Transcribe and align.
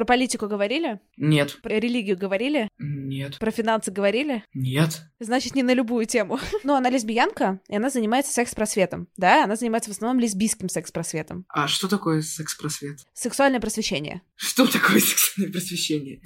Про 0.00 0.06
политику 0.06 0.48
говорили? 0.48 0.98
Нет. 1.18 1.60
Про 1.60 1.78
религию 1.78 2.16
говорили? 2.16 2.70
Нет. 2.78 3.38
Про 3.38 3.50
финансы 3.50 3.90
говорили? 3.90 4.42
Нет. 4.54 5.02
Значит, 5.18 5.54
не 5.54 5.62
на 5.62 5.74
любую 5.74 6.06
тему. 6.06 6.40
Ну, 6.64 6.74
она 6.74 6.88
лесбиянка, 6.88 7.60
и 7.68 7.76
она 7.76 7.90
занимается 7.90 8.32
секс-просветом. 8.32 9.08
Да, 9.18 9.44
она 9.44 9.56
занимается 9.56 9.90
в 9.90 9.92
основном 9.92 10.18
лесбийским 10.18 10.70
секс-просветом. 10.70 11.44
А 11.50 11.68
что 11.68 11.86
такое 11.86 12.22
секс-просвет? 12.22 13.00
Сексуальное 13.12 13.60
просвещение. 13.60 14.22
Что 14.36 14.66
такое 14.66 15.00
сексуальное 15.00 15.52
просвещение? 15.52 16.22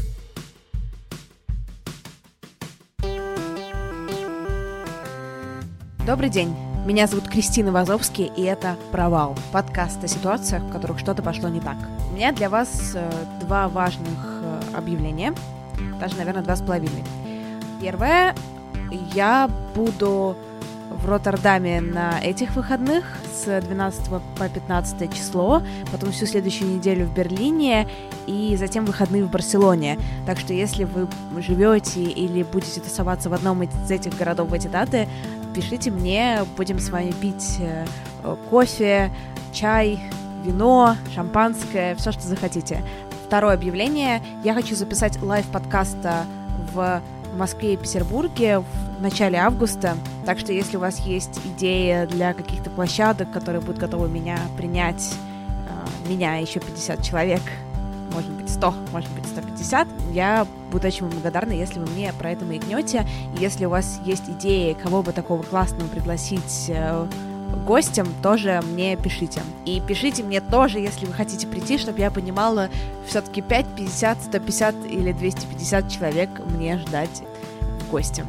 Добрый 6.07 6.31
день. 6.31 6.55
Меня 6.85 7.07
зовут 7.07 7.31
Кристина 7.31 7.73
Вазовский, 7.73 8.31
и 8.37 8.43
это 8.43 8.77
«Провал»— 8.93 9.35
подкаст 9.53 10.05
о 10.05 10.07
ситуациях, 10.07 10.63
в 10.65 10.71
которых 10.71 10.99
что-то 10.99 11.23
пошло 11.23 11.49
не 11.49 11.59
так. 11.59 11.79
У 12.11 12.15
меня 12.15 12.31
для 12.31 12.51
вас 12.51 12.93
э, 12.95 13.11
два 13.41 13.71
важных 13.71 14.19
э, 14.43 14.61
объявления, 14.75 15.33
даже, 15.99 16.17
наверное, 16.17 16.43
два 16.43 16.57
с 16.57 16.61
половиной. 16.61 17.03
Первое, 17.81 18.35
я 19.15 19.49
буду 19.75 20.37
в 21.05 21.09
Роттердаме 21.09 21.81
на 21.81 22.19
этих 22.21 22.57
выходных 22.57 23.05
с 23.33 23.61
12 23.61 24.09
по 24.09 24.49
15 24.49 25.15
число, 25.15 25.63
потом 25.93 26.13
всю 26.13 26.25
следующую 26.27 26.75
неделю 26.75 27.07
в 27.07 27.15
Берлине 27.15 27.87
и 28.27 28.57
затем 28.59 28.87
выходные 28.87 29.25
в 29.25 29.31
Барселоне. 29.31 29.99
Так 30.27 30.41
что 30.41 30.55
если 30.55 30.85
вы 30.85 31.07
живете 31.43 32.03
или 32.03 32.43
будете 32.43 32.81
тусоваться 32.81 33.29
в 33.29 33.35
одном 33.35 33.63
из 33.63 33.91
этих 33.91 34.17
городов 34.17 34.49
в 34.49 34.55
эти 34.55 34.67
даты, 34.67 35.07
пишите 35.55 35.91
мне, 35.91 36.41
будем 36.57 36.79
с 36.79 36.89
вами 36.89 37.13
пить 37.13 37.59
э, 37.61 37.85
кофе, 38.49 39.13
чай, 39.53 40.01
вино, 40.43 40.97
шампанское, 41.15 41.95
все, 41.97 42.13
что 42.13 42.23
захотите. 42.23 42.83
Второе 43.27 43.55
объявление. 43.55 44.23
Я 44.43 44.55
хочу 44.55 44.75
записать 44.75 45.21
лайв-подкаста 45.23 46.25
в 46.73 47.03
Москве 47.37 47.75
и 47.75 47.77
Петербурге 47.77 48.61
в 48.61 49.03
начале 49.03 49.39
августа. 49.39 49.97
Так 50.25 50.39
что 50.39 50.53
если 50.53 50.77
у 50.77 50.81
вас 50.81 51.01
есть 51.01 51.41
идея 51.45 52.07
для 52.07 52.35
каких-то 52.35 52.71
площадок, 52.71 53.31
которые 53.33 53.61
будут 53.61 53.79
готовы 53.79 54.09
меня 54.09 54.39
принять, 54.57 55.15
э, 55.69 56.09
меня 56.09 56.37
еще 56.37 56.61
50 56.61 57.03
человек, 57.03 57.43
может 58.13 58.31
быть 58.31 58.49
100, 58.49 58.75
может 58.93 59.11
быть 59.11 59.27
150, 59.27 59.89
я 60.13 60.47
буду 60.71 60.87
очень 60.87 61.03
вам 61.03 61.11
благодарна, 61.11 61.53
если 61.53 61.81
вы 61.81 61.87
мне 61.87 62.13
про 62.13 62.31
это 62.31 62.45
маякнете. 62.45 63.07
Если 63.39 63.65
у 63.65 63.71
вас 63.71 64.01
есть 64.05 64.29
идеи, 64.29 64.77
кого 64.81 65.03
бы 65.03 65.13
такого 65.13 65.43
классного 65.43 65.89
пригласить 65.89 66.71
гостям, 67.55 68.07
тоже 68.23 68.63
мне 68.73 68.97
пишите. 68.97 69.43
И 69.65 69.81
пишите 69.81 70.23
мне 70.23 70.41
тоже, 70.41 70.79
если 70.79 71.07
вы 71.07 71.13
хотите 71.13 71.47
прийти, 71.47 71.79
чтобы 71.79 72.01
я 72.01 72.11
понимала, 72.11 72.69
все-таки 73.07 73.43
5, 73.43 73.67
50, 73.77 74.23
150 74.25 74.75
или 74.87 75.13
250 75.13 75.89
человек 75.91 76.31
мне 76.51 76.79
ждать 76.79 77.23
в 77.81 77.91
гости. 77.91 78.25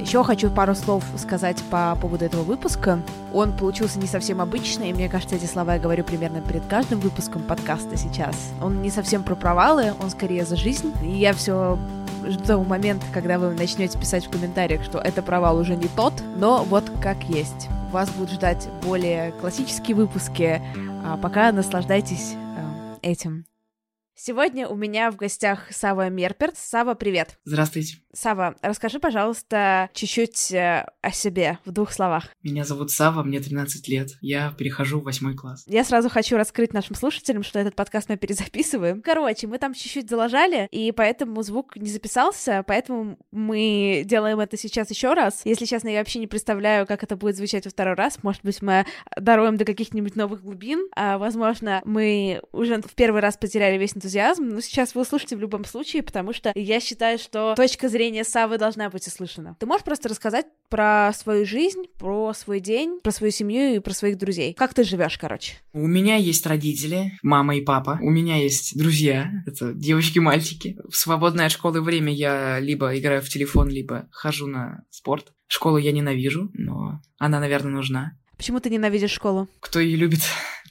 Еще 0.00 0.24
хочу 0.24 0.50
пару 0.50 0.74
слов 0.74 1.04
сказать 1.18 1.62
по 1.70 1.96
поводу 2.00 2.24
этого 2.24 2.42
выпуска. 2.42 3.00
Он 3.34 3.52
получился 3.52 3.98
не 3.98 4.06
совсем 4.06 4.40
обычный, 4.40 4.88
и 4.88 4.92
мне 4.94 5.10
кажется, 5.10 5.36
эти 5.36 5.44
слова 5.44 5.74
я 5.74 5.80
говорю 5.80 6.04
примерно 6.04 6.40
перед 6.40 6.64
каждым 6.66 7.00
выпуском 7.00 7.42
подкаста 7.42 7.98
сейчас. 7.98 8.34
Он 8.62 8.80
не 8.80 8.90
совсем 8.90 9.22
про 9.22 9.34
провалы, 9.34 9.92
он 10.02 10.08
скорее 10.08 10.46
за 10.46 10.56
жизнь. 10.56 10.94
И 11.02 11.10
я 11.10 11.34
все 11.34 11.78
жду 12.26 12.62
момента, 12.62 13.06
когда 13.12 13.38
вы 13.38 13.54
начнете 13.54 13.98
писать 13.98 14.26
в 14.26 14.30
комментариях, 14.30 14.84
что 14.84 14.98
это 14.98 15.22
провал 15.22 15.58
уже 15.58 15.76
не 15.76 15.88
тот, 15.88 16.14
но 16.36 16.64
вот 16.64 16.90
как 17.02 17.22
есть. 17.24 17.68
Вас 17.90 18.10
будут 18.10 18.30
ждать 18.30 18.68
более 18.82 19.32
классические 19.32 19.96
выпуски, 19.96 20.62
а 21.04 21.16
пока 21.16 21.50
наслаждайтесь 21.52 22.34
э, 22.34 22.96
этим. 23.02 23.44
Сегодня 24.22 24.68
у 24.68 24.76
меня 24.76 25.10
в 25.10 25.16
гостях 25.16 25.72
Сава 25.72 26.10
Мерперт. 26.10 26.54
Сава, 26.58 26.92
привет. 26.92 27.38
Здравствуйте. 27.46 28.00
Сава, 28.12 28.54
расскажи, 28.60 28.98
пожалуйста, 28.98 29.88
чуть-чуть 29.94 30.52
э, 30.52 30.84
о 31.00 31.10
себе 31.10 31.58
в 31.64 31.70
двух 31.70 31.90
словах. 31.90 32.28
Меня 32.42 32.64
зовут 32.64 32.90
Сава, 32.90 33.22
мне 33.22 33.40
13 33.40 33.88
лет. 33.88 34.18
Я 34.20 34.52
перехожу 34.58 35.00
в 35.00 35.04
восьмой 35.04 35.34
класс. 35.34 35.64
Я 35.66 35.84
сразу 35.84 36.10
хочу 36.10 36.36
раскрыть 36.36 36.74
нашим 36.74 36.96
слушателям, 36.96 37.42
что 37.42 37.58
этот 37.60 37.74
подкаст 37.74 38.10
мы 38.10 38.18
перезаписываем. 38.18 39.00
Короче, 39.00 39.46
мы 39.46 39.56
там 39.56 39.72
чуть-чуть 39.72 40.10
залажали, 40.10 40.68
и 40.70 40.92
поэтому 40.92 41.42
звук 41.42 41.76
не 41.76 41.88
записался, 41.88 42.62
поэтому 42.66 43.16
мы 43.30 44.02
делаем 44.04 44.38
это 44.40 44.58
сейчас 44.58 44.90
еще 44.90 45.14
раз. 45.14 45.40
Если 45.44 45.64
честно, 45.64 45.88
я 45.88 46.00
вообще 46.00 46.18
не 46.18 46.26
представляю, 46.26 46.86
как 46.86 47.02
это 47.02 47.16
будет 47.16 47.36
звучать 47.36 47.64
во 47.64 47.70
второй 47.70 47.94
раз. 47.94 48.22
Может 48.22 48.42
быть, 48.42 48.60
мы 48.60 48.84
дороем 49.16 49.56
до 49.56 49.64
каких-нибудь 49.64 50.14
новых 50.14 50.42
глубин, 50.42 50.88
а, 50.94 51.16
возможно, 51.16 51.80
мы 51.86 52.42
уже 52.52 52.82
в 52.82 52.94
первый 52.94 53.22
раз 53.22 53.38
потеряли 53.38 53.78
весь 53.78 53.96
энтузиазм, 53.96 54.09
но 54.38 54.60
сейчас 54.60 54.94
вы 54.94 55.02
услышите 55.02 55.36
в 55.36 55.40
любом 55.40 55.64
случае, 55.64 56.02
потому 56.02 56.32
что 56.32 56.52
я 56.54 56.80
считаю, 56.80 57.18
что 57.18 57.54
точка 57.56 57.88
зрения 57.88 58.24
Савы 58.24 58.58
должна 58.58 58.90
быть 58.90 59.06
услышана. 59.06 59.56
Ты 59.58 59.66
можешь 59.66 59.84
просто 59.84 60.08
рассказать 60.08 60.46
про 60.68 61.12
свою 61.12 61.44
жизнь, 61.46 61.84
про 61.98 62.32
свой 62.32 62.60
день, 62.60 63.00
про 63.02 63.10
свою 63.10 63.32
семью 63.32 63.74
и 63.74 63.78
про 63.80 63.92
своих 63.92 64.18
друзей? 64.18 64.54
Как 64.54 64.74
ты 64.74 64.84
живешь, 64.84 65.18
короче? 65.18 65.54
У 65.72 65.86
меня 65.86 66.16
есть 66.16 66.46
родители, 66.46 67.12
мама 67.22 67.56
и 67.56 67.62
папа. 67.62 67.98
У 68.00 68.10
меня 68.10 68.36
есть 68.36 68.78
друзья, 68.78 69.30
это 69.46 69.72
девочки-мальчики. 69.72 70.78
В 70.88 70.96
свободное 70.96 71.46
от 71.46 71.52
школы 71.52 71.80
время 71.80 72.12
я 72.12 72.60
либо 72.60 72.96
играю 72.98 73.22
в 73.22 73.28
телефон, 73.28 73.68
либо 73.68 74.08
хожу 74.10 74.46
на 74.46 74.84
спорт. 74.90 75.32
Школу 75.46 75.78
я 75.78 75.92
ненавижу, 75.92 76.50
но 76.54 77.00
она, 77.18 77.40
наверное, 77.40 77.72
нужна. 77.72 78.12
Почему 78.36 78.58
ты 78.58 78.70
ненавидишь 78.70 79.10
школу? 79.10 79.48
Кто 79.60 79.80
ее 79.80 79.96
любит? 79.96 80.20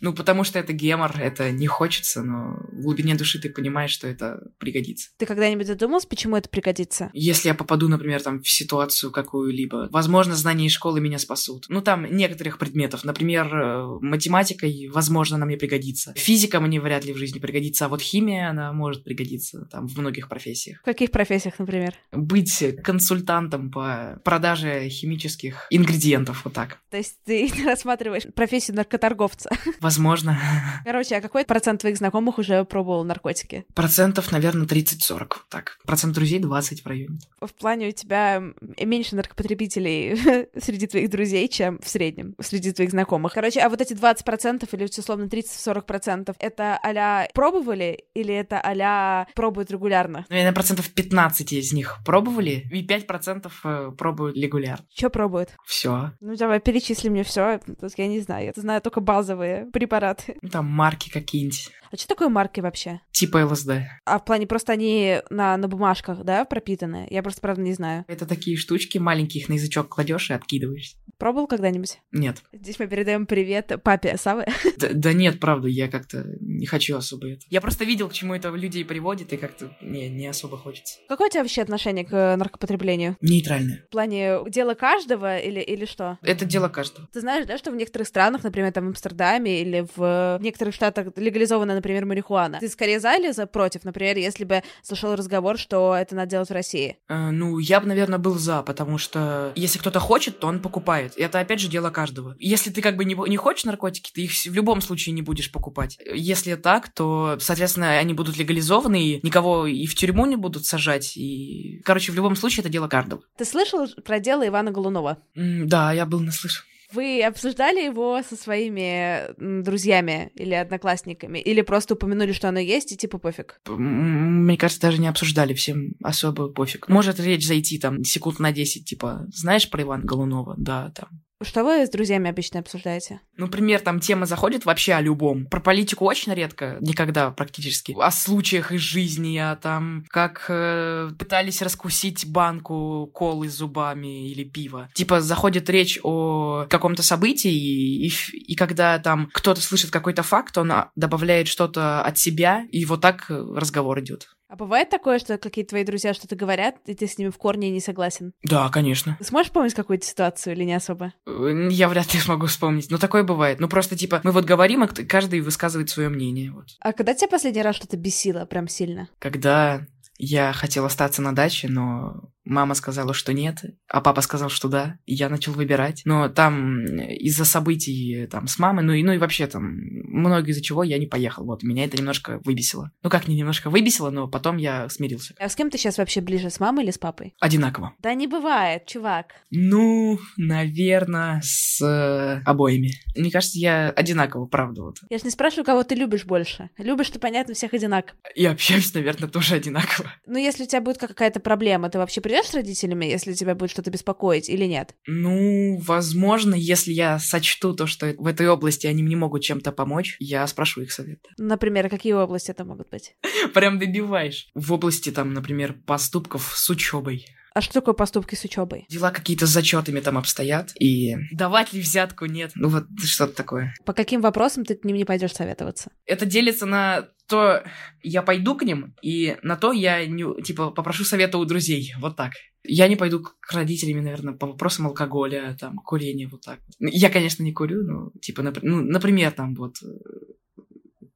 Ну, 0.01 0.13
потому 0.13 0.43
что 0.43 0.59
это 0.59 0.73
гемор, 0.73 1.13
это 1.19 1.51
не 1.51 1.67
хочется, 1.67 2.23
но 2.23 2.59
в 2.71 2.81
глубине 2.81 3.15
души 3.15 3.39
ты 3.39 3.49
понимаешь, 3.49 3.91
что 3.91 4.07
это 4.07 4.51
пригодится. 4.57 5.09
Ты 5.17 5.25
когда-нибудь 5.25 5.67
задумался, 5.67 6.07
почему 6.07 6.35
это 6.35 6.49
пригодится? 6.49 7.09
Если 7.13 7.49
я 7.49 7.55
попаду, 7.55 7.87
например, 7.87 8.21
там, 8.21 8.41
в 8.41 8.49
ситуацию 8.49 9.11
какую-либо, 9.11 9.89
возможно, 9.91 10.35
знания 10.35 10.67
из 10.67 10.71
школы 10.71 11.01
меня 11.01 11.19
спасут. 11.19 11.65
Ну, 11.69 11.81
там, 11.81 12.05
некоторых 12.05 12.57
предметов. 12.57 13.03
Например, 13.03 13.99
математикой, 14.01 14.89
возможно, 14.91 15.35
она 15.35 15.45
мне 15.45 15.57
пригодится. 15.57 16.13
Физика 16.15 16.59
мне 16.59 16.79
вряд 16.79 17.05
ли 17.05 17.13
в 17.13 17.17
жизни 17.17 17.39
пригодится, 17.39 17.85
а 17.85 17.89
вот 17.89 18.01
химия, 18.01 18.49
она 18.49 18.71
может 18.73 19.03
пригодиться, 19.03 19.67
там, 19.71 19.87
в 19.87 19.97
многих 19.97 20.29
профессиях. 20.29 20.79
В 20.81 20.85
каких 20.85 21.11
профессиях, 21.11 21.59
например? 21.59 21.93
Быть 22.11 22.63
консультантом 22.83 23.71
по 23.71 24.19
продаже 24.23 24.87
химических 24.89 25.67
ингредиентов, 25.69 26.45
вот 26.45 26.53
так. 26.53 26.79
То 26.89 26.97
есть 26.97 27.17
ты 27.25 27.51
рассматриваешь 27.65 28.23
профессию 28.33 28.75
наркоторговца? 28.77 29.49
Возможно. 29.89 30.37
Короче, 30.85 31.15
а 31.15 31.21
какой 31.21 31.45
процент 31.45 31.81
твоих 31.81 31.97
знакомых 31.97 32.37
уже 32.37 32.63
пробовал 32.63 33.03
наркотики? 33.03 33.65
Процентов, 33.73 34.31
наверное, 34.31 34.67
30-40. 34.67 35.37
Так, 35.49 35.79
процент 35.83 36.13
друзей 36.13 36.37
20 36.37 36.83
в 36.83 36.87
районе. 36.87 37.17
В 37.41 37.51
плане 37.55 37.87
у 37.87 37.91
тебя 37.91 38.39
меньше 38.79 39.15
наркопотребителей 39.15 40.47
среди 40.61 40.85
твоих 40.85 41.09
друзей, 41.09 41.47
чем 41.47 41.79
в 41.79 41.89
среднем 41.89 42.35
среди 42.39 42.71
твоих 42.71 42.91
знакомых. 42.91 43.33
Короче, 43.33 43.61
а 43.61 43.69
вот 43.69 43.81
эти 43.81 43.93
20% 43.93 44.69
или 44.71 44.83
условно 44.83 45.23
30-40% 45.23 46.35
это 46.37 46.79
а 46.83 47.27
пробовали 47.33 48.05
или 48.13 48.35
это 48.35 48.61
а 48.63 49.25
пробуют 49.33 49.71
регулярно? 49.71 50.27
Ну, 50.29 50.35
наверное, 50.35 50.53
процентов 50.53 50.87
15 50.89 51.51
из 51.53 51.73
них 51.73 51.97
пробовали, 52.05 52.67
и 52.71 52.85
5% 52.85 53.95
пробуют 53.95 54.37
регулярно. 54.37 54.85
Что 54.93 55.09
пробуют? 55.09 55.49
Все. 55.65 56.11
Ну, 56.19 56.35
давай, 56.35 56.59
перечисли 56.59 57.09
мне 57.09 57.23
все. 57.23 57.59
Я 57.97 58.07
не 58.07 58.19
знаю, 58.19 58.45
я 58.45 58.61
знаю 58.61 58.81
только 58.81 59.01
базовые 59.01 59.65
препараты. 59.79 60.35
Ну, 60.41 60.49
Там 60.49 60.65
марки 60.65 61.09
какие-нибудь. 61.09 61.71
А 61.91 61.97
что 61.97 62.07
такое 62.07 62.29
марки 62.29 62.59
вообще? 62.59 63.01
Типа 63.11 63.45
ЛСД. 63.45 63.71
А 64.05 64.19
в 64.19 64.25
плане 64.25 64.47
просто 64.47 64.73
они 64.73 65.21
на, 65.29 65.57
на 65.57 65.67
бумажках, 65.67 66.23
да, 66.23 66.45
пропитаны? 66.45 67.07
Я 67.09 67.23
просто, 67.23 67.41
правда, 67.41 67.61
не 67.61 67.73
знаю. 67.73 68.05
Это 68.07 68.25
такие 68.25 68.57
штучки 68.57 68.97
маленькие, 68.97 69.41
их 69.41 69.49
на 69.49 69.53
язычок 69.53 69.89
кладешь 69.89 70.29
и 70.29 70.33
откидываешь. 70.33 70.95
Пробовал 71.17 71.47
когда-нибудь? 71.47 71.99
Нет. 72.11 72.37
Здесь 72.53 72.79
мы 72.79 72.87
передаем 72.87 73.25
привет 73.25 73.73
папе 73.83 74.17
Савы. 74.17 74.45
Да, 74.77 74.87
да 74.93 75.11
нет, 75.11 75.41
правда, 75.41 75.67
я 75.67 75.89
как-то 75.89 76.23
не 76.39 76.65
хочу 76.65 76.95
особо 76.95 77.27
это. 77.27 77.41
Я 77.49 77.59
просто 77.59 77.83
видел, 77.83 78.07
к 78.07 78.13
чему 78.13 78.33
это 78.33 78.49
людей 78.49 78.85
приводит, 78.85 79.33
и 79.33 79.37
как-то 79.37 79.75
не, 79.81 80.07
не 80.07 80.27
особо 80.27 80.57
хочется. 80.57 80.99
Какое 81.09 81.27
у 81.27 81.31
тебя 81.31 81.41
вообще 81.41 81.61
отношение 81.61 82.05
к 82.05 82.13
э, 82.13 82.35
наркопотреблению? 82.37 83.17
Нейтральное. 83.19 83.83
В 83.87 83.91
плане 83.91 84.37
дела 84.47 84.75
каждого 84.75 85.37
или, 85.37 85.59
или 85.59 85.83
что? 85.83 86.17
Это 86.21 86.45
дело 86.45 86.69
каждого. 86.69 87.09
Ты 87.11 87.19
знаешь, 87.19 87.45
да, 87.45 87.57
что 87.57 87.71
в 87.71 87.75
некоторых 87.75 88.07
странах, 88.07 88.43
например, 88.43 88.71
там 88.71 88.85
в 88.85 88.87
Амстердаме 88.89 89.61
или 89.61 89.85
в 89.95 90.39
некоторых 90.41 90.73
штатах 90.73 91.07
легализована, 91.17 91.78
например, 91.79 92.05
марихуана. 92.05 92.59
Ты 92.59 92.67
скорее 92.69 92.99
за 92.99 93.15
или 93.15 93.31
за 93.31 93.47
против, 93.47 93.83
например, 93.83 94.17
если 94.17 94.43
бы 94.43 94.61
слышал 94.83 95.15
разговор, 95.15 95.57
что 95.57 95.95
это 95.95 96.15
надо 96.15 96.31
делать 96.31 96.49
в 96.49 96.53
России? 96.53 96.97
Э, 97.07 97.31
ну, 97.31 97.57
я 97.59 97.79
бы, 97.79 97.87
наверное, 97.87 98.19
был 98.19 98.35
за, 98.35 98.61
потому 98.63 98.97
что 98.97 99.51
если 99.55 99.79
кто-то 99.79 99.99
хочет, 99.99 100.39
то 100.39 100.47
он 100.47 100.59
покупает. 100.59 101.17
И 101.17 101.21
это, 101.21 101.39
опять 101.39 101.59
же, 101.59 101.67
дело 101.69 101.89
каждого. 101.89 102.35
Если 102.39 102.69
ты 102.69 102.81
как 102.81 102.95
бы 102.97 103.05
не, 103.05 103.15
не 103.29 103.37
хочешь 103.37 103.65
наркотики, 103.65 104.11
ты 104.13 104.21
их 104.23 104.31
в 104.31 104.53
любом 104.53 104.81
случае 104.81 105.13
не 105.13 105.21
будешь 105.21 105.51
покупать. 105.51 105.97
Если 106.13 106.55
так, 106.55 106.89
то, 106.93 107.37
соответственно, 107.39 107.97
они 107.97 108.13
будут 108.13 108.37
легализованы, 108.37 109.01
и 109.01 109.19
никого 109.23 109.65
и 109.67 109.85
в 109.85 109.95
тюрьму 109.95 110.25
не 110.25 110.35
будут 110.35 110.65
сажать. 110.65 111.15
И, 111.17 111.81
короче, 111.85 112.11
в 112.11 112.15
любом 112.15 112.35
случае, 112.35 112.61
это 112.61 112.69
дело 112.69 112.87
каждого. 112.87 113.21
Ты 113.37 113.45
слышал 113.45 113.87
про 114.05 114.19
дело 114.19 114.47
Ивана 114.47 114.71
Голунова? 114.71 115.17
М, 115.35 115.67
Да, 115.67 115.91
я 115.93 116.05
был 116.05 116.19
наслышан. 116.19 116.65
Вы 116.91 117.23
обсуждали 117.23 117.83
его 117.83 118.21
со 118.27 118.35
своими 118.35 119.33
друзьями 119.61 120.31
или 120.35 120.53
одноклассниками? 120.53 121.39
Или 121.39 121.61
просто 121.61 121.93
упомянули, 121.93 122.31
что 122.31 122.49
оно 122.49 122.59
есть, 122.59 122.91
и 122.91 122.97
типа 122.97 123.19
пофиг? 123.19 123.61
Мне 123.67 124.57
кажется, 124.57 124.81
даже 124.81 124.99
не 124.99 125.07
обсуждали, 125.07 125.53
всем 125.53 125.93
особо 126.03 126.49
пофиг. 126.49 126.87
Может 126.89 127.19
речь 127.19 127.45
зайти 127.45 127.77
там 127.77 128.03
секунд 128.03 128.39
на 128.39 128.51
10, 128.51 128.85
типа, 128.85 129.25
знаешь 129.29 129.69
про 129.69 129.83
Ивана 129.83 130.03
Голунова? 130.03 130.55
Да, 130.57 130.91
там. 130.95 131.09
Что 131.41 131.63
вы 131.63 131.85
с 131.85 131.89
друзьями 131.89 132.29
обычно 132.29 132.59
обсуждаете? 132.59 133.21
Например, 133.37 133.79
там 133.79 134.01
тема 134.01 134.25
заходит 134.25 134.65
вообще 134.65 134.93
о 134.93 135.01
любом. 135.01 135.45
Про 135.45 135.61
политику 135.61 136.05
очень 136.05 136.33
редко, 136.33 136.77
никогда 136.81 137.31
практически. 137.31 137.95
О 137.97 138.11
случаях 138.11 138.73
из 138.73 138.81
жизни, 138.81 139.37
о 139.37 139.55
там, 139.55 140.03
как 140.09 140.45
э, 140.49 141.11
пытались 141.17 141.61
раскусить 141.61 142.29
банку 142.29 143.09
колы 143.13 143.47
зубами 143.47 144.29
или 144.29 144.43
пива. 144.43 144.89
Типа 144.93 145.21
заходит 145.21 145.69
речь 145.69 145.97
о 146.03 146.65
каком-то 146.69 147.03
событии, 147.03 147.51
и, 147.51 148.07
и 148.07 148.11
и 148.33 148.55
когда 148.55 148.99
там 148.99 149.29
кто-то 149.31 149.61
слышит 149.61 149.91
какой-то 149.91 150.23
факт, 150.23 150.57
он 150.57 150.71
а, 150.71 150.91
добавляет 150.95 151.47
что-то 151.47 152.01
от 152.01 152.17
себя, 152.17 152.65
и 152.71 152.83
вот 152.83 153.01
так 153.01 153.29
э, 153.29 153.45
разговор 153.55 153.99
идет. 154.01 154.27
А 154.49 154.55
бывает 154.55 154.89
такое, 154.89 155.19
что 155.19 155.37
какие-то 155.37 155.69
твои 155.69 155.83
друзья 155.83 156.15
что-то 156.15 156.35
говорят, 156.35 156.77
и 156.87 156.95
ты 156.95 157.05
с 157.05 157.19
ними 157.19 157.29
в 157.29 157.37
корне 157.37 157.69
не 157.69 157.79
согласен? 157.79 158.33
Да, 158.41 158.67
конечно. 158.69 159.15
Сможешь 159.21 159.51
помнить 159.51 159.75
какую-то 159.75 160.05
ситуацию 160.05 160.55
или 160.55 160.63
не 160.63 160.73
особо? 160.73 161.13
Я 161.27 161.87
вряд 161.87 162.11
ли 162.15 162.19
смогу 162.19 162.47
вспомнить. 162.47 162.89
Но 162.89 162.97
такое 162.97 163.23
бывает. 163.23 163.59
Ну 163.59 163.69
просто 163.69 163.95
типа 163.95 164.21
мы 164.23 164.31
вот 164.31 164.45
говорим, 164.45 164.81
а 164.81 164.87
каждый 164.87 165.41
высказывает 165.41 165.91
свое 165.91 166.09
мнение. 166.09 166.51
Вот. 166.51 166.65
А 166.79 166.93
когда 166.93 167.13
тебя 167.13 167.27
последний 167.27 167.61
раз 167.61 167.75
что-то 167.75 167.95
бесило 167.95 168.45
прям 168.45 168.67
сильно? 168.67 169.07
Когда 169.19 169.85
я 170.17 170.51
хотел 170.51 170.85
остаться 170.85 171.21
на 171.21 171.33
даче, 171.35 171.67
но 171.69 172.31
мама 172.49 172.73
сказала, 172.73 173.13
что 173.13 173.33
нет, 173.33 173.63
а 173.87 174.01
папа 174.01 174.21
сказал, 174.21 174.49
что 174.49 174.67
да, 174.67 174.97
и 175.05 175.13
я 175.13 175.29
начал 175.29 175.53
выбирать. 175.53 176.01
Но 176.05 176.27
там 176.29 176.83
из-за 176.85 177.45
событий 177.45 178.27
там 178.27 178.47
с 178.47 178.59
мамой, 178.59 178.83
ну 178.83 178.93
и, 178.93 179.03
ну 179.03 179.13
и 179.13 179.17
вообще 179.17 179.47
там 179.47 179.63
много 179.63 180.49
из-за 180.49 180.61
чего 180.61 180.83
я 180.83 180.97
не 180.97 181.05
поехал. 181.05 181.45
Вот, 181.45 181.63
меня 181.63 181.85
это 181.85 181.97
немножко 181.97 182.39
выбесило. 182.43 182.91
Ну 183.03 183.09
как 183.09 183.27
не 183.27 183.35
немножко 183.35 183.69
выбесило, 183.69 184.09
но 184.09 184.27
потом 184.27 184.57
я 184.57 184.89
смирился. 184.89 185.35
А 185.39 185.47
с 185.47 185.55
кем 185.55 185.69
ты 185.69 185.77
сейчас 185.77 185.97
вообще 185.97 186.21
ближе, 186.21 186.49
с 186.49 186.59
мамой 186.59 186.83
или 186.83 186.91
с 186.91 186.97
папой? 186.97 187.35
Одинаково. 187.39 187.93
Да 187.99 188.13
не 188.13 188.27
бывает, 188.27 188.85
чувак. 188.87 189.35
Ну, 189.51 190.19
наверное, 190.37 191.41
с 191.43 191.81
э, 191.81 192.41
обоими. 192.45 192.91
Мне 193.15 193.31
кажется, 193.31 193.59
я 193.59 193.89
одинаково, 193.89 194.45
правда, 194.45 194.83
вот. 194.83 194.97
Я 195.09 195.17
же 195.17 195.25
не 195.25 195.31
спрашиваю, 195.31 195.65
кого 195.65 195.83
ты 195.83 195.95
любишь 195.95 196.25
больше. 196.25 196.69
Любишь 196.77 197.09
ты, 197.09 197.19
понятно, 197.19 197.53
всех 197.53 197.73
одинаково. 197.73 198.17
И 198.35 198.45
общаюсь, 198.45 198.93
наверное, 198.93 199.29
тоже 199.29 199.55
одинаково. 199.55 200.11
Ну, 200.25 200.37
если 200.37 200.63
у 200.63 200.67
тебя 200.67 200.81
будет 200.81 200.97
какая-то 200.97 201.39
проблема, 201.39 201.89
ты 201.89 201.97
вообще 201.97 202.21
придешь 202.21 202.38
с 202.43 202.53
родителями, 202.53 203.05
если 203.05 203.33
тебя 203.33 203.55
будет 203.55 203.71
что-то 203.71 203.91
беспокоить 203.91 204.49
или 204.49 204.65
нет? 204.65 204.95
Ну, 205.07 205.77
возможно, 205.79 206.55
если 206.55 206.91
я 206.91 207.19
сочту 207.19 207.73
то, 207.73 207.87
что 207.87 208.13
в 208.17 208.27
этой 208.27 208.47
области 208.47 208.87
они 208.87 209.03
мне 209.03 209.15
могут 209.15 209.43
чем-то 209.43 209.71
помочь, 209.71 210.15
я 210.19 210.45
спрошу 210.47 210.81
их 210.81 210.91
совета. 210.91 211.29
Например, 211.37 211.89
какие 211.89 212.13
области 212.13 212.51
это 212.51 212.65
могут 212.65 212.89
быть? 212.89 213.15
Прям 213.53 213.79
добиваешь. 213.79 214.47
В 214.53 214.73
области, 214.73 215.11
там, 215.11 215.33
например, 215.33 215.75
поступков 215.85 216.53
с 216.55 216.69
учебой. 216.69 217.25
А 217.59 217.61
что 217.61 217.73
такое 217.73 217.93
поступки 217.93 218.35
с 218.35 218.45
учебой? 218.45 218.85
Дела 218.87 219.11
какие-то 219.11 219.45
с 219.45 219.49
зачетами 219.49 219.99
там 219.99 220.17
обстоят. 220.17 220.71
И 220.79 221.17
давать 221.33 221.73
ли 221.73 221.81
взятку 221.81 222.25
нет. 222.25 222.53
Ну 222.55 222.69
вот 222.69 222.85
что-то 223.03 223.33
такое. 223.33 223.73
По 223.83 223.91
каким 223.91 224.21
вопросам 224.21 224.63
ты 224.63 224.75
к 224.75 224.85
ним 224.85 224.95
не 224.95 225.03
пойдешь 225.03 225.33
советоваться? 225.33 225.91
Это 226.05 226.25
делится 226.25 226.65
на 226.65 227.09
то, 227.27 227.61
я 228.01 228.21
пойду 228.21 228.55
к 228.55 228.63
ним, 228.63 228.95
и 229.01 229.35
на 229.43 229.57
то 229.57 229.73
я, 229.73 230.05
не, 230.05 230.41
типа, 230.41 230.71
попрошу 230.71 231.03
совета 231.03 231.37
у 231.37 231.43
друзей. 231.43 231.93
Вот 231.99 232.15
так. 232.15 232.31
Я 232.63 232.87
не 232.87 232.95
пойду 232.95 233.19
к 233.19 233.51
родителям, 233.51 234.05
наверное, 234.05 234.35
по 234.35 234.47
вопросам 234.47 234.87
алкоголя, 234.87 235.57
там, 235.59 235.75
курения, 235.79 236.29
вот 236.29 236.39
так. 236.45 236.59
Я, 236.79 237.09
конечно, 237.09 237.43
не 237.43 237.51
курю, 237.51 237.83
но, 237.83 238.11
типа, 238.21 238.39
напр- 238.39 238.61
ну, 238.61 238.81
например, 238.81 239.31
там, 239.31 239.53
вот, 239.55 239.75
э, 239.83 240.61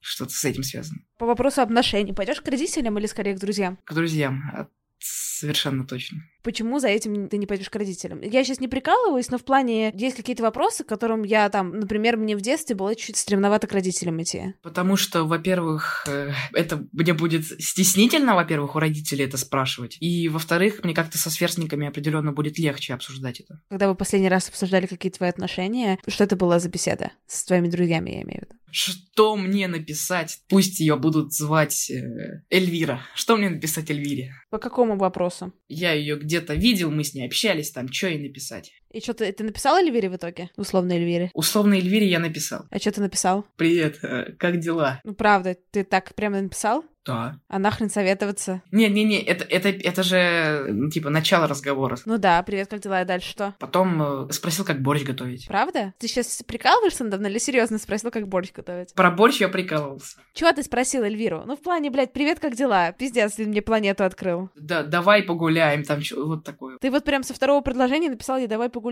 что-то 0.01 0.33
с 0.33 0.43
этим 0.43 0.63
связано. 0.63 0.99
По 1.17 1.25
вопросу 1.25 1.61
отношений 1.61 2.11
пойдешь 2.11 2.41
к 2.41 2.47
родителям 2.49 2.99
или 2.99 3.05
скорее 3.05 3.33
к 3.33 3.39
друзьям? 3.39 3.79
К 3.85 3.93
друзьям, 3.93 4.43
а, 4.53 4.67
совершенно 4.99 5.87
точно. 5.87 6.19
Почему 6.43 6.79
за 6.79 6.89
этим 6.89 7.29
ты 7.29 7.37
не 7.37 7.45
пойдешь 7.45 7.69
к 7.69 7.75
родителям? 7.75 8.21
Я 8.21 8.43
сейчас 8.43 8.59
не 8.59 8.67
прикалываюсь, 8.67 9.29
но 9.29 9.37
в 9.37 9.45
плане 9.45 9.91
есть 9.95 10.17
какие-то 10.17 10.43
вопросы, 10.43 10.83
к 10.83 10.87
которым 10.87 11.23
я 11.23 11.49
там, 11.49 11.79
например, 11.79 12.17
мне 12.17 12.35
в 12.35 12.41
детстве 12.41 12.75
было 12.75 12.95
чуть 12.95 13.15
стремновато 13.15 13.67
к 13.67 13.71
родителям 13.71 14.21
идти. 14.21 14.53
Потому 14.61 14.97
что, 14.97 15.23
во-первых, 15.23 16.05
э, 16.07 16.31
это 16.53 16.85
мне 16.91 17.13
будет 17.13 17.45
стеснительно, 17.61 18.35
во-первых, 18.35 18.75
у 18.75 18.79
родителей 18.79 19.25
это 19.25 19.37
спрашивать. 19.37 19.97
И, 20.01 20.27
во-вторых, 20.27 20.83
мне 20.83 20.93
как-то 20.93 21.17
со 21.17 21.29
сверстниками 21.29 21.87
определенно 21.87 22.33
будет 22.33 22.59
легче 22.59 22.93
обсуждать 22.93 23.39
это. 23.39 23.61
Когда 23.69 23.87
вы 23.87 23.95
последний 23.95 24.29
раз 24.29 24.49
обсуждали 24.49 24.85
какие 24.85 25.11
твои 25.11 25.29
отношения, 25.29 25.97
что 26.07 26.25
это 26.25 26.35
была 26.35 26.59
за 26.59 26.69
беседа 26.69 27.11
с 27.25 27.45
твоими 27.45 27.69
друзьями, 27.69 28.11
я 28.11 28.21
имею 28.23 28.41
в 28.41 28.43
виду? 28.43 28.59
Что 28.75 29.35
мне 29.35 29.67
написать? 29.67 30.39
Пусть 30.49 30.79
ее 30.79 30.95
будут 30.95 31.31
звать 31.31 31.91
э, 31.91 32.41
Эльвира. 32.49 33.01
Что 33.13 33.37
мне 33.37 33.47
написать 33.47 33.91
Эльвире? 33.91 34.33
По 34.49 34.57
какому 34.57 34.97
вопросу? 34.97 35.53
Я 35.67 35.93
ее 35.93 36.17
где-то 36.33 36.55
видел, 36.55 36.89
мы 36.89 37.03
с 37.03 37.13
ней 37.13 37.27
общались, 37.27 37.69
там, 37.69 37.91
что 37.91 38.07
ей 38.07 38.17
написать? 38.17 38.71
И 38.93 39.01
что 39.01 39.15
ты, 39.15 39.31
ты 39.31 39.43
написал 39.43 39.75
Эльвире 39.77 40.07
в 40.07 40.15
итоге? 40.15 40.51
Условно 40.55 40.93
Эльвире. 40.93 41.31
Условно 41.33 41.73
Эльвире 41.73 42.05
я 42.05 42.19
написал. 42.19 42.65
А 42.69 42.77
что 42.77 42.91
ты 42.91 43.01
написал? 43.01 43.43
Привет, 43.55 43.97
э, 44.03 44.33
как 44.37 44.59
дела? 44.59 45.01
Ну, 45.03 45.15
правда, 45.15 45.57
ты 45.71 45.83
так 45.83 46.13
прямо 46.13 46.39
написал? 46.41 46.85
Да. 47.05 47.39
А 47.49 47.59
нахрен 47.59 47.89
советоваться? 47.89 48.61
Не-не-не, 48.71 49.21
это, 49.21 49.43
это, 49.43 49.69
это 49.69 50.03
же, 50.03 50.89
типа, 50.91 51.09
начало 51.09 51.47
разговора. 51.47 51.97
Ну 52.05 52.17
да, 52.17 52.41
привет, 52.43 52.69
как 52.69 52.79
дела? 52.79 53.01
И 53.01 53.05
дальше 53.05 53.29
что? 53.29 53.55
Потом 53.59 54.29
э, 54.29 54.31
спросил, 54.31 54.63
как 54.63 54.81
борщ 54.81 55.03
готовить. 55.03 55.47
Правда? 55.47 55.93
Ты 55.97 56.07
сейчас 56.07 56.41
прикалываешься 56.47 57.03
надо 57.03 57.17
мной 57.17 57.31
или 57.31 57.39
серьезно 57.39 57.77
спросил, 57.77 58.09
как 58.09 58.27
борщ 58.27 58.53
готовить? 58.53 58.93
Про 58.93 59.11
борщ 59.11 59.41
я 59.41 59.49
прикалывался. 59.49 60.17
Чего 60.33 60.51
ты 60.53 60.63
спросил 60.63 61.03
Эльвиру? 61.03 61.43
Ну, 61.45 61.57
в 61.57 61.61
плане, 61.61 61.89
блядь, 61.89 62.13
привет, 62.13 62.39
как 62.39 62.55
дела? 62.55 62.93
Пиздец, 62.93 63.33
ты 63.33 63.45
мне 63.45 63.61
планету 63.61 64.05
открыл. 64.05 64.49
Да, 64.55 64.83
давай 64.83 65.23
погуляем, 65.23 65.83
там, 65.83 65.99
вот 66.15 66.45
такое. 66.45 66.77
Ты 66.77 66.89
вот 66.89 67.03
прям 67.03 67.23
со 67.23 67.33
второго 67.33 67.61
предложения 67.61 68.09
написал 68.09 68.37
ей 68.37 68.47
«давай 68.47 68.69
погуляем»? 68.69 68.82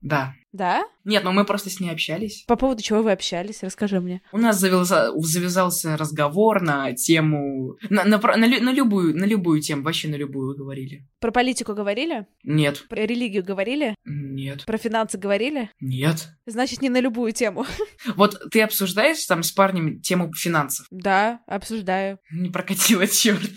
Да. 0.00 0.34
Да? 0.52 0.84
Нет, 1.04 1.24
ну 1.24 1.32
мы 1.32 1.44
просто 1.44 1.68
с 1.70 1.78
ней 1.80 1.90
общались. 1.90 2.44
По 2.46 2.56
поводу 2.56 2.82
чего 2.82 3.02
вы 3.02 3.12
общались? 3.12 3.62
Расскажи 3.62 4.00
мне. 4.00 4.22
У 4.32 4.38
нас 4.38 4.62
завяза- 4.62 5.10
завязался 5.16 5.96
разговор 5.96 6.62
на 6.62 6.92
тему... 6.94 7.76
На, 7.90 8.04
на 8.04 8.18
на 8.18 8.46
лю- 8.46 8.62
на 8.62 8.72
любую, 8.72 9.14
на 9.16 9.24
любую 9.24 9.60
тему, 9.60 9.82
вообще 9.82 10.08
на 10.08 10.14
любую 10.14 10.56
говорили. 10.56 11.06
Про 11.20 11.32
политику 11.32 11.74
говорили? 11.74 12.26
Нет. 12.44 12.86
Про 12.88 13.02
религию 13.04 13.44
говорили? 13.44 13.94
Нет. 14.04 14.64
Про 14.64 14.78
финансы 14.78 15.18
говорили? 15.18 15.70
Нет. 15.80 16.28
Значит, 16.46 16.80
не 16.80 16.88
на 16.88 17.00
любую 17.00 17.32
тему. 17.32 17.66
Вот 18.16 18.40
ты 18.50 18.62
обсуждаешь 18.62 19.24
там 19.26 19.42
с 19.42 19.52
парнем 19.52 20.00
тему 20.00 20.32
финансов? 20.32 20.86
Да, 20.90 21.40
обсуждаю. 21.46 22.18
Не 22.32 22.48
прокатило, 22.48 23.06
черт. 23.08 23.50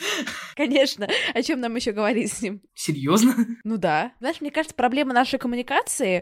Конечно. 0.55 1.07
О 1.33 1.41
чем 1.41 1.61
нам 1.61 1.75
еще 1.75 1.91
говорить 1.93 2.31
с 2.33 2.41
ним? 2.41 2.61
Серьезно? 2.73 3.35
Ну 3.63 3.77
да. 3.77 4.11
Знаешь, 4.19 4.41
мне 4.41 4.51
кажется, 4.51 4.75
проблема 4.75 5.13
нашей 5.13 5.39
коммуникации 5.39 5.70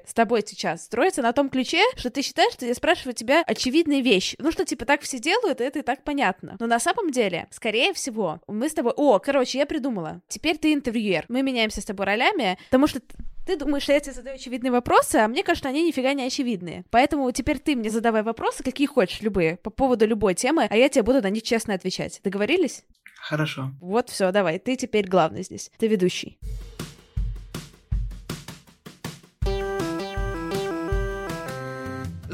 с 0.05 0.13
тобой 0.13 0.43
сейчас 0.45 0.85
строится 0.85 1.21
на 1.21 1.33
том 1.33 1.49
ключе, 1.49 1.81
что 1.95 2.09
ты 2.09 2.21
считаешь, 2.21 2.53
что 2.53 2.65
я 2.65 2.73
спрашиваю 2.73 3.13
тебя 3.13 3.43
очевидные 3.45 4.01
вещи. 4.01 4.35
Ну 4.39 4.51
что, 4.51 4.65
типа, 4.65 4.85
так 4.85 5.01
все 5.01 5.19
делают, 5.19 5.61
и 5.61 5.63
это 5.63 5.79
и 5.79 5.81
так 5.81 6.03
понятно. 6.03 6.57
Но 6.59 6.67
на 6.67 6.79
самом 6.79 7.11
деле, 7.11 7.47
скорее 7.51 7.93
всего, 7.93 8.41
мы 8.47 8.69
с 8.69 8.73
тобой... 8.73 8.93
О, 8.95 9.19
короче, 9.19 9.57
я 9.57 9.65
придумала. 9.65 10.21
Теперь 10.27 10.57
ты 10.57 10.73
интервьюер. 10.73 11.25
Мы 11.29 11.41
меняемся 11.41 11.81
с 11.81 11.85
тобой 11.85 12.05
ролями, 12.05 12.57
потому 12.69 12.87
что 12.87 13.01
Ты 13.45 13.55
думаешь, 13.55 13.81
что 13.83 13.93
я 13.93 13.99
тебе 13.99 14.13
задаю 14.13 14.35
очевидные 14.35 14.71
вопросы, 14.71 15.15
а 15.15 15.27
мне 15.27 15.41
кажется, 15.41 15.69
они 15.69 15.83
нифига 15.83 16.13
не 16.13 16.23
очевидные. 16.23 16.85
Поэтому 16.91 17.31
теперь 17.31 17.57
ты 17.57 17.75
мне 17.75 17.89
задавай 17.89 18.21
вопросы, 18.21 18.63
какие 18.63 18.85
хочешь, 18.85 19.21
любые, 19.21 19.57
по 19.57 19.71
поводу 19.71 20.05
любой 20.05 20.35
темы, 20.35 20.67
а 20.69 20.77
я 20.77 20.87
тебе 20.87 21.01
буду 21.01 21.19
на 21.19 21.31
них 21.31 21.41
честно 21.41 21.73
отвечать. 21.73 22.21
Договорились? 22.23 22.83
Хорошо. 23.15 23.71
Вот 23.81 24.09
все, 24.09 24.31
давай, 24.31 24.59
ты 24.59 24.75
теперь 24.75 25.07
главный 25.07 25.41
здесь. 25.41 25.71
Ты 25.79 25.87
ведущий. 25.87 26.37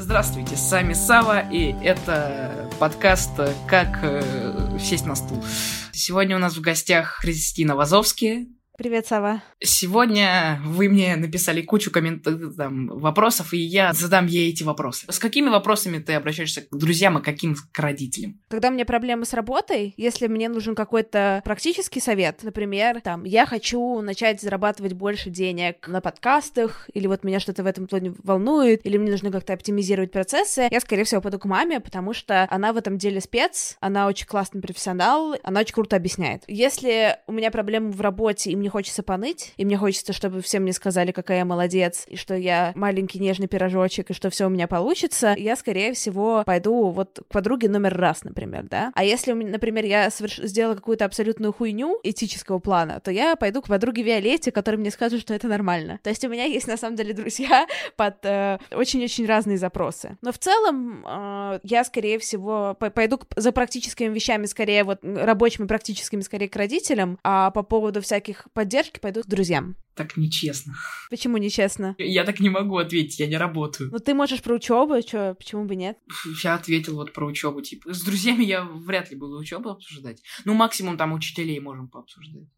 Здравствуйте, 0.06 0.54
с 0.54 0.70
вами 0.70 0.92
Сава, 0.92 1.40
и 1.40 1.72
это 1.82 2.70
подкаст 2.78 3.32
«Как 3.66 3.98
э, 4.04 4.78
сесть 4.78 5.04
на 5.04 5.16
стул». 5.16 5.44
Сегодня 5.92 6.36
у 6.36 6.38
нас 6.38 6.56
в 6.56 6.60
гостях 6.60 7.18
Кристина 7.20 7.74
Вазовски, 7.74 8.46
Привет, 8.76 9.06
Сава. 9.06 9.42
Сегодня 9.58 10.60
вы 10.62 10.90
мне 10.90 11.16
написали 11.16 11.62
кучу 11.62 11.90
там, 11.90 12.88
вопросов, 12.88 13.54
и 13.54 13.56
я 13.56 13.94
задам 13.94 14.26
ей 14.26 14.50
эти 14.50 14.64
вопросы. 14.64 15.06
С 15.10 15.18
какими 15.18 15.48
вопросами 15.48 15.98
ты 15.98 16.12
обращаешься 16.12 16.60
к 16.60 16.76
друзьям, 16.76 17.16
а 17.16 17.22
каким 17.22 17.56
к 17.72 17.78
родителям? 17.78 18.38
Когда 18.48 18.68
у 18.68 18.72
меня 18.72 18.84
проблемы 18.84 19.24
с 19.24 19.32
работой, 19.32 19.94
если 19.96 20.26
мне 20.26 20.50
нужен 20.50 20.74
какой-то 20.74 21.40
практический 21.42 22.00
совет, 22.00 22.42
например, 22.42 23.00
там, 23.00 23.24
я 23.24 23.46
хочу 23.46 24.02
начать 24.02 24.42
зарабатывать 24.42 24.92
больше 24.92 25.30
денег 25.30 25.88
на 25.88 26.02
подкастах, 26.02 26.90
или 26.92 27.06
вот 27.06 27.24
меня 27.24 27.40
что-то 27.40 27.62
в 27.62 27.66
этом 27.66 27.86
плане 27.86 28.14
волнует, 28.22 28.84
или 28.84 28.98
мне 28.98 29.10
нужно 29.10 29.32
как-то 29.32 29.54
оптимизировать 29.54 30.12
процессы, 30.12 30.68
я, 30.70 30.80
скорее 30.80 31.04
всего, 31.04 31.22
пойду 31.22 31.38
к 31.38 31.46
маме, 31.46 31.80
потому 31.80 32.12
что 32.12 32.46
она 32.50 32.74
в 32.74 32.76
этом 32.76 32.98
деле 32.98 33.22
спец, 33.22 33.78
она 33.80 34.06
очень 34.06 34.26
классный 34.26 34.60
профессионал, 34.60 35.34
она 35.42 35.60
очень 35.60 35.74
круто 35.74 35.96
объясняет. 35.96 36.42
Если 36.46 37.16
у 37.26 37.32
меня 37.32 37.50
проблемы 37.50 37.90
в 37.90 38.02
работе, 38.02 38.50
и 38.50 38.56
мне 38.56 38.65
хочется 38.68 39.02
поныть, 39.02 39.52
и 39.56 39.64
мне 39.64 39.76
хочется, 39.76 40.12
чтобы 40.12 40.42
все 40.42 40.58
мне 40.58 40.72
сказали, 40.72 41.12
какая 41.12 41.38
я 41.38 41.44
молодец, 41.44 42.04
и 42.08 42.16
что 42.16 42.34
я 42.34 42.72
маленький 42.74 43.18
нежный 43.18 43.46
пирожочек, 43.46 44.10
и 44.10 44.14
что 44.14 44.30
все 44.30 44.46
у 44.46 44.48
меня 44.48 44.66
получится, 44.66 45.34
я, 45.36 45.56
скорее 45.56 45.92
всего, 45.92 46.42
пойду 46.44 46.90
вот 46.90 47.20
к 47.28 47.32
подруге 47.32 47.68
номер 47.68 47.96
раз, 47.96 48.24
например, 48.24 48.64
да. 48.64 48.92
А 48.94 49.04
если, 49.04 49.32
например, 49.32 49.84
я 49.84 50.10
соверш... 50.10 50.38
сделала 50.38 50.74
какую-то 50.74 51.04
абсолютную 51.04 51.52
хуйню 51.52 51.98
этического 52.02 52.58
плана, 52.58 53.00
то 53.00 53.10
я 53.10 53.36
пойду 53.36 53.62
к 53.62 53.68
подруге 53.68 54.02
Виолетте, 54.02 54.52
которая 54.52 54.80
мне 54.80 54.90
скажет, 54.90 55.20
что 55.20 55.34
это 55.34 55.48
нормально. 55.48 56.00
То 56.02 56.10
есть 56.10 56.24
у 56.24 56.28
меня 56.28 56.44
есть, 56.44 56.66
на 56.66 56.76
самом 56.76 56.96
деле, 56.96 57.12
друзья 57.14 57.66
под 57.96 58.24
э, 58.24 58.58
очень-очень 58.72 59.26
разные 59.26 59.58
запросы. 59.58 60.16
Но 60.22 60.32
в 60.32 60.38
целом 60.38 61.04
э, 61.06 61.60
я, 61.62 61.84
скорее 61.84 62.18
всего, 62.18 62.76
пойду 62.78 63.20
за 63.36 63.52
практическими 63.52 64.12
вещами, 64.12 64.46
скорее 64.46 64.84
вот 64.84 65.00
рабочими, 65.02 65.66
практическими, 65.66 66.20
скорее 66.20 66.48
к 66.48 66.56
родителям, 66.56 67.18
а 67.22 67.50
по 67.50 67.62
поводу 67.62 68.00
всяких 68.00 68.46
поддержки 68.56 68.98
пойду 68.98 69.22
к 69.22 69.26
друзьям. 69.26 69.76
Так 69.94 70.16
нечестно. 70.16 70.74
Почему 71.10 71.36
нечестно? 71.36 71.94
Я 71.98 72.24
так 72.24 72.40
не 72.40 72.48
могу 72.48 72.78
ответить, 72.78 73.20
я 73.20 73.26
не 73.26 73.36
работаю. 73.36 73.90
Ну 73.92 73.98
ты 73.98 74.14
можешь 74.14 74.42
про 74.42 74.54
учебу, 74.54 75.00
что, 75.06 75.34
почему 75.34 75.66
бы 75.66 75.76
нет? 75.76 75.98
Я 76.42 76.54
ответил 76.54 76.96
вот 76.96 77.12
про 77.12 77.26
учебу, 77.26 77.60
типа. 77.60 77.92
С 77.92 78.02
друзьями 78.02 78.44
я 78.44 78.64
вряд 78.64 79.10
ли 79.10 79.16
буду 79.16 79.38
учебу 79.38 79.68
обсуждать. 79.68 80.22
Ну, 80.44 80.54
максимум 80.54 80.96
там 80.96 81.12
учителей 81.12 81.60
можем 81.60 81.88
пообсуждать. 81.88 82.48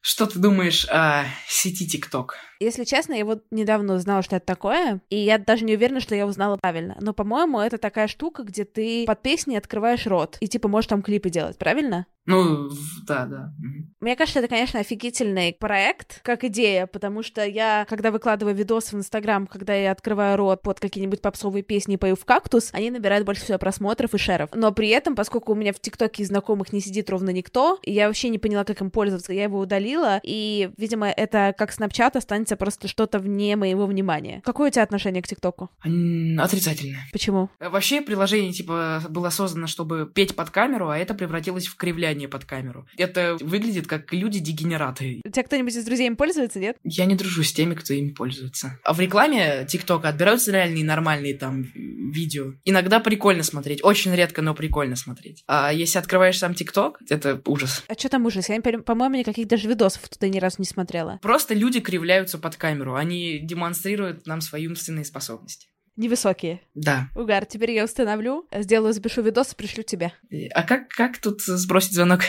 Что 0.00 0.26
ты 0.26 0.38
думаешь 0.38 0.86
о 0.90 1.24
сети 1.48 1.86
ТикТок? 1.88 2.36
Если 2.60 2.84
честно, 2.84 3.14
я 3.14 3.24
вот 3.24 3.44
недавно 3.50 3.94
узнала, 3.94 4.22
что 4.22 4.36
это 4.36 4.46
такое, 4.46 5.00
и 5.08 5.16
я 5.16 5.38
даже 5.38 5.64
не 5.64 5.74
уверена, 5.74 6.00
что 6.00 6.14
я 6.14 6.26
узнала 6.26 6.56
правильно. 6.56 6.96
Но, 7.00 7.14
по-моему, 7.14 7.58
это 7.58 7.78
такая 7.78 8.06
штука, 8.06 8.42
где 8.42 8.64
ты 8.64 9.04
под 9.06 9.22
песней 9.22 9.56
открываешь 9.56 10.06
рот, 10.06 10.36
и 10.40 10.46
типа 10.46 10.68
можешь 10.68 10.88
там 10.88 11.02
клипы 11.02 11.30
делать, 11.30 11.58
правильно? 11.58 12.06
Ну, 12.26 12.70
да, 13.06 13.26
да. 13.26 13.52
Мне 14.00 14.16
кажется, 14.16 14.40
это, 14.40 14.48
конечно, 14.48 14.80
офигительный 14.80 15.52
проект, 15.52 16.20
как 16.22 16.44
идея, 16.44 16.86
потому 16.86 17.22
что 17.22 17.44
я, 17.44 17.86
когда 17.88 18.10
выкладываю 18.10 18.54
видосы 18.54 18.96
в 18.96 18.98
Инстаграм, 18.98 19.46
когда 19.46 19.74
я 19.74 19.92
открываю 19.92 20.36
рот 20.36 20.62
под 20.62 20.80
какие-нибудь 20.80 21.20
попсовые 21.20 21.62
песни 21.62 21.94
и 21.94 21.96
пою 21.98 22.16
в 22.16 22.24
кактус, 22.24 22.70
они 22.72 22.90
набирают 22.90 23.26
больше 23.26 23.42
всего 23.42 23.58
просмотров 23.58 24.14
и 24.14 24.18
шеров. 24.18 24.50
Но 24.54 24.72
при 24.72 24.88
этом, 24.88 25.14
поскольку 25.14 25.52
у 25.52 25.54
меня 25.54 25.72
в 25.72 25.80
ТикТоке 25.80 26.22
из 26.22 26.28
знакомых 26.28 26.72
не 26.72 26.80
сидит 26.80 27.10
ровно 27.10 27.30
никто, 27.30 27.78
я 27.82 28.06
вообще 28.06 28.30
не 28.30 28.38
поняла, 28.38 28.64
как 28.64 28.80
им 28.80 28.90
пользоваться, 28.90 29.32
я 29.32 29.44
его 29.44 29.58
удалила, 29.58 30.20
и, 30.22 30.70
видимо, 30.78 31.08
это 31.08 31.54
как 31.56 31.72
Snapchat 31.72 32.16
останется 32.16 32.56
просто 32.56 32.88
что-то 32.88 33.18
вне 33.18 33.56
моего 33.56 33.84
внимания. 33.84 34.40
Какое 34.44 34.68
у 34.68 34.72
тебя 34.72 34.82
отношение 34.82 35.22
к 35.22 35.28
ТикТоку? 35.28 35.70
Отрицательное. 35.82 37.00
Почему? 37.12 37.50
Вообще, 37.60 38.00
приложение, 38.00 38.52
типа, 38.52 39.02
было 39.10 39.28
создано, 39.28 39.66
чтобы 39.66 40.10
петь 40.12 40.34
под 40.34 40.50
камеру, 40.50 40.88
а 40.88 40.96
это 40.96 41.12
превратилось 41.12 41.66
в 41.66 41.76
кривляние 41.76 42.13
влияние 42.14 42.28
под 42.28 42.44
камеру. 42.44 42.86
Это 42.96 43.36
выглядит 43.40 43.86
как 43.86 44.12
люди-дегенераты. 44.12 45.20
У 45.24 45.30
тебя 45.30 45.42
кто-нибудь 45.42 45.74
из 45.74 45.84
друзей 45.84 46.06
им 46.06 46.16
пользуется, 46.16 46.60
нет? 46.60 46.76
Я 46.84 47.04
не 47.06 47.16
дружу 47.16 47.42
с 47.42 47.52
теми, 47.52 47.74
кто 47.74 47.92
им 47.92 48.14
пользуется. 48.14 48.78
А 48.84 48.92
в 48.92 49.00
рекламе 49.00 49.66
ТикТока 49.68 50.08
отбираются 50.08 50.52
реальные 50.52 50.84
нормальные 50.84 51.34
там 51.34 51.62
видео. 51.74 52.52
Иногда 52.64 53.00
прикольно 53.00 53.42
смотреть, 53.42 53.82
очень 53.82 54.14
редко, 54.14 54.42
но 54.42 54.54
прикольно 54.54 54.96
смотреть. 54.96 55.42
А 55.46 55.72
если 55.72 55.98
открываешь 55.98 56.38
сам 56.38 56.54
ТикТок, 56.54 57.00
это 57.08 57.40
ужас. 57.46 57.84
А 57.88 57.94
что 57.94 58.08
там 58.08 58.24
ужас? 58.26 58.48
Я, 58.48 58.60
по-моему, 58.60 59.16
никаких 59.16 59.48
даже 59.48 59.68
видосов 59.68 60.08
туда 60.08 60.28
ни 60.28 60.38
разу 60.38 60.56
не 60.58 60.66
смотрела. 60.66 61.18
Просто 61.22 61.54
люди 61.54 61.80
кривляются 61.80 62.38
под 62.38 62.56
камеру. 62.56 62.94
Они 62.94 63.38
демонстрируют 63.38 64.26
нам 64.26 64.40
свои 64.40 64.66
умственные 64.68 65.04
способности. 65.04 65.68
Невысокие. 65.96 66.60
Да. 66.74 67.08
Угар, 67.14 67.46
теперь 67.46 67.70
я 67.72 67.84
установлю, 67.84 68.48
сделаю, 68.52 68.92
запишу 68.92 69.22
видос 69.22 69.52
и 69.52 69.56
пришлю 69.56 69.82
тебе. 69.84 70.12
А 70.52 70.62
как, 70.64 70.88
как 70.88 71.18
тут 71.18 71.42
сбросить 71.42 71.92
звонок? 71.94 72.20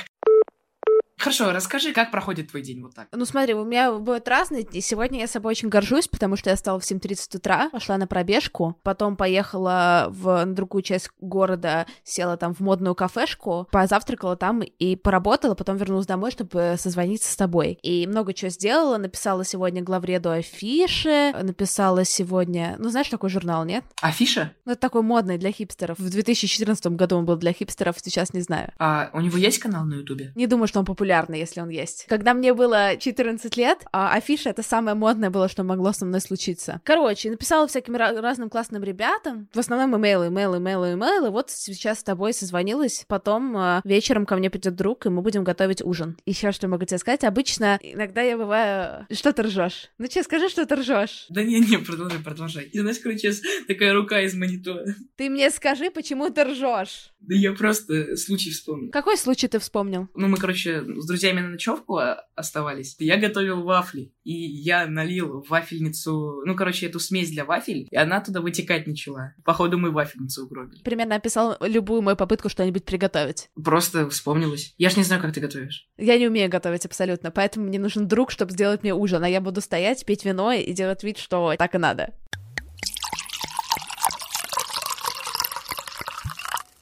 Хорошо, 1.17 1.53
расскажи, 1.53 1.93
как 1.93 2.11
проходит 2.11 2.49
твой 2.51 2.61
день 2.61 2.81
вот 2.81 2.93
так? 2.93 3.07
Ну 3.11 3.25
смотри, 3.25 3.53
у 3.53 3.63
меня 3.63 3.91
бывают 3.91 4.27
разные 4.27 4.63
дни. 4.63 4.81
Сегодня 4.81 5.19
я 5.19 5.27
собой 5.27 5.51
очень 5.51 5.69
горжусь, 5.69 6.07
потому 6.07 6.35
что 6.35 6.49
я 6.49 6.55
встала 6.55 6.79
в 6.79 6.83
7.30 6.83 7.37
утра, 7.37 7.69
пошла 7.71 7.97
на 7.97 8.05
пробежку, 8.05 8.77
потом 8.83 9.15
поехала 9.15 10.07
в 10.09 10.45
другую 10.45 10.83
часть 10.83 11.09
города, 11.19 11.87
села 12.03 12.37
там 12.37 12.53
в 12.53 12.59
модную 12.59 12.95
кафешку, 12.95 13.67
позавтракала 13.71 14.35
там 14.35 14.61
и 14.61 14.95
поработала, 14.95 15.55
потом 15.55 15.77
вернулась 15.77 16.05
домой, 16.05 16.31
чтобы 16.31 16.75
созвониться 16.77 17.31
с 17.31 17.35
тобой. 17.35 17.79
И 17.81 18.05
много 18.07 18.33
чего 18.33 18.49
сделала, 18.49 18.97
написала 18.97 19.45
сегодня 19.45 19.81
главреду 19.81 20.29
афиши, 20.29 21.33
написала 21.41 22.03
сегодня... 22.03 22.75
Ну, 22.77 22.89
знаешь, 22.89 23.09
такой 23.09 23.29
журнал, 23.29 23.65
нет? 23.65 23.83
Афиша? 24.01 24.51
Ну, 24.65 24.73
это 24.73 24.81
такой 24.81 25.01
модный 25.01 25.37
для 25.37 25.51
хипстеров. 25.51 25.97
В 25.97 26.09
2014 26.09 26.87
году 26.87 27.15
он 27.17 27.25
был 27.25 27.37
для 27.37 27.53
хипстеров, 27.53 27.95
сейчас 28.03 28.33
не 28.33 28.41
знаю. 28.41 28.73
А 28.77 29.09
у 29.13 29.21
него 29.21 29.37
есть 29.37 29.59
канал 29.59 29.85
на 29.85 29.95
Ютубе? 29.95 30.33
Не 30.35 30.45
думаю, 30.45 30.67
что 30.67 30.79
он 30.79 30.85
популярный 30.85 31.04
популярный, 31.05 31.39
если 31.39 31.61
он 31.61 31.69
есть. 31.69 32.05
Когда 32.09 32.33
мне 32.33 32.53
было 32.53 32.97
14 32.97 33.57
лет, 33.57 33.85
а 33.91 34.13
афиша— 34.13 34.49
это 34.51 34.63
самое 34.63 34.95
модное 34.95 35.29
было, 35.29 35.47
что 35.47 35.63
могло 35.63 35.93
со 35.93 36.03
мной 36.03 36.19
случиться. 36.19 36.81
Короче, 36.83 37.29
написала 37.29 37.67
всяким 37.67 37.95
разным 37.95 38.49
классным 38.49 38.83
ребятам, 38.83 39.47
в 39.53 39.59
основном 39.59 39.95
имейлы, 39.95 40.29
имейлы, 40.29 40.57
имейлы, 40.57 40.93
имейлы, 40.93 41.29
вот 41.29 41.51
сейчас 41.51 41.99
с 41.99 42.03
тобой 42.03 42.33
созвонилась, 42.33 43.05
потом 43.07 43.55
э, 43.55 43.81
вечером 43.83 44.25
ко 44.25 44.35
мне 44.35 44.49
придет 44.49 44.75
друг, 44.75 45.05
и 45.05 45.09
мы 45.09 45.21
будем 45.21 45.43
готовить 45.43 45.83
ужин. 45.83 46.17
Еще 46.25 46.51
что 46.51 46.67
могу 46.67 46.85
тебе 46.85 46.97
сказать, 46.97 47.23
обычно 47.23 47.77
иногда 47.83 48.21
я 48.21 48.35
бываю... 48.35 49.05
Что 49.11 49.31
ты 49.31 49.43
ржешь? 49.43 49.91
Ну 49.99 50.07
че, 50.07 50.23
скажи, 50.23 50.49
что 50.49 50.65
ты 50.65 50.75
ржешь. 50.75 51.27
Да 51.29 51.43
не, 51.43 51.59
не, 51.59 51.77
продолжай, 51.77 52.19
продолжай. 52.19 52.63
И 52.63 52.79
знаешь, 52.79 52.97
короче, 52.97 53.31
такая 53.67 53.93
рука 53.93 54.21
из 54.21 54.33
монитора. 54.33 54.95
Ты 55.17 55.29
мне 55.29 55.51
скажи, 55.51 55.91
почему 55.91 56.31
ты 56.31 56.43
ржешь. 56.45 57.11
Да 57.19 57.35
я 57.35 57.53
просто 57.53 58.15
случай 58.17 58.51
вспомнил. 58.51 58.91
Какой 58.91 59.17
случай 59.17 59.47
ты 59.47 59.59
вспомнил? 59.59 60.07
Ну, 60.15 60.27
мы, 60.27 60.37
короче, 60.37 60.83
с 61.01 61.07
друзьями 61.07 61.41
на 61.41 61.49
ночевку 61.49 61.99
оставались. 62.35 62.95
Я 62.99 63.17
готовил 63.17 63.63
вафли, 63.63 64.13
и 64.23 64.33
я 64.33 64.87
налил 64.87 65.41
в 65.41 65.49
вафельницу, 65.49 66.41
ну, 66.45 66.55
короче, 66.55 66.87
эту 66.87 66.99
смесь 66.99 67.31
для 67.31 67.45
вафель, 67.45 67.87
и 67.89 67.95
она 67.95 68.21
туда 68.21 68.41
вытекать 68.41 68.87
начала. 68.87 69.33
Походу, 69.43 69.77
мы 69.77 69.91
вафельницу 69.91 70.45
угробили. 70.45 70.81
Примерно 70.83 71.15
описал 71.15 71.57
любую 71.61 72.01
мою 72.01 72.17
попытку 72.17 72.49
что-нибудь 72.49 72.85
приготовить. 72.85 73.49
Просто 73.63 74.09
вспомнилось. 74.09 74.73
Я 74.77 74.89
ж 74.89 74.97
не 74.97 75.03
знаю, 75.03 75.21
как 75.21 75.33
ты 75.33 75.39
готовишь. 75.39 75.87
Я 75.97 76.17
не 76.17 76.27
умею 76.27 76.49
готовить 76.49 76.85
абсолютно, 76.85 77.31
поэтому 77.31 77.67
мне 77.67 77.79
нужен 77.79 78.07
друг, 78.07 78.31
чтобы 78.31 78.51
сделать 78.51 78.83
мне 78.83 78.93
ужин, 78.93 79.23
а 79.23 79.29
я 79.29 79.41
буду 79.41 79.61
стоять, 79.61 80.05
пить 80.05 80.25
вино 80.25 80.51
и 80.51 80.73
делать 80.73 81.03
вид, 81.03 81.17
что 81.17 81.55
так 81.57 81.75
и 81.75 81.77
надо. 81.77 82.13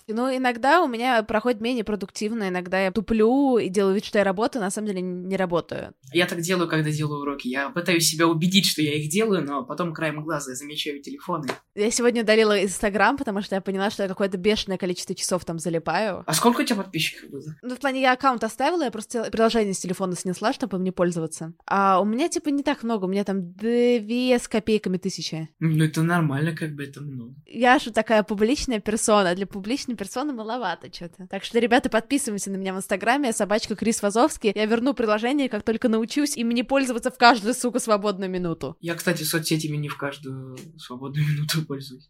Ну, 0.07 0.35
иногда 0.35 0.81
у 0.81 0.87
меня 0.87 1.23
проходит 1.23 1.61
менее 1.61 1.83
продуктивно, 1.83 2.49
иногда 2.49 2.83
я 2.83 2.91
туплю 2.91 3.57
и 3.57 3.69
делаю 3.69 3.95
вид, 3.95 4.05
что 4.05 4.17
я 4.17 4.23
работаю, 4.23 4.61
на 4.61 4.69
самом 4.69 4.87
деле 4.87 5.01
не 5.01 5.37
работаю. 5.37 5.93
Я 6.11 6.25
так 6.25 6.41
делаю, 6.41 6.67
когда 6.67 6.91
делаю 6.91 7.21
уроки. 7.21 7.47
Я 7.47 7.69
пытаюсь 7.69 8.07
себя 8.07 8.27
убедить, 8.27 8.65
что 8.65 8.81
я 8.81 8.95
их 8.95 9.09
делаю, 9.09 9.43
но 9.43 9.63
потом 9.63 9.93
краем 9.93 10.23
глаза 10.23 10.51
я 10.51 10.55
замечаю 10.55 11.01
телефоны. 11.01 11.47
Я 11.75 11.91
сегодня 11.91 12.23
удалила 12.23 12.63
Инстаграм, 12.63 13.17
потому 13.17 13.41
что 13.41 13.55
я 13.55 13.61
поняла, 13.61 13.89
что 13.89 14.03
я 14.03 14.09
какое-то 14.09 14.37
бешеное 14.37 14.77
количество 14.77 15.15
часов 15.15 15.45
там 15.45 15.59
залипаю. 15.59 16.23
А 16.25 16.33
сколько 16.33 16.61
у 16.61 16.63
тебя 16.63 16.77
подписчиков 16.77 17.29
было? 17.29 17.55
Ну, 17.61 17.75
в 17.75 17.79
плане, 17.79 18.01
я 18.01 18.13
аккаунт 18.13 18.43
оставила, 18.43 18.83
я 18.83 18.91
просто 18.91 19.29
приложение 19.31 19.73
с 19.73 19.79
телефона 19.79 20.15
снесла, 20.15 20.53
чтобы 20.53 20.77
мне 20.77 20.91
пользоваться. 20.91 21.53
А 21.65 21.99
у 21.99 22.05
меня, 22.05 22.29
типа, 22.29 22.49
не 22.49 22.63
так 22.63 22.83
много, 22.83 23.05
у 23.05 23.07
меня 23.07 23.23
там 23.23 23.53
две 23.53 24.37
с 24.37 24.47
копейками 24.47 24.97
тысячи. 24.97 25.49
Ну, 25.59 25.83
это 25.83 26.03
нормально, 26.03 26.55
как 26.55 26.75
бы, 26.75 26.83
это 26.83 27.01
много. 27.01 27.33
Я 27.45 27.79
же 27.79 27.91
такая 27.91 28.23
публичная 28.23 28.79
персона. 28.79 29.35
Для 29.35 29.47
публичной 29.47 29.92
лишней 29.93 29.97
персоны 29.97 30.33
маловато 30.33 30.93
что-то. 30.93 31.27
Так 31.27 31.43
что, 31.43 31.59
ребята, 31.59 31.89
подписывайтесь 31.89 32.47
на 32.47 32.57
меня 32.57 32.73
в 32.73 32.77
Инстаграме, 32.77 33.33
собачка 33.33 33.75
Крис 33.75 34.01
Вазовский. 34.01 34.51
Я 34.55 34.65
верну 34.65 34.93
приложение, 34.93 35.49
как 35.49 35.63
только 35.63 35.89
научусь 35.89 36.35
им 36.37 36.49
не 36.49 36.63
пользоваться 36.63 37.11
в 37.11 37.17
каждую, 37.17 37.53
сука, 37.53 37.79
свободную 37.79 38.29
минуту. 38.29 38.75
Я, 38.79 38.95
кстати, 38.95 39.23
соцсетями 39.23 39.77
не 39.77 39.89
в 39.89 39.97
каждую 39.97 40.57
свободную 40.77 41.27
минуту 41.31 41.65
пользуюсь. 41.65 42.09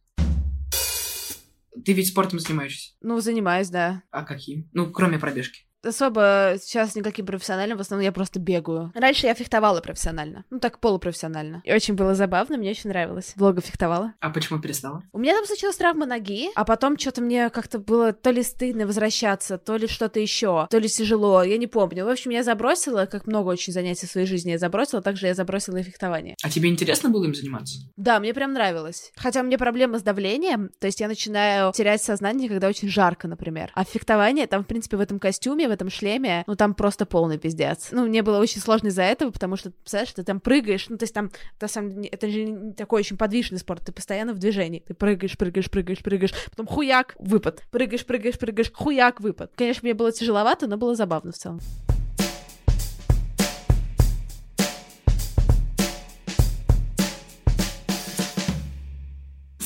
Ты 1.85 1.93
ведь 1.93 2.07
спортом 2.07 2.39
занимаешься? 2.39 2.93
Ну, 3.01 3.19
занимаюсь, 3.19 3.69
да. 3.69 4.03
А 4.11 4.23
каким? 4.23 4.69
Ну, 4.73 4.91
кроме 4.91 5.17
пробежки 5.17 5.65
особо 5.83 6.55
сейчас 6.61 6.95
никаким 6.95 7.25
профессиональным, 7.25 7.77
в 7.77 7.81
основном 7.81 8.03
я 8.03 8.11
просто 8.11 8.39
бегаю. 8.39 8.91
Раньше 8.95 9.27
я 9.27 9.33
фехтовала 9.33 9.81
профессионально, 9.81 10.45
ну 10.49 10.59
так 10.59 10.79
полупрофессионально. 10.79 11.61
И 11.63 11.73
очень 11.73 11.95
было 11.95 12.15
забавно, 12.15 12.57
мне 12.57 12.71
очень 12.71 12.89
нравилось. 12.89 13.33
Долго 13.35 13.61
фехтовала. 13.61 14.13
А 14.19 14.29
почему 14.29 14.59
перестала? 14.59 15.03
У 15.11 15.19
меня 15.19 15.33
там 15.35 15.45
случилась 15.45 15.75
травма 15.75 16.05
ноги, 16.05 16.49
а 16.55 16.65
потом 16.65 16.97
что-то 16.97 17.21
мне 17.21 17.49
как-то 17.49 17.79
было 17.79 18.13
то 18.13 18.31
ли 18.31 18.43
стыдно 18.43 18.87
возвращаться, 18.87 19.57
то 19.57 19.75
ли 19.75 19.87
что-то 19.87 20.19
еще, 20.19 20.67
то 20.69 20.77
ли 20.77 20.87
тяжело, 20.87 21.43
я 21.43 21.57
не 21.57 21.67
помню. 21.67 22.05
В 22.05 22.09
общем, 22.09 22.31
я 22.31 22.43
забросила, 22.43 23.05
как 23.05 23.27
много 23.27 23.49
очень 23.49 23.73
занятий 23.73 24.07
в 24.07 24.11
своей 24.11 24.27
жизни 24.27 24.51
я 24.51 24.57
забросила, 24.57 25.01
также 25.01 25.27
я 25.27 25.33
забросила 25.33 25.77
и 25.77 25.83
фехтование. 25.83 26.35
А 26.43 26.49
тебе 26.49 26.69
интересно 26.69 27.09
было 27.09 27.25
им 27.25 27.35
заниматься? 27.35 27.79
Да, 27.97 28.19
мне 28.19 28.33
прям 28.33 28.53
нравилось. 28.53 29.11
Хотя 29.15 29.41
у 29.41 29.43
меня 29.43 29.57
проблемы 29.57 29.99
с 29.99 30.03
давлением, 30.03 30.69
то 30.79 30.87
есть 30.87 30.99
я 30.99 31.07
начинаю 31.07 31.73
терять 31.73 32.01
сознание, 32.01 32.49
когда 32.49 32.67
очень 32.67 32.89
жарко, 32.89 33.27
например. 33.27 33.71
А 33.73 33.83
фехтование, 33.83 34.47
там, 34.47 34.63
в 34.63 34.67
принципе, 34.67 34.97
в 34.97 35.01
этом 35.01 35.19
костюме, 35.19 35.67
в 35.67 35.71
этом 35.73 35.89
шлеме, 35.89 36.43
ну, 36.47 36.55
там 36.55 36.73
просто 36.73 37.05
полный 37.05 37.37
пиздец. 37.37 37.89
Ну, 37.91 38.07
мне 38.07 38.21
было 38.21 38.39
очень 38.39 38.61
сложно 38.61 38.87
из-за 38.87 39.03
этого, 39.03 39.31
потому 39.31 39.55
что, 39.57 39.71
представляешь, 39.71 40.13
ты 40.13 40.23
там 40.23 40.39
прыгаешь, 40.39 40.87
ну, 40.89 40.97
то 40.97 41.03
есть 41.03 41.13
там, 41.13 41.31
на 41.59 41.67
самом 41.67 41.91
деле, 41.91 42.07
это 42.07 42.29
же 42.29 42.73
такой 42.77 43.01
очень 43.01 43.17
подвижный 43.17 43.59
спорт, 43.59 43.83
ты 43.85 43.91
постоянно 43.91 44.33
в 44.33 44.39
движении, 44.39 44.83
ты 44.85 44.93
прыгаешь, 44.93 45.37
прыгаешь, 45.37 45.69
прыгаешь, 45.69 45.99
прыгаешь, 45.99 46.33
потом 46.49 46.67
хуяк, 46.67 47.15
выпад, 47.19 47.63
прыгаешь, 47.71 48.05
прыгаешь, 48.05 48.39
прыгаешь, 48.39 48.71
хуяк, 48.71 49.19
выпад. 49.19 49.51
Конечно, 49.55 49.81
мне 49.83 49.93
было 49.93 50.11
тяжеловато, 50.11 50.67
но 50.67 50.77
было 50.77 50.95
забавно 50.95 51.31
в 51.31 51.35
целом. 51.35 51.59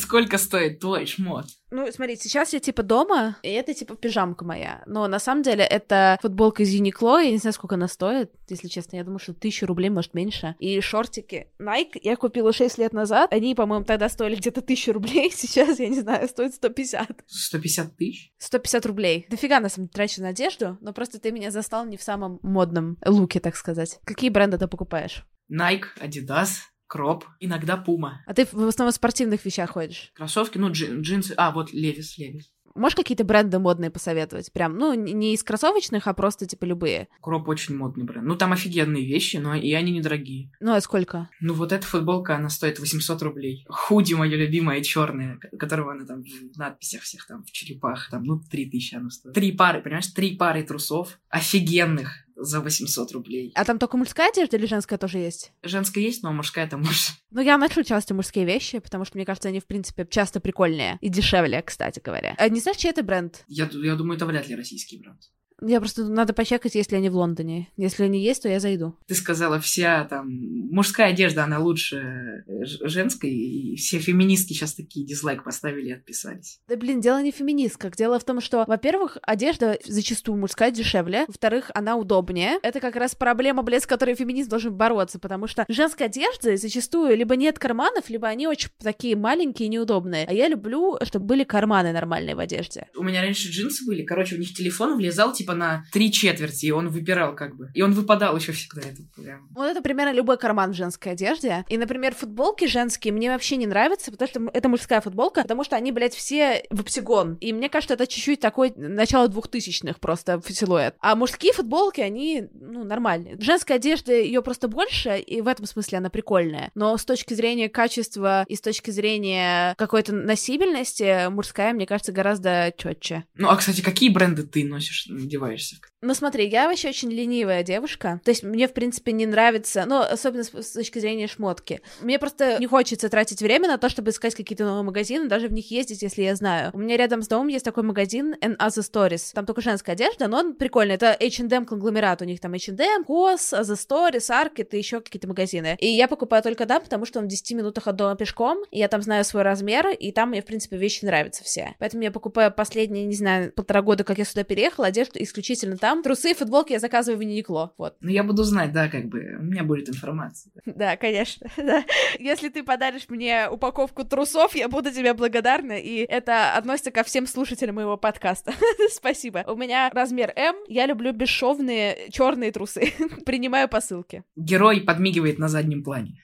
Сколько 0.07 0.37
стоит 0.37 0.79
твой 0.79 1.05
шмот? 1.05 1.47
Ну, 1.69 1.85
смотри, 1.91 2.15
сейчас 2.15 2.53
я 2.53 2.61
типа 2.61 2.81
дома, 2.81 3.35
и 3.43 3.49
это 3.49 3.73
типа 3.73 3.97
пижамка 3.97 4.45
моя. 4.45 4.81
Но 4.85 5.05
на 5.09 5.19
самом 5.19 5.43
деле 5.43 5.65
это 5.65 6.17
футболка 6.21 6.63
из 6.63 6.73
Uniqlo, 6.73 7.21
я 7.21 7.29
не 7.29 7.39
знаю, 7.39 7.51
сколько 7.51 7.75
она 7.75 7.89
стоит, 7.89 8.31
если 8.47 8.69
честно. 8.69 8.95
Я 8.95 9.03
думаю, 9.03 9.19
что 9.19 9.33
тысячу 9.33 9.65
рублей, 9.65 9.89
может, 9.89 10.13
меньше. 10.13 10.55
И 10.59 10.79
шортики 10.79 11.47
Nike 11.59 11.99
я 12.01 12.15
купила 12.15 12.53
6 12.53 12.77
лет 12.77 12.93
назад. 12.93 13.33
Они, 13.33 13.53
по-моему, 13.53 13.83
тогда 13.83 14.07
стоили 14.07 14.35
где-то 14.35 14.61
тысячу 14.61 14.93
рублей. 14.93 15.29
Сейчас, 15.35 15.77
я 15.77 15.89
не 15.89 15.99
знаю, 15.99 16.29
стоит 16.29 16.53
150. 16.53 17.25
150 17.27 17.97
тысяч? 17.97 18.31
150 18.37 18.85
рублей. 18.85 19.25
Дофига, 19.29 19.59
на 19.59 19.67
самом 19.67 19.87
деле, 19.87 19.93
трачу 19.93 20.21
на 20.21 20.29
одежду, 20.29 20.77
но 20.79 20.93
просто 20.93 21.19
ты 21.19 21.33
меня 21.33 21.51
застал 21.51 21.85
не 21.85 21.97
в 21.97 22.01
самом 22.01 22.39
модном 22.43 22.97
луке, 23.05 23.41
так 23.41 23.57
сказать. 23.57 23.99
Какие 24.05 24.29
бренды 24.29 24.57
ты 24.57 24.69
покупаешь? 24.69 25.25
Nike, 25.51 25.87
Adidas, 25.99 26.59
Кроп, 26.87 27.25
иногда 27.39 27.77
Пума. 27.77 28.23
А 28.25 28.33
ты 28.33 28.45
в 28.45 28.67
основном 28.67 28.91
в 28.91 28.95
спортивных 28.95 29.43
вещах 29.45 29.71
ходишь? 29.71 30.11
Кроссовки, 30.15 30.57
ну, 30.57 30.71
джин, 30.71 31.01
джинсы. 31.01 31.33
А, 31.37 31.51
вот 31.51 31.73
Левис, 31.73 32.17
Левис. 32.17 32.49
Можешь 32.77 32.95
какие-то 32.95 33.23
бренды 33.23 33.57
модные 33.57 33.89
посоветовать? 33.89 34.53
Прям, 34.53 34.77
ну, 34.77 34.93
не 34.93 35.33
из 35.33 35.43
кроссовочных, 35.43 36.07
а 36.07 36.13
просто, 36.13 36.45
типа, 36.45 36.65
любые. 36.65 37.07
Кроп 37.21 37.49
очень 37.49 37.75
модный 37.75 38.05
бренд. 38.05 38.25
Ну, 38.27 38.35
там 38.35 38.53
офигенные 38.53 39.03
вещи, 39.03 39.37
но 39.37 39.55
и 39.55 39.73
они 39.73 39.91
недорогие. 39.91 40.51
Ну, 40.59 40.73
а 40.73 40.79
сколько? 40.79 41.27
Ну, 41.41 41.55
вот 41.55 41.71
эта 41.71 41.85
футболка, 41.85 42.35
она 42.35 42.49
стоит 42.49 42.77
800 42.79 43.21
рублей. 43.23 43.65
Худи 43.67 44.13
моя 44.13 44.37
любимая, 44.37 44.81
черная, 44.81 45.39
которого 45.57 45.93
она 45.93 46.05
там 46.05 46.21
в 46.21 46.57
надписях 46.57 47.01
всех 47.01 47.25
там, 47.25 47.43
в 47.43 47.51
черепах, 47.51 48.09
там, 48.11 48.23
ну, 48.23 48.39
3000 48.39 48.95
она 48.95 49.09
стоит. 49.09 49.33
Три 49.33 49.53
пары, 49.53 49.81
понимаешь, 49.81 50.07
три 50.07 50.37
пары 50.37 50.61
трусов 50.61 51.19
офигенных 51.29 52.26
за 52.37 52.61
800 52.61 53.11
рублей. 53.11 53.51
А 53.55 53.65
там 53.65 53.79
только 53.79 53.97
мужская 53.97 54.29
одежда 54.29 54.57
или 54.57 54.65
женская 54.65 54.97
тоже 54.97 55.17
есть? 55.17 55.51
Женская 55.63 56.01
есть, 56.01 56.23
но 56.23 56.31
мужская 56.31 56.67
там 56.67 56.81
может. 56.81 57.11
Ну, 57.29 57.41
я 57.41 57.57
ношу 57.57 57.83
часто 57.83 58.13
мужские 58.13 58.45
вещи, 58.45 58.79
потому 58.79 59.03
что, 59.03 59.17
мне 59.17 59.25
кажется, 59.25 59.49
они, 59.49 59.59
в 59.59 59.65
принципе, 59.65 60.07
часто 60.09 60.39
прикольнее 60.39 60.97
и 61.01 61.09
дешевле, 61.09 61.61
кстати 61.61 61.99
говоря. 62.03 62.33
А 62.37 62.47
не 62.47 62.61
знаешь, 62.61 62.77
чей 62.77 62.89
это 62.89 63.03
бренд? 63.03 63.43
Я, 63.47 63.69
я 63.71 63.95
думаю, 63.95 64.15
это 64.15 64.25
вряд 64.25 64.47
ли 64.47 64.55
российский 64.55 64.97
бренд. 64.97 65.19
Я 65.61 65.79
просто 65.79 66.05
надо 66.05 66.33
почекать, 66.33 66.75
если 66.75 66.95
они 66.95 67.09
в 67.09 67.15
Лондоне. 67.15 67.69
Если 67.77 68.03
они 68.03 68.21
есть, 68.21 68.43
то 68.43 68.49
я 68.49 68.59
зайду. 68.59 68.95
Ты 69.07 69.15
сказала, 69.15 69.59
вся 69.59 70.05
там 70.05 70.27
мужская 70.71 71.09
одежда, 71.09 71.43
она 71.43 71.59
лучше 71.59 72.43
женской, 72.83 73.31
и 73.31 73.75
все 73.75 73.99
феминистки 73.99 74.53
сейчас 74.53 74.73
такие 74.73 75.05
дизлайк 75.05 75.43
поставили 75.43 75.89
и 75.89 75.93
отписались. 75.93 76.59
Да 76.67 76.75
блин, 76.75 77.01
дело 77.01 77.21
не 77.21 77.31
в 77.31 77.35
феминистках. 77.35 77.95
Дело 77.95 78.19
в 78.19 78.23
том, 78.23 78.41
что, 78.41 78.65
во-первых, 78.67 79.17
одежда 79.21 79.77
зачастую 79.85 80.37
мужская 80.37 80.71
дешевле, 80.71 81.25
во-вторых, 81.27 81.71
она 81.73 81.95
удобнее. 81.95 82.59
Это 82.61 82.79
как 82.79 82.95
раз 82.95 83.15
проблема, 83.15 83.63
блядь, 83.63 83.83
с 83.83 83.87
которой 83.87 84.15
феминист 84.15 84.49
должен 84.49 84.75
бороться, 84.75 85.19
потому 85.19 85.47
что 85.47 85.65
женская 85.67 86.05
одежда 86.05 86.55
зачастую 86.57 87.17
либо 87.17 87.35
нет 87.35 87.57
карманов, 87.59 88.09
либо 88.09 88.27
они 88.27 88.47
очень 88.47 88.69
такие 88.79 89.15
маленькие 89.15 89.67
и 89.67 89.69
неудобные. 89.69 90.25
А 90.27 90.33
я 90.33 90.47
люблю, 90.47 90.97
чтобы 91.03 91.25
были 91.25 91.43
карманы 91.43 91.91
нормальные 91.93 92.35
в 92.35 92.39
одежде. 92.39 92.87
У 92.95 93.03
меня 93.03 93.21
раньше 93.21 93.49
джинсы 93.49 93.85
были, 93.85 94.03
короче, 94.03 94.35
у 94.35 94.39
них 94.39 94.53
телефон 94.53 94.97
влезал, 94.97 95.33
типа, 95.33 95.46
типа 95.47 95.55
на 95.55 95.85
три 95.91 96.11
четверти, 96.11 96.65
и 96.65 96.71
он 96.71 96.89
выпирал 96.89 97.35
как 97.35 97.55
бы. 97.55 97.71
И 97.73 97.81
он 97.81 97.93
выпадал 97.93 98.35
еще 98.35 98.51
всегда. 98.51 98.81
Это 98.81 99.01
прям... 99.15 99.47
Вот 99.55 99.65
это 99.65 99.81
примерно 99.81 100.13
любой 100.13 100.37
карман 100.37 100.73
в 100.73 100.75
женской 100.75 101.13
одежде. 101.13 101.65
И, 101.69 101.77
например, 101.77 102.13
футболки 102.13 102.65
женские 102.65 103.13
мне 103.13 103.29
вообще 103.29 103.55
не 103.55 103.65
нравятся, 103.65 104.11
потому 104.11 104.27
что 104.27 104.51
это 104.53 104.69
мужская 104.69 105.01
футболка, 105.01 105.43
потому 105.43 105.63
что 105.63 105.75
они, 105.75 105.91
блядь, 105.91 106.13
все 106.13 106.63
в 106.69 106.81
оптигон. 106.81 107.35
И 107.35 107.53
мне 107.53 107.69
кажется, 107.69 107.93
это 107.93 108.07
чуть-чуть 108.07 108.39
такой 108.39 108.73
начало 108.75 109.27
двухтысячных 109.27 109.99
просто 109.99 110.41
силуэт. 110.47 110.95
А 110.99 111.15
мужские 111.15 111.53
футболки, 111.53 112.01
они, 112.01 112.47
ну, 112.53 112.83
нормальные. 112.83 113.37
Женская 113.39 113.75
одежда, 113.75 114.13
ее 114.13 114.41
просто 114.41 114.67
больше, 114.67 115.17
и 115.19 115.41
в 115.41 115.47
этом 115.47 115.65
смысле 115.65 115.99
она 115.99 116.09
прикольная. 116.09 116.71
Но 116.75 116.97
с 116.97 117.05
точки 117.05 117.33
зрения 117.33 117.69
качества 117.69 118.43
и 118.47 118.55
с 118.55 118.61
точки 118.61 118.91
зрения 118.91 119.75
какой-то 119.77 120.13
носибельности, 120.13 121.29
мужская, 121.29 121.73
мне 121.73 121.85
кажется, 121.85 122.11
гораздо 122.11 122.73
четче. 122.77 123.25
Ну, 123.35 123.49
а, 123.49 123.55
кстати, 123.55 123.81
какие 123.81 124.09
бренды 124.09 124.43
ты 124.43 124.65
носишь? 124.65 125.07
Одеваешься? 125.37 125.77
Ну 126.01 126.13
смотри, 126.13 126.47
я 126.47 126.67
вообще 126.67 126.89
очень 126.89 127.11
ленивая 127.11 127.63
девушка. 127.63 128.21
То 128.23 128.29
есть 128.29 128.43
мне, 128.43 128.67
в 128.67 128.73
принципе, 128.73 129.11
не 129.13 129.25
нравится, 129.25 129.85
ну, 129.87 129.99
особенно 129.99 130.43
с, 130.43 130.53
с 130.53 130.71
точки 130.73 130.99
зрения 130.99 131.25
шмотки. 131.25 131.81
Мне 132.01 132.19
просто 132.19 132.59
не 132.59 132.67
хочется 132.67 133.09
тратить 133.09 133.41
время 133.41 133.67
на 133.67 133.79
то, 133.79 133.89
чтобы 133.89 134.11
искать 134.11 134.35
какие-то 134.35 134.63
новые 134.63 134.83
магазины, 134.83 135.27
даже 135.27 135.47
в 135.47 135.53
них 135.53 135.71
ездить, 135.71 136.03
если 136.03 136.21
я 136.21 136.35
знаю. 136.35 136.69
У 136.73 136.77
меня 136.77 136.97
рядом 136.97 137.23
с 137.23 137.27
домом 137.27 137.47
есть 137.47 137.65
такой 137.65 137.81
магазин 137.81 138.35
And 138.41 138.57
Other 138.57 138.83
Stories. 138.83 139.31
Там 139.33 139.47
только 139.47 139.61
женская 139.61 139.93
одежда, 139.93 140.27
но 140.27 140.37
он 140.37 140.53
прикольный. 140.53 140.93
Это 140.93 141.17
H&M 141.19 141.65
конгломерат. 141.65 142.21
У 142.21 142.25
них 142.25 142.39
там 142.39 142.53
H&M, 142.53 143.03
COS, 143.07 143.59
Other 143.59 143.75
Stories, 143.75 144.29
Arket 144.29 144.69
и 144.73 144.77
еще 144.77 145.01
какие-то 145.01 145.27
магазины. 145.27 145.77
И 145.79 145.87
я 145.87 146.07
покупаю 146.07 146.43
только 146.43 146.67
там, 146.67 146.83
потому 146.83 147.05
что 147.05 147.19
он 147.19 147.25
в 147.25 147.27
10 147.27 147.53
минутах 147.53 147.87
от 147.87 147.95
дома 147.95 148.15
пешком, 148.15 148.59
и 148.69 148.77
я 148.77 148.87
там 148.87 149.01
знаю 149.01 149.25
свой 149.25 149.41
размер, 149.41 149.87
и 149.87 150.11
там 150.11 150.29
мне, 150.29 150.43
в 150.43 150.45
принципе, 150.45 150.77
вещи 150.77 151.05
нравятся 151.05 151.43
все. 151.43 151.73
Поэтому 151.79 152.03
я 152.03 152.11
покупаю 152.11 152.53
последние, 152.53 153.05
не 153.05 153.15
знаю, 153.15 153.51
полтора 153.51 153.81
года, 153.81 154.03
как 154.03 154.19
я 154.19 154.25
сюда 154.25 154.43
переехала, 154.43 154.85
одежду 154.85 155.17
исключительно 155.23 155.75
там. 155.75 155.86
Трусы 156.03 156.31
и 156.31 156.33
футболки 156.33 156.73
я 156.73 156.79
заказываю 156.79 157.19
в 157.19 157.21
Uniqlo. 157.21 157.69
Вот. 157.77 157.95
Ну, 158.01 158.09
я 158.09 158.23
буду 158.23 158.43
знать, 158.43 158.71
да, 158.73 158.87
как 158.89 159.05
бы, 159.05 159.37
у 159.39 159.43
меня 159.43 159.63
будет 159.63 159.89
информация. 159.89 160.51
Да, 160.65 160.97
конечно. 160.97 161.47
Да. 161.57 161.83
Если 162.19 162.49
ты 162.49 162.63
подаришь 162.63 163.09
мне 163.09 163.49
упаковку 163.49 164.05
трусов, 164.05 164.55
я 164.55 164.69
буду 164.69 164.91
тебе 164.91 165.13
благодарна, 165.13 165.73
и 165.79 166.05
это 166.07 166.53
относится 166.55 166.91
ко 166.91 167.03
всем 167.03 167.27
слушателям 167.27 167.75
моего 167.75 167.97
подкаста. 167.97 168.53
Спасибо. 168.89 169.43
У 169.47 169.55
меня 169.55 169.89
размер 169.93 170.31
М, 170.35 170.55
я 170.67 170.85
люблю 170.85 171.11
бесшовные 171.11 172.09
черные 172.09 172.51
трусы. 172.51 172.93
Принимаю 173.25 173.67
посылки. 173.67 174.23
Герой 174.35 174.81
подмигивает 174.81 175.39
на 175.39 175.47
заднем 175.49 175.83
плане. 175.83 176.21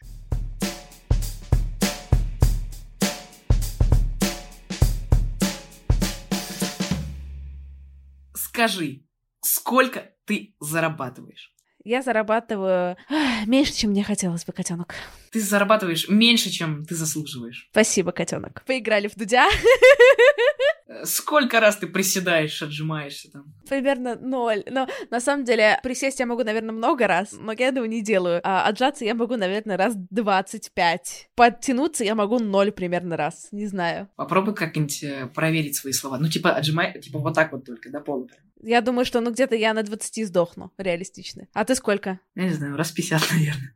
Скажи, 8.33 9.01
сколько 9.43 10.11
ты 10.25 10.55
зарабатываешь? 10.59 11.53
Я 11.83 12.01
зарабатываю 12.01 12.95
меньше, 13.45 13.73
чем 13.73 13.91
мне 13.91 14.03
хотелось 14.03 14.45
бы, 14.45 14.53
котенок. 14.53 14.95
Ты 15.31 15.41
зарабатываешь 15.41 16.07
меньше, 16.07 16.49
чем 16.49 16.85
ты 16.85 16.95
заслуживаешь. 16.95 17.67
Спасибо, 17.71 18.11
котенок. 18.11 18.63
Поиграли 18.65 19.07
в 19.07 19.15
Дудя. 19.15 19.47
Сколько 21.03 21.59
раз 21.59 21.77
ты 21.77 21.87
приседаешь, 21.87 22.61
отжимаешься 22.61 23.31
там? 23.31 23.53
Примерно 23.67 24.15
ноль. 24.15 24.63
Но 24.69 24.87
на 25.09 25.19
самом 25.19 25.43
деле 25.43 25.79
присесть 25.83 26.19
я 26.19 26.25
могу, 26.25 26.43
наверное, 26.43 26.71
много 26.71 27.07
раз, 27.07 27.33
но 27.33 27.51
я 27.51 27.69
этого 27.69 27.85
не 27.85 28.01
делаю. 28.01 28.41
А 28.43 28.67
отжаться 28.67 29.03
я 29.03 29.15
могу, 29.15 29.35
наверное, 29.35 29.75
раз 29.75 29.95
25. 29.95 31.29
Подтянуться 31.35 32.03
я 32.03 32.15
могу 32.15 32.39
ноль 32.39 32.71
примерно 32.71 33.17
раз. 33.17 33.47
Не 33.51 33.65
знаю. 33.65 34.07
Попробуй 34.15 34.55
как-нибудь 34.55 35.03
э, 35.03 35.27
проверить 35.33 35.75
свои 35.75 35.93
слова. 35.93 36.17
Ну, 36.19 36.29
типа, 36.29 36.51
отжимай, 36.51 36.99
типа, 36.99 37.19
вот 37.19 37.33
так 37.33 37.51
вот 37.51 37.65
только, 37.65 37.89
до 37.89 37.99
пола. 37.99 38.27
Я 38.65 38.81
думаю, 38.81 39.05
что, 39.05 39.19
ну, 39.19 39.31
где-то 39.31 39.55
я 39.55 39.73
на 39.73 39.83
20 39.83 40.25
сдохну, 40.25 40.71
реалистично. 40.77 41.47
А 41.53 41.65
ты 41.65 41.75
сколько? 41.75 42.19
Я 42.35 42.43
не 42.43 42.53
знаю, 42.53 42.77
раз 42.77 42.91
50, 42.91 43.21
наверное. 43.31 43.75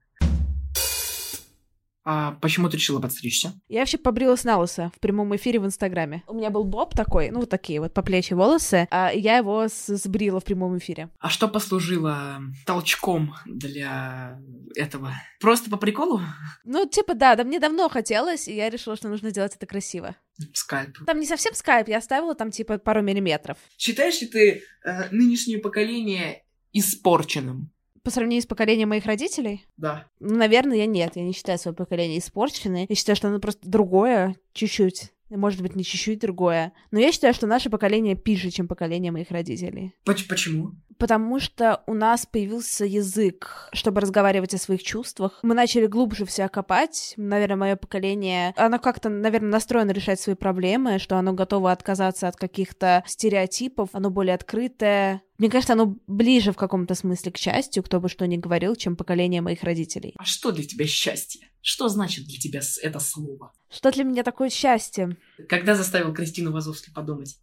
А 2.09 2.31
почему 2.39 2.69
ты 2.69 2.77
решила 2.77 3.01
подстричься? 3.01 3.51
Я 3.67 3.81
вообще 3.81 3.97
побрилась 3.97 4.45
на 4.45 4.57
лысо 4.57 4.93
в 4.95 5.01
прямом 5.01 5.35
эфире 5.35 5.59
в 5.59 5.65
Инстаграме. 5.65 6.23
У 6.25 6.35
меня 6.35 6.49
был 6.49 6.63
боб 6.63 6.95
такой, 6.95 7.31
ну, 7.31 7.41
вот 7.41 7.49
такие 7.49 7.81
вот 7.81 7.93
по 7.93 8.01
плечи 8.01 8.31
волосы, 8.31 8.87
а 8.91 9.11
я 9.13 9.35
его 9.35 9.65
сбрила 9.67 10.39
в 10.39 10.45
прямом 10.45 10.77
эфире. 10.77 11.09
А 11.19 11.27
что 11.27 11.49
послужило 11.49 12.39
толчком 12.65 13.35
для 13.45 14.39
этого? 14.77 15.11
Просто 15.41 15.69
по 15.69 15.75
приколу? 15.75 16.21
Ну, 16.63 16.87
типа, 16.87 17.13
да, 17.13 17.35
да, 17.35 17.43
мне 17.43 17.59
давно 17.59 17.89
хотелось, 17.89 18.47
и 18.47 18.55
я 18.55 18.69
решила, 18.69 18.95
что 18.95 19.09
нужно 19.09 19.31
делать 19.31 19.55
это 19.57 19.65
красиво. 19.65 20.15
Скальп. 20.53 20.99
Там 21.05 21.19
не 21.19 21.25
совсем 21.25 21.53
скайп, 21.55 21.89
я 21.89 21.97
оставила 21.97 22.35
там, 22.35 22.51
типа, 22.51 22.77
пару 22.77 23.01
миллиметров. 23.01 23.57
Считаешь 23.77 24.21
ли 24.21 24.27
ты 24.27 24.63
э, 24.85 25.09
нынешнее 25.11 25.57
поколение 25.57 26.45
испорченным? 26.71 27.69
По 28.07 28.11
сравнению 28.11 28.41
с 28.41 28.45
поколением 28.45 28.87
моих 28.87 29.05
родителей, 29.05 29.65
Да. 29.75 30.07
ну, 30.21 30.37
наверное, 30.37 30.77
я 30.77 30.85
нет, 30.85 31.17
я 31.17 31.23
не 31.23 31.33
считаю 31.33 31.59
свое 31.59 31.75
поколение 31.75 32.19
испорченное. 32.19 32.85
Я 32.87 32.95
считаю, 32.95 33.17
что 33.17 33.27
оно 33.27 33.39
просто 33.41 33.67
другое, 33.67 34.37
чуть-чуть. 34.53 35.11
Может 35.29 35.61
быть, 35.61 35.75
не 35.75 35.83
чуть-чуть 35.83 36.19
другое. 36.21 36.71
Но 36.91 36.99
я 37.01 37.11
считаю, 37.11 37.33
что 37.33 37.47
наше 37.47 37.69
поколение 37.69 38.15
пиже, 38.15 38.49
чем 38.49 38.69
поколение 38.69 39.11
моих 39.11 39.29
родителей. 39.29 39.93
Поч- 40.05 40.25
почему? 40.29 40.71
Потому 40.97 41.41
что 41.41 41.83
у 41.85 41.93
нас 41.93 42.25
появился 42.25 42.85
язык, 42.85 43.67
чтобы 43.73 43.99
разговаривать 43.99 44.53
о 44.53 44.57
своих 44.57 44.83
чувствах. 44.83 45.39
Мы 45.43 45.53
начали 45.53 45.85
глубже 45.85 46.25
в 46.25 46.31
себя 46.31 46.47
копать. 46.47 47.13
Наверное, 47.17 47.57
мое 47.57 47.75
поколение, 47.75 48.53
оно 48.55 48.79
как-то, 48.79 49.09
наверное, 49.09 49.49
настроено 49.51 49.91
решать 49.91 50.21
свои 50.21 50.35
проблемы, 50.35 50.97
что 50.97 51.17
оно 51.17 51.33
готово 51.33 51.73
отказаться 51.73 52.29
от 52.29 52.37
каких-то 52.37 53.03
стереотипов, 53.05 53.89
оно 53.91 54.09
более 54.11 54.33
открытое. 54.33 55.21
Мне 55.37 55.49
кажется, 55.49 55.73
оно 55.73 55.95
ближе 56.07 56.51
в 56.51 56.57
каком-то 56.57 56.95
смысле 56.95 57.31
к 57.31 57.37
счастью, 57.37 57.83
кто 57.83 57.99
бы 57.99 58.09
что 58.09 58.25
ни 58.25 58.37
говорил, 58.37 58.75
чем 58.75 58.95
поколение 58.95 59.41
моих 59.41 59.63
родителей. 59.63 60.13
А 60.17 60.25
что 60.25 60.51
для 60.51 60.63
тебя 60.63 60.87
счастье? 60.87 61.47
Что 61.61 61.89
значит 61.89 62.25
для 62.25 62.39
тебя 62.39 62.61
это 62.81 62.99
слово? 62.99 63.51
Что 63.69 63.91
для 63.91 64.03
меня 64.03 64.23
такое 64.23 64.49
счастье? 64.49 65.15
Когда 65.47 65.75
заставил 65.75 66.13
Кристину 66.13 66.51
Вазовски 66.51 66.91
подумать? 66.91 67.37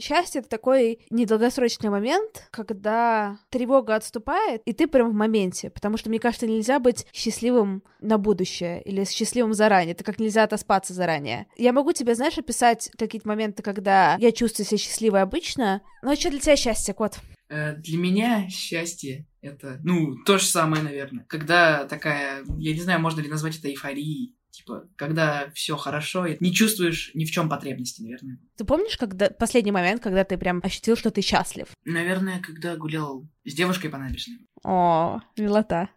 Счастье— 0.00 0.40
это 0.40 0.48
такой 0.48 0.98
недолгосрочный 1.10 1.90
момент, 1.90 2.48
когда 2.50 3.38
тревога 3.50 3.94
отступает, 3.94 4.62
и 4.64 4.72
ты 4.72 4.86
прям 4.88 5.10
в 5.10 5.14
моменте. 5.14 5.70
Потому 5.70 5.96
что, 5.96 6.08
мне 6.08 6.18
кажется, 6.18 6.46
нельзя 6.46 6.78
быть 6.80 7.06
счастливым 7.12 7.82
на 8.00 8.18
будущее 8.18 8.82
или 8.82 9.04
счастливым 9.04 9.54
заранее. 9.54 9.92
Это 9.92 10.04
как 10.04 10.18
нельзя 10.18 10.42
отоспаться 10.42 10.92
заранее. 10.94 11.46
Я 11.56 11.72
могу 11.72 11.92
тебе, 11.92 12.14
знаешь, 12.14 12.38
описать 12.38 12.90
какие-то 12.98 13.28
моменты, 13.28 13.62
когда 13.62 14.16
я 14.18 14.32
чувствую 14.32 14.66
себя 14.66 14.78
счастливой 14.78 15.22
обычно. 15.22 15.80
А 16.02 16.16
что 16.16 16.30
для 16.30 16.40
тебя 16.40 16.56
счастье, 16.56 16.92
кот? 16.92 17.18
Э, 17.48 17.76
Для 17.76 17.98
меня 17.98 18.48
счастье 18.48 19.26
это, 19.42 19.78
ну, 19.84 20.16
то 20.24 20.38
же 20.38 20.46
самое, 20.46 20.82
наверное. 20.82 21.24
Когда 21.28 21.84
такая, 21.84 22.42
я 22.58 22.72
не 22.72 22.80
знаю, 22.80 23.00
можно 23.00 23.20
ли 23.20 23.28
назвать 23.28 23.58
это 23.58 23.68
эйфорией. 23.68 24.34
Типа, 24.54 24.88
когда 24.94 25.50
все 25.52 25.76
хорошо, 25.76 26.26
и 26.26 26.36
не 26.38 26.54
чувствуешь 26.54 27.10
ни 27.14 27.24
в 27.24 27.30
чем 27.32 27.48
потребности, 27.48 28.02
наверное. 28.02 28.38
Ты 28.56 28.64
помнишь, 28.64 28.96
когда 28.96 29.28
последний 29.28 29.72
момент, 29.72 30.00
когда 30.00 30.22
ты 30.22 30.38
прям 30.38 30.60
ощутил, 30.62 30.96
что 30.96 31.10
ты 31.10 31.22
счастлив? 31.22 31.66
Наверное, 31.84 32.40
когда 32.40 32.76
гулял 32.76 33.26
с 33.44 33.52
девушкой 33.52 33.88
по 33.88 33.98
набережной. 33.98 34.46
О, 34.62 35.20
милота. 35.36 35.90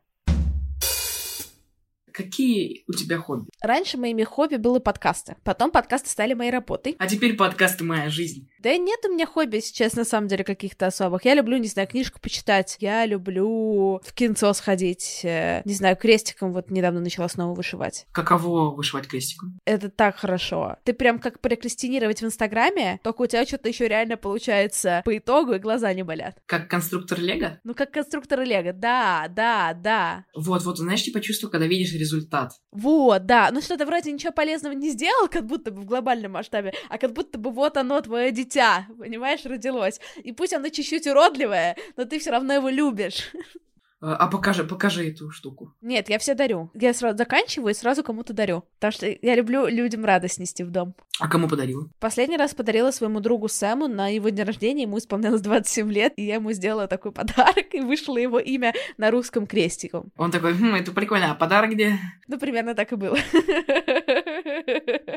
Какие 2.17 2.84
у 2.88 2.93
тебя 2.93 3.19
хобби? 3.19 3.47
Раньше 3.62 3.97
моими 3.99 4.23
хобби 4.23 4.56
были 4.56 4.80
подкасты. 4.80 5.36
Потом 5.43 5.69
подкасты 5.69 6.10
стали 6.10 6.34
моей 6.34 6.49
работой. 6.49 6.95
А 6.97 7.06
теперь 7.06 7.36
подкасты 7.36 7.84
«Моя 7.84 8.10
жизнь». 8.10 8.49
Да 8.58 8.75
нет 8.75 8.99
у 9.06 9.13
меня 9.13 9.27
хобби 9.27 9.60
сейчас, 9.60 9.93
на 9.93 10.03
самом 10.03 10.27
деле, 10.27 10.43
каких-то 10.43 10.88
особых. 10.88 11.25
Я 11.25 11.36
люблю, 11.36 11.58
не 11.58 11.67
знаю, 11.67 11.88
книжку 11.88 12.19
почитать. 12.19 12.77
Я 12.80 13.06
люблю 13.06 14.01
в 14.03 14.13
кинцо 14.15 14.51
сходить. 14.53 15.21
э, 15.23 15.62
Не 15.63 15.73
знаю, 15.75 15.95
крестиком 15.95 16.53
вот 16.53 16.71
недавно 16.71 16.99
начала 17.01 17.30
снова 17.30 17.53
вышивать. 17.53 18.08
Каково 18.12 18.71
вышивать 18.71 19.08
крестиком? 19.08 19.60
Это 19.65 19.89
так 19.89 20.15
хорошо. 20.17 20.77
Ты 20.86 20.93
прям 20.93 21.19
как 21.19 21.39
прокрастинировать 21.39 22.21
в 22.23 22.25
Инстаграме, 22.25 22.99
только 23.03 23.21
у 23.21 23.27
тебя 23.27 23.45
что-то 23.45 23.69
еще 23.69 23.88
реально 23.88 24.17
получается 24.17 25.03
по 25.06 25.15
итогу, 25.15 25.53
и 25.53 25.60
глаза 25.60 25.93
не 25.93 26.01
болят. 26.01 26.38
Как 26.47 26.67
конструктор 26.67 27.19
Лего? 27.19 27.60
Ну, 27.63 27.75
как 27.75 27.91
конструктор 27.91 28.41
Лего. 28.41 28.73
Да, 28.73 29.27
да, 29.30 29.73
да. 29.80 30.25
Вот, 30.36 30.63
вот, 30.63 30.80
знаешь, 30.80 31.03
типа 31.03 31.21
чувство, 31.21 31.47
когда 31.47 31.67
видишь 31.67 31.91
результат. 32.08 32.54
Вот, 32.72 33.26
да. 33.26 33.50
Ну 33.52 33.62
что-то 33.62 33.86
вроде 33.86 34.12
ничего 34.12 34.32
полезного 34.32 34.74
не 34.74 34.89
сделал, 34.89 35.28
как 35.28 35.46
будто 35.46 35.72
бы 35.72 35.82
в 35.82 35.86
глобальном 35.86 36.34
масштабе, 36.34 36.74
а 36.89 36.98
как 36.98 37.13
будто 37.13 37.38
бы 37.38 37.52
вот 37.52 37.78
оно, 37.78 38.02
твое 38.02 38.32
дитя, 38.32 38.88
понимаешь, 38.98 39.46
родилось. 39.46 40.00
И 40.24 40.32
пусть 40.32 40.54
оно 40.54 40.70
чуть-чуть 40.70 41.08
уродливое, 41.08 41.78
но 41.96 42.06
ты 42.06 42.20
все 42.20 42.32
равно 42.32 42.54
его 42.54 42.70
любишь. 42.70 43.32
Э, 43.99 44.15
А 44.19 44.27
покажи, 44.27 44.63
покажи 44.63 45.10
эту 45.10 45.31
штуку. 45.31 45.73
Нет, 45.81 46.10
я 46.10 46.19
все 46.19 46.36
дарю. 46.36 46.69
Я 46.75 46.93
сразу 46.93 47.17
заканчиваю 47.17 47.71
и 47.71 47.77
сразу 47.77 48.03
кому-то 48.03 48.33
дарю. 48.33 48.63
Потому 48.75 48.91
что 48.91 49.07
я 49.21 49.36
люблю 49.36 49.65
людям 49.67 50.05
радость 50.05 50.39
нести 50.39 50.63
в 50.63 50.69
дом. 50.69 50.93
А 51.19 51.27
кому 51.27 51.47
подарила? 51.47 51.89
Последний 51.99 52.38
раз 52.38 52.53
подарила 52.53 52.91
своему 52.91 53.19
другу 53.21 53.47
Сэму 53.47 53.88
на 53.88 54.07
его 54.10 54.29
день 54.29 54.45
рождения, 54.45 54.83
ему 54.83 54.99
исполнялось 54.99 55.41
27 55.41 55.91
лет, 55.91 56.13
и 56.15 56.25
я 56.25 56.36
ему 56.36 56.51
сделала 56.51 56.88
такой 56.88 57.12
подарок, 57.12 57.73
и 57.73 57.79
вышло 57.81 58.17
его 58.17 58.38
имя 58.39 58.73
на 58.97 59.10
русском 59.10 59.47
крестиком. 59.47 60.12
Он 60.15 60.29
такой, 60.29 60.53
хм, 60.53 60.75
это 60.75 60.91
прикольно, 60.91 61.31
а 61.31 61.36
подарок 61.36 61.71
где? 61.71 61.97
Ну, 62.27 62.38
примерно 62.38 62.75
так 62.75 62.91
и 62.93 62.95
было. 62.95 63.17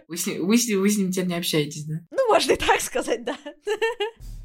Вы 0.08 0.16
с, 0.16 0.26
ним, 0.26 0.46
вы, 0.46 0.56
с 0.56 0.66
ним, 0.66 0.80
вы 0.80 0.88
с 0.88 0.96
ним 0.96 1.10
теперь 1.12 1.28
не 1.28 1.36
общаетесь, 1.36 1.84
да? 1.84 1.96
Ну, 2.10 2.28
можно 2.28 2.52
и 2.52 2.56
так 2.56 2.80
сказать, 2.80 3.24
да. 3.24 3.36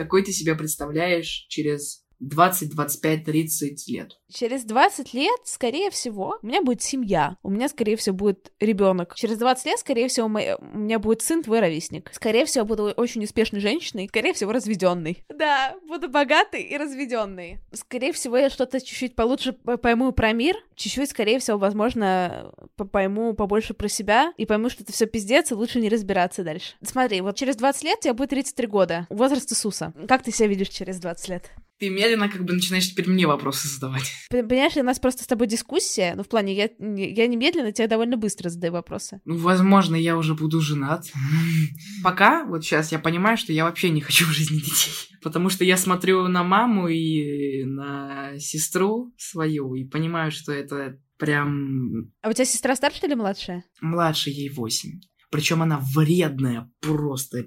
Какой 0.00 0.22
ты 0.22 0.32
себя 0.32 0.54
представляешь 0.54 1.44
через 1.50 1.99
20, 2.20 2.70
25, 2.70 3.24
30 3.24 3.88
лет? 3.88 4.12
Через 4.32 4.64
20 4.64 5.14
лет, 5.14 5.40
скорее 5.44 5.90
всего, 5.90 6.38
у 6.42 6.46
меня 6.46 6.62
будет 6.62 6.82
семья. 6.82 7.36
У 7.42 7.50
меня, 7.50 7.68
скорее 7.68 7.96
всего, 7.96 8.14
будет 8.14 8.52
ребенок. 8.60 9.14
Через 9.16 9.38
20 9.38 9.66
лет, 9.66 9.78
скорее 9.78 10.08
всего, 10.08 10.26
у 10.26 10.30
меня 10.30 10.98
будет 10.98 11.22
сын, 11.22 11.42
твой 11.42 11.60
ровесник. 11.60 12.10
Скорее 12.12 12.44
всего, 12.44 12.64
буду 12.64 12.84
очень 12.96 13.24
успешной 13.24 13.60
женщиной. 13.60 14.08
Скорее 14.08 14.32
всего, 14.32 14.52
разведенной. 14.52 15.24
Да, 15.28 15.74
буду 15.88 16.08
богатой 16.08 16.62
и 16.62 16.76
разведенной. 16.76 17.58
Скорее 17.72 18.12
всего, 18.12 18.36
я 18.36 18.50
что-то 18.50 18.80
чуть-чуть 18.80 19.16
получше 19.16 19.52
пойму 19.52 20.12
про 20.12 20.32
мир. 20.32 20.56
Чуть-чуть, 20.76 21.10
скорее 21.10 21.38
всего, 21.38 21.58
возможно, 21.58 22.52
пойму 22.92 23.34
побольше 23.34 23.74
про 23.74 23.88
себя 23.88 24.32
и 24.36 24.46
пойму, 24.46 24.68
что 24.68 24.82
это 24.82 24.92
все 24.92 25.06
пиздец, 25.06 25.50
и 25.50 25.54
лучше 25.54 25.80
не 25.80 25.88
разбираться 25.88 26.44
дальше. 26.44 26.74
Смотри, 26.82 27.20
вот 27.20 27.36
через 27.36 27.56
20 27.56 27.82
лет 27.84 28.00
тебе 28.00 28.12
будет 28.12 28.30
33 28.30 28.66
года. 28.66 29.06
Возраст 29.10 29.50
Иисуса. 29.50 29.92
Как 30.06 30.22
ты 30.22 30.30
себя 30.30 30.48
видишь 30.48 30.68
через 30.68 30.98
20 31.00 31.28
лет? 31.28 31.50
Ты 31.80 31.88
медленно 31.88 32.28
как 32.28 32.44
бы 32.44 32.52
начинаешь 32.52 32.90
теперь 32.90 33.08
мне 33.08 33.26
вопросы 33.26 33.66
задавать. 33.66 34.12
Понимаешь, 34.28 34.76
у 34.76 34.82
нас 34.82 34.98
просто 34.98 35.24
с 35.24 35.26
тобой 35.26 35.46
дискуссия, 35.46 36.12
ну, 36.14 36.22
в 36.22 36.28
плане, 36.28 36.54
я, 36.54 36.68
я 36.78 37.26
немедленно 37.26 37.72
тебе 37.72 37.88
довольно 37.88 38.18
быстро 38.18 38.50
задаю 38.50 38.74
вопросы. 38.74 39.22
Ну, 39.24 39.38
возможно, 39.38 39.96
я 39.96 40.18
уже 40.18 40.34
буду 40.34 40.60
женат. 40.60 41.10
Пока, 42.04 42.44
вот 42.44 42.62
сейчас 42.62 42.92
я 42.92 42.98
понимаю, 42.98 43.38
что 43.38 43.54
я 43.54 43.64
вообще 43.64 43.88
не 43.88 44.02
хочу 44.02 44.26
в 44.26 44.28
жизни 44.28 44.58
детей. 44.58 44.92
Потому 45.22 45.48
что 45.48 45.64
я 45.64 45.78
смотрю 45.78 46.28
на 46.28 46.44
маму 46.44 46.88
и 46.88 47.64
на 47.64 48.38
сестру 48.38 49.14
свою 49.16 49.74
и 49.74 49.84
понимаю, 49.84 50.32
что 50.32 50.52
это 50.52 50.98
прям 51.16 52.10
А 52.20 52.28
у 52.28 52.32
тебя 52.34 52.44
сестра 52.44 52.76
старшая 52.76 53.08
или 53.08 53.14
младшая? 53.14 53.64
младше 53.80 54.28
ей 54.28 54.50
8. 54.50 55.00
Причем 55.30 55.62
она 55.62 55.80
вредная 55.94 56.70
просто. 56.80 57.46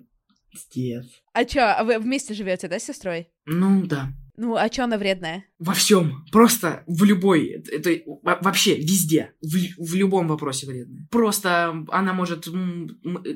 Пиздец. 0.52 1.06
А 1.34 1.46
чё, 1.46 1.62
а 1.62 1.84
вы 1.84 2.00
вместе 2.00 2.34
живете, 2.34 2.68
да, 2.68 2.80
с 2.80 2.84
сестрой? 2.84 3.28
Ну 3.46 3.86
да. 3.86 4.12
Ну, 4.36 4.56
а 4.56 4.68
чё 4.70 4.86
она 4.86 4.98
вредная? 4.98 5.46
Во 5.60 5.74
всем. 5.74 6.26
Просто 6.32 6.84
в 6.88 7.04
любой. 7.04 7.48
Это, 7.48 7.72
это 7.72 8.02
во- 8.24 8.40
вообще 8.42 8.76
везде. 8.76 9.34
В, 9.42 9.56
в 9.78 9.94
любом 9.96 10.28
вопросе 10.28 10.66
вредная. 10.66 11.08
Просто 11.12 11.86
она 11.90 12.14
может, 12.14 12.48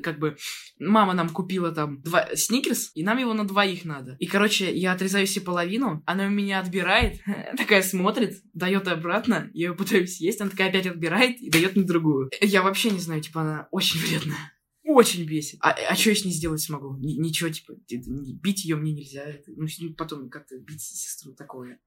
как 0.02 0.18
бы, 0.18 0.36
мама 0.78 1.14
нам 1.14 1.28
купила 1.28 1.70
там 1.72 2.02
два 2.02 2.28
сникерс, 2.34 2.90
и 2.94 3.04
нам 3.04 3.18
его 3.18 3.32
на 3.32 3.46
двоих 3.46 3.84
надо. 3.84 4.16
И, 4.18 4.26
короче, 4.26 4.74
я 4.76 4.92
отрезаю 4.92 5.26
себе 5.26 5.44
половину, 5.44 6.02
она 6.04 6.26
у 6.26 6.30
меня 6.30 6.58
отбирает, 6.60 7.20
такая 7.56 7.82
смотрит, 7.82 8.42
дает 8.52 8.88
обратно, 8.88 9.50
я 9.54 9.68
ее 9.68 9.74
пытаюсь 9.74 10.16
съесть, 10.16 10.40
она 10.40 10.50
такая 10.50 10.68
опять 10.68 10.86
отбирает 10.86 11.40
и 11.40 11.50
дает 11.50 11.76
мне 11.76 11.84
другую. 11.84 12.30
Я 12.40 12.62
вообще 12.62 12.90
не 12.90 12.98
знаю, 13.00 13.20
типа, 13.20 13.42
она 13.42 13.68
очень 13.70 14.00
вредная. 14.00 14.52
Очень 14.88 15.24
бесит. 15.26 15.58
А, 15.60 15.72
а 15.90 15.94
что 15.94 16.08
я 16.10 16.16
с 16.16 16.24
ней 16.24 16.32
сделать 16.32 16.62
смогу? 16.62 16.96
Ни- 16.96 17.12
ничего, 17.20 17.50
типа, 17.50 17.74
бить 17.90 18.64
ее 18.64 18.76
мне 18.76 18.92
нельзя. 18.92 19.22
Ну, 19.46 19.68
с 19.68 19.78
ней 19.78 19.92
потом 19.92 20.30
как-то 20.30 20.56
бить 20.58 20.80
сестру 20.80 21.32
такое. 21.34 21.78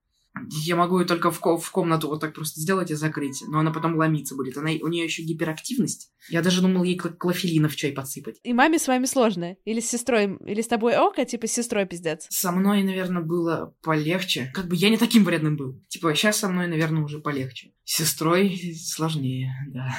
Я 0.64 0.76
могу 0.76 1.00
ее 1.00 1.04
только 1.04 1.32
в, 1.32 1.40
ко- 1.40 1.58
в 1.58 1.70
комнату 1.72 2.06
вот 2.08 2.20
так 2.20 2.32
просто 2.32 2.60
сделать 2.60 2.92
и 2.92 2.94
закрыть, 2.94 3.42
но 3.48 3.58
она 3.58 3.72
потом 3.72 3.96
ломиться 3.96 4.36
будет. 4.36 4.56
Она, 4.56 4.70
у 4.80 4.86
нее 4.86 5.04
еще 5.04 5.22
гиперактивность. 5.24 6.12
Я 6.30 6.42
даже 6.42 6.62
думал 6.62 6.84
ей 6.84 6.96
кла- 6.96 7.12
клофелина 7.12 7.68
в 7.68 7.74
чай 7.74 7.90
подсыпать. 7.92 8.38
И 8.44 8.52
маме 8.54 8.78
с 8.78 8.86
вами 8.86 9.06
сложно? 9.06 9.56
Или 9.64 9.80
с 9.80 9.90
сестрой? 9.90 10.38
Или 10.46 10.62
с 10.62 10.68
тобой 10.68 10.96
ок, 10.96 11.18
а 11.18 11.24
типа 11.24 11.48
с 11.48 11.52
сестрой 11.52 11.86
пиздец? 11.86 12.28
Со 12.30 12.52
мной, 12.52 12.84
наверное, 12.84 13.20
было 13.22 13.74
полегче. 13.82 14.50
Как 14.54 14.68
бы 14.68 14.76
я 14.76 14.88
не 14.90 14.96
таким 14.96 15.24
вредным 15.24 15.56
был. 15.56 15.82
Типа, 15.88 16.14
сейчас 16.14 16.38
со 16.38 16.48
мной, 16.48 16.68
наверное, 16.68 17.02
уже 17.02 17.18
полегче. 17.18 17.72
С 17.84 17.96
сестрой 17.96 18.76
сложнее, 18.80 19.52
да. 19.74 19.92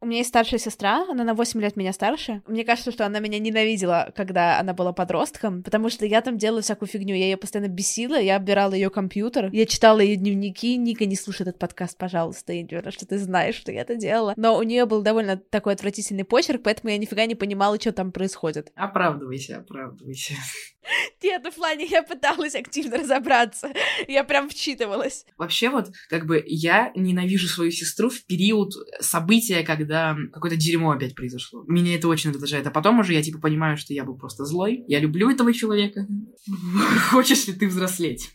У 0.00 0.06
меня 0.06 0.18
есть 0.18 0.28
старшая 0.28 0.60
сестра, 0.60 1.04
она 1.10 1.24
на 1.24 1.34
8 1.34 1.60
лет 1.60 1.74
меня 1.74 1.92
старше. 1.92 2.40
Мне 2.46 2.64
кажется, 2.64 2.92
что 2.92 3.04
она 3.04 3.18
меня 3.18 3.40
ненавидела, 3.40 4.12
когда 4.14 4.60
она 4.60 4.72
была 4.72 4.92
подростком, 4.92 5.64
потому 5.64 5.90
что 5.90 6.06
я 6.06 6.20
там 6.20 6.38
делала 6.38 6.62
всякую 6.62 6.88
фигню. 6.88 7.16
Я 7.16 7.24
ее 7.24 7.36
постоянно 7.36 7.68
бесила, 7.68 8.14
я 8.14 8.36
обирала 8.36 8.74
ее 8.74 8.90
компьютер, 8.90 9.50
я 9.52 9.66
читала 9.66 9.98
ее 9.98 10.14
дневники. 10.14 10.76
Ника, 10.76 11.04
не 11.04 11.16
слушай 11.16 11.42
этот 11.42 11.58
подкаст, 11.58 11.98
пожалуйста, 11.98 12.52
я 12.52 12.68
что 12.92 13.06
ты 13.06 13.18
знаешь, 13.18 13.56
что 13.56 13.72
я 13.72 13.80
это 13.80 13.96
делала. 13.96 14.34
Но 14.36 14.56
у 14.56 14.62
нее 14.62 14.86
был 14.86 15.02
довольно 15.02 15.36
такой 15.36 15.72
отвратительный 15.72 16.24
почерк, 16.24 16.62
поэтому 16.62 16.92
я 16.92 16.98
нифига 16.98 17.26
не 17.26 17.34
понимала, 17.34 17.80
что 17.80 17.90
там 17.90 18.12
происходит. 18.12 18.70
Оправдывайся, 18.76 19.58
оправдывайся. 19.58 20.34
Нет, 21.22 21.42
ну 21.44 21.50
в 21.50 21.54
плане 21.56 21.86
я 21.86 22.02
пыталась 22.02 22.54
активно 22.54 22.98
разобраться. 22.98 23.72
Я 24.06 24.22
прям 24.22 24.48
вчитывалась. 24.48 25.26
Вообще 25.36 25.70
вот, 25.70 25.90
как 26.08 26.26
бы, 26.26 26.42
я 26.46 26.92
ненавижу 26.94 27.48
свою 27.48 27.72
сестру 27.72 28.10
в 28.10 28.24
период 28.24 28.74
события, 29.00 29.62
когда 29.64 29.87
какое-то 30.32 30.56
дерьмо 30.56 30.90
опять 30.90 31.14
произошло. 31.14 31.64
Меня 31.66 31.94
это 31.94 32.08
очень 32.08 32.30
раздражает. 32.30 32.66
А 32.66 32.70
потом 32.70 33.00
уже 33.00 33.14
я, 33.14 33.22
типа, 33.22 33.38
понимаю, 33.38 33.76
что 33.76 33.94
я 33.94 34.04
был 34.04 34.16
просто 34.16 34.44
злой. 34.44 34.84
Я 34.86 35.00
люблю 35.00 35.30
этого 35.30 35.52
человека. 35.52 36.06
Хочешь 37.10 37.46
ли 37.46 37.54
ты 37.54 37.68
взрослеть? 37.68 38.30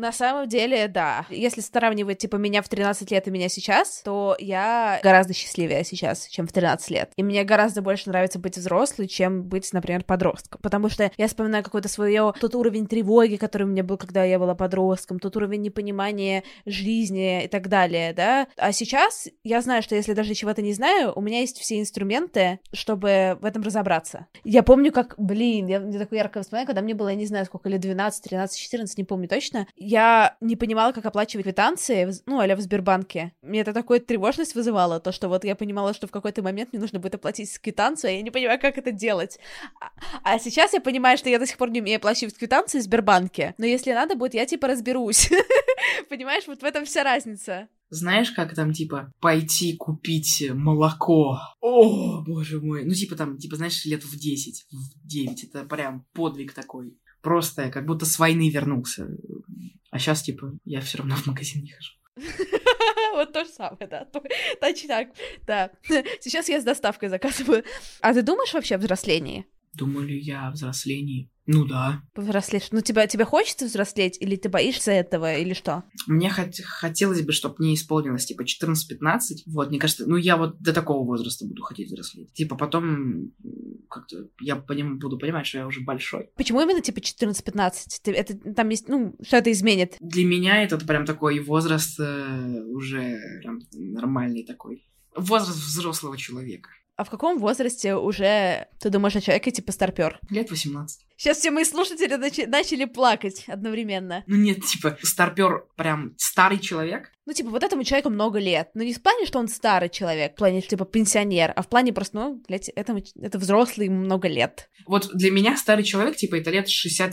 На 0.00 0.12
самом 0.12 0.48
деле, 0.48 0.88
да. 0.88 1.26
Если 1.28 1.60
сравнивать, 1.60 2.16
типа, 2.16 2.36
меня 2.36 2.62
в 2.62 2.68
13 2.70 3.10
лет 3.10 3.28
и 3.28 3.30
меня 3.30 3.50
сейчас, 3.50 4.00
то 4.02 4.34
я 4.38 4.98
гораздо 5.02 5.34
счастливее 5.34 5.84
сейчас, 5.84 6.26
чем 6.28 6.46
в 6.46 6.52
13 6.52 6.90
лет. 6.90 7.12
И 7.16 7.22
мне 7.22 7.44
гораздо 7.44 7.82
больше 7.82 8.08
нравится 8.08 8.38
быть 8.38 8.56
взрослой, 8.56 9.08
чем 9.08 9.42
быть, 9.42 9.70
например, 9.74 10.04
подростком. 10.04 10.58
Потому 10.62 10.88
что 10.88 11.12
я 11.18 11.28
вспоминаю 11.28 11.62
какой-то 11.62 11.90
свое 11.90 12.32
тот 12.40 12.54
уровень 12.54 12.86
тревоги, 12.86 13.36
который 13.36 13.64
у 13.64 13.66
меня 13.66 13.84
был, 13.84 13.98
когда 13.98 14.24
я 14.24 14.38
была 14.38 14.54
подростком, 14.54 15.18
тот 15.18 15.36
уровень 15.36 15.60
непонимания 15.60 16.44
жизни 16.64 17.44
и 17.44 17.48
так 17.48 17.68
далее, 17.68 18.14
да. 18.14 18.46
А 18.56 18.72
сейчас 18.72 19.28
я 19.44 19.60
знаю, 19.60 19.82
что 19.82 19.96
если 19.96 20.14
даже 20.14 20.32
чего-то 20.32 20.62
не 20.62 20.72
знаю, 20.72 21.12
у 21.14 21.20
меня 21.20 21.40
есть 21.40 21.58
все 21.58 21.78
инструменты, 21.78 22.60
чтобы 22.72 23.36
в 23.42 23.44
этом 23.44 23.62
разобраться. 23.62 24.28
Я 24.44 24.62
помню, 24.62 24.92
как, 24.92 25.14
блин, 25.18 25.66
я, 25.66 25.82
я 25.82 25.98
такое 25.98 26.20
яркое 26.20 26.42
воспоминание, 26.42 26.68
когда 26.68 26.80
мне 26.80 26.94
было, 26.94 27.08
я 27.08 27.16
не 27.16 27.26
знаю, 27.26 27.44
сколько, 27.44 27.68
лет 27.68 27.82
12, 27.82 28.24
13, 28.24 28.58
14, 28.58 28.96
не 28.96 29.04
помню 29.04 29.28
точно, 29.28 29.66
я 29.90 30.36
не 30.40 30.54
понимала, 30.54 30.92
как 30.92 31.04
оплачивать 31.04 31.44
квитанции, 31.44 32.08
ну, 32.26 32.40
а 32.40 32.56
в 32.56 32.60
Сбербанке. 32.60 33.32
Мне 33.42 33.60
это 33.60 33.72
такую 33.72 34.00
тревожность 34.00 34.54
вызывало, 34.54 35.00
то, 35.00 35.10
что 35.10 35.28
вот 35.28 35.44
я 35.44 35.56
понимала, 35.56 35.94
что 35.94 36.06
в 36.06 36.12
какой-то 36.12 36.42
момент 36.42 36.72
мне 36.72 36.80
нужно 36.80 37.00
будет 37.00 37.16
оплатить 37.16 37.58
квитанцию, 37.58 38.10
а 38.10 38.12
я 38.12 38.22
не 38.22 38.30
понимаю, 38.30 38.60
как 38.60 38.78
это 38.78 38.92
делать. 38.92 39.40
А, 39.80 39.90
а 40.22 40.38
сейчас 40.38 40.72
я 40.72 40.80
понимаю, 40.80 41.18
что 41.18 41.28
я 41.28 41.40
до 41.40 41.46
сих 41.46 41.56
пор 41.56 41.70
не 41.70 41.80
умею 41.80 41.96
оплачивать 41.96 42.38
квитанции 42.38 42.78
в 42.78 42.82
Сбербанке, 42.82 43.54
но 43.58 43.66
если 43.66 43.92
надо 43.92 44.14
будет, 44.14 44.34
я 44.34 44.46
типа 44.46 44.68
разберусь. 44.68 45.28
Понимаешь, 46.08 46.46
вот 46.46 46.62
в 46.62 46.64
этом 46.64 46.84
вся 46.84 47.02
разница. 47.02 47.68
Знаешь, 47.88 48.30
как 48.30 48.54
там, 48.54 48.72
типа, 48.72 49.12
пойти 49.18 49.76
купить 49.76 50.48
молоко? 50.54 51.40
О, 51.60 52.22
боже 52.22 52.60
мой. 52.60 52.84
Ну, 52.84 52.94
типа 52.94 53.16
там, 53.16 53.38
типа, 53.38 53.56
знаешь, 53.56 53.84
лет 53.84 54.04
в 54.04 54.16
10, 54.16 54.66
в 54.70 55.08
9. 55.08 55.44
Это 55.44 55.64
прям 55.64 56.06
подвиг 56.12 56.52
такой. 56.52 56.96
Просто 57.20 57.70
как 57.70 57.86
будто 57.86 58.06
с 58.06 58.18
войны 58.20 58.48
вернулся. 58.48 59.08
Сейчас, 60.00 60.22
типа, 60.22 60.52
я 60.64 60.80
все 60.80 60.98
равно 60.98 61.14
в 61.14 61.26
магазин 61.26 61.62
не 61.62 61.70
хожу. 61.70 61.92
Вот 63.12 63.32
то 63.32 63.44
же 63.44 63.50
самое, 63.50 63.86
да. 63.88 64.06
Точно 64.60 64.88
так, 64.88 65.08
да. 65.46 65.70
Сейчас 66.20 66.48
я 66.48 66.60
с 66.60 66.64
доставкой 66.64 67.08
заказываю. 67.08 67.64
А 68.00 68.14
ты 68.14 68.22
думаешь 68.22 68.54
вообще 68.54 68.76
о 68.76 68.78
взрослении? 68.78 69.46
Думаю 69.72 70.06
ли 70.08 70.18
я 70.18 70.48
о 70.48 70.50
взрослении? 70.50 71.30
Ну 71.46 71.64
да. 71.64 72.02
Повзрослеть. 72.14 72.68
Ну 72.70 72.80
тебя, 72.80 73.06
тебе 73.06 73.24
хочется 73.24 73.66
взрослеть, 73.66 74.16
или 74.20 74.36
ты 74.36 74.48
боишься 74.48 74.92
этого, 74.92 75.36
или 75.36 75.52
что? 75.52 75.82
Мне 76.06 76.28
хот- 76.28 76.62
хотелось 76.62 77.22
бы, 77.22 77.32
чтобы 77.32 77.56
мне 77.58 77.74
исполнилось 77.74 78.26
типа 78.26 78.42
14-15. 78.42 79.42
Вот, 79.46 79.70
мне 79.70 79.78
кажется, 79.78 80.04
ну 80.06 80.16
я 80.16 80.36
вот 80.36 80.60
до 80.60 80.72
такого 80.72 81.04
возраста 81.04 81.46
буду 81.46 81.62
хотеть 81.62 81.88
взрослеть. 81.88 82.32
Типа 82.34 82.56
потом 82.56 83.32
как-то 83.88 84.28
я 84.40 84.56
поним, 84.56 84.98
буду 84.98 85.18
понимать, 85.18 85.46
что 85.46 85.58
я 85.58 85.66
уже 85.66 85.80
большой. 85.80 86.30
Почему 86.36 86.60
именно 86.60 86.80
типа 86.80 86.98
14-15? 86.98 88.12
Это 88.12 88.54
там 88.54 88.68
есть, 88.68 88.88
ну, 88.88 89.16
что 89.22 89.36
это 89.38 89.50
изменит? 89.50 89.96
Для 90.00 90.24
меня 90.24 90.62
это 90.62 90.78
прям 90.78 91.04
такой 91.04 91.40
возраст 91.40 91.98
э, 91.98 92.62
уже 92.68 93.18
прям 93.42 93.58
нормальный 93.72 94.44
такой. 94.44 94.86
Возраст 95.16 95.58
взрослого 95.58 96.16
человека. 96.16 96.70
А 96.96 97.04
в 97.04 97.10
каком 97.10 97.38
возрасте 97.38 97.94
уже 97.94 98.68
ты 98.78 98.90
думаешь 98.90 99.16
о 99.16 99.20
человеке 99.20 99.50
типа 99.50 99.72
старпер? 99.72 100.18
Лет 100.28 100.50
18. 100.50 101.06
Сейчас 101.16 101.36
все 101.36 101.50
мои 101.50 101.64
слушатели 101.64 102.16
нач- 102.16 102.46
начали 102.46 102.86
плакать 102.86 103.44
одновременно. 103.46 104.24
Ну 104.26 104.36
нет, 104.36 104.64
типа, 104.64 104.96
старпер 105.02 105.66
прям 105.76 106.14
старый 106.16 106.58
человек. 106.58 107.12
Ну, 107.26 107.34
типа, 107.34 107.50
вот 107.50 107.62
этому 107.62 107.84
человеку 107.84 108.08
много 108.08 108.38
лет. 108.38 108.70
Но 108.72 108.82
не 108.82 108.94
в 108.94 109.02
плане, 109.02 109.26
что 109.26 109.38
он 109.38 109.48
старый 109.48 109.90
человек, 109.90 110.32
в 110.32 110.36
плане, 110.36 110.62
типа, 110.62 110.86
пенсионер, 110.86 111.52
а 111.54 111.62
в 111.62 111.68
плане 111.68 111.92
просто, 111.92 112.16
ну, 112.16 112.42
блядь, 112.48 112.70
этому, 112.70 113.02
это 113.20 113.38
взрослый, 113.38 113.90
много 113.90 114.28
лет. 114.28 114.70
Вот 114.86 115.10
для 115.12 115.30
меня 115.30 115.58
старый 115.58 115.84
человек, 115.84 116.16
типа, 116.16 116.36
это 116.36 116.50
лет 116.50 116.68
60-70. 116.68 117.10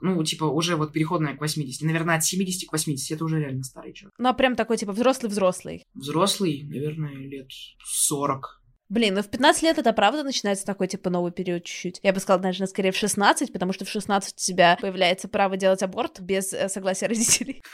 Ну, 0.00 0.24
типа, 0.24 0.44
уже 0.44 0.74
вот 0.74 0.92
переходная 0.92 1.36
к 1.36 1.40
80. 1.40 1.82
Наверное, 1.82 2.16
от 2.16 2.24
70 2.24 2.68
к 2.68 2.72
80 2.72 3.12
это 3.12 3.24
уже 3.24 3.38
реально 3.38 3.62
старый 3.62 3.92
человек. 3.92 4.14
Ну, 4.18 4.28
а 4.28 4.32
прям 4.32 4.56
такой, 4.56 4.78
типа, 4.78 4.90
взрослый-взрослый. 4.90 5.84
Взрослый, 5.94 6.64
наверное, 6.64 7.14
лет 7.14 7.50
40. 7.84 8.62
Блин, 8.88 9.14
ну 9.14 9.22
в 9.22 9.28
15 9.28 9.62
лет 9.62 9.78
это 9.78 9.92
правда 9.92 10.22
начинается 10.22 10.66
такой, 10.66 10.88
типа, 10.88 11.10
новый 11.10 11.32
период 11.32 11.64
чуть-чуть. 11.64 12.00
Я 12.02 12.12
бы 12.12 12.20
сказала, 12.20 12.42
наверное, 12.42 12.66
скорее 12.66 12.92
в 12.92 12.96
16, 12.96 13.52
потому 13.52 13.72
что 13.72 13.84
в 13.84 13.88
16 13.88 14.34
у 14.34 14.36
тебя 14.36 14.76
появляется 14.80 15.28
право 15.28 15.56
делать 15.56 15.82
аборт 15.82 16.20
без 16.20 16.52
э, 16.52 16.68
согласия 16.68 17.06
родителей. 17.06 17.62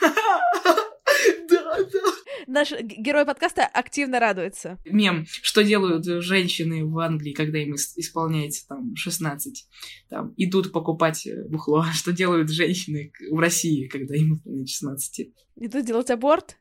Да, 1.49 1.77
да. 1.77 1.99
Наш 2.47 2.71
герой 2.71 3.25
подкаста 3.25 3.65
активно 3.65 4.19
радуется. 4.19 4.77
Мем, 4.85 5.25
что 5.27 5.63
делают 5.63 6.05
женщины 6.23 6.85
в 6.85 6.97
Англии, 6.99 7.33
когда 7.33 7.59
им 7.59 7.75
исполняется 7.75 8.67
там 8.67 8.95
16, 8.95 9.67
там, 10.09 10.33
идут 10.37 10.71
покупать 10.71 11.27
э, 11.27 11.43
бухло. 11.47 11.85
Что 11.93 12.11
делают 12.11 12.49
женщины 12.49 13.11
в 13.29 13.37
России, 13.37 13.87
когда 13.87 14.15
им 14.15 14.33
исполняется 14.35 14.73
16? 14.73 15.29
Идут 15.57 15.85
делать 15.85 16.09
аборт? 16.09 16.57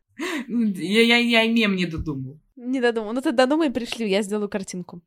Я, 0.48 1.02
я, 1.02 1.16
я 1.18 1.46
мем 1.46 1.76
не 1.76 1.86
додумал. 1.86 2.38
Не 2.62 2.82
додумал. 2.82 3.14
Ну 3.14 3.22
ты 3.22 3.32
додумай 3.32 3.70
пришли, 3.70 4.10
я 4.10 4.20
сделаю 4.20 4.50
картинку. 4.50 5.00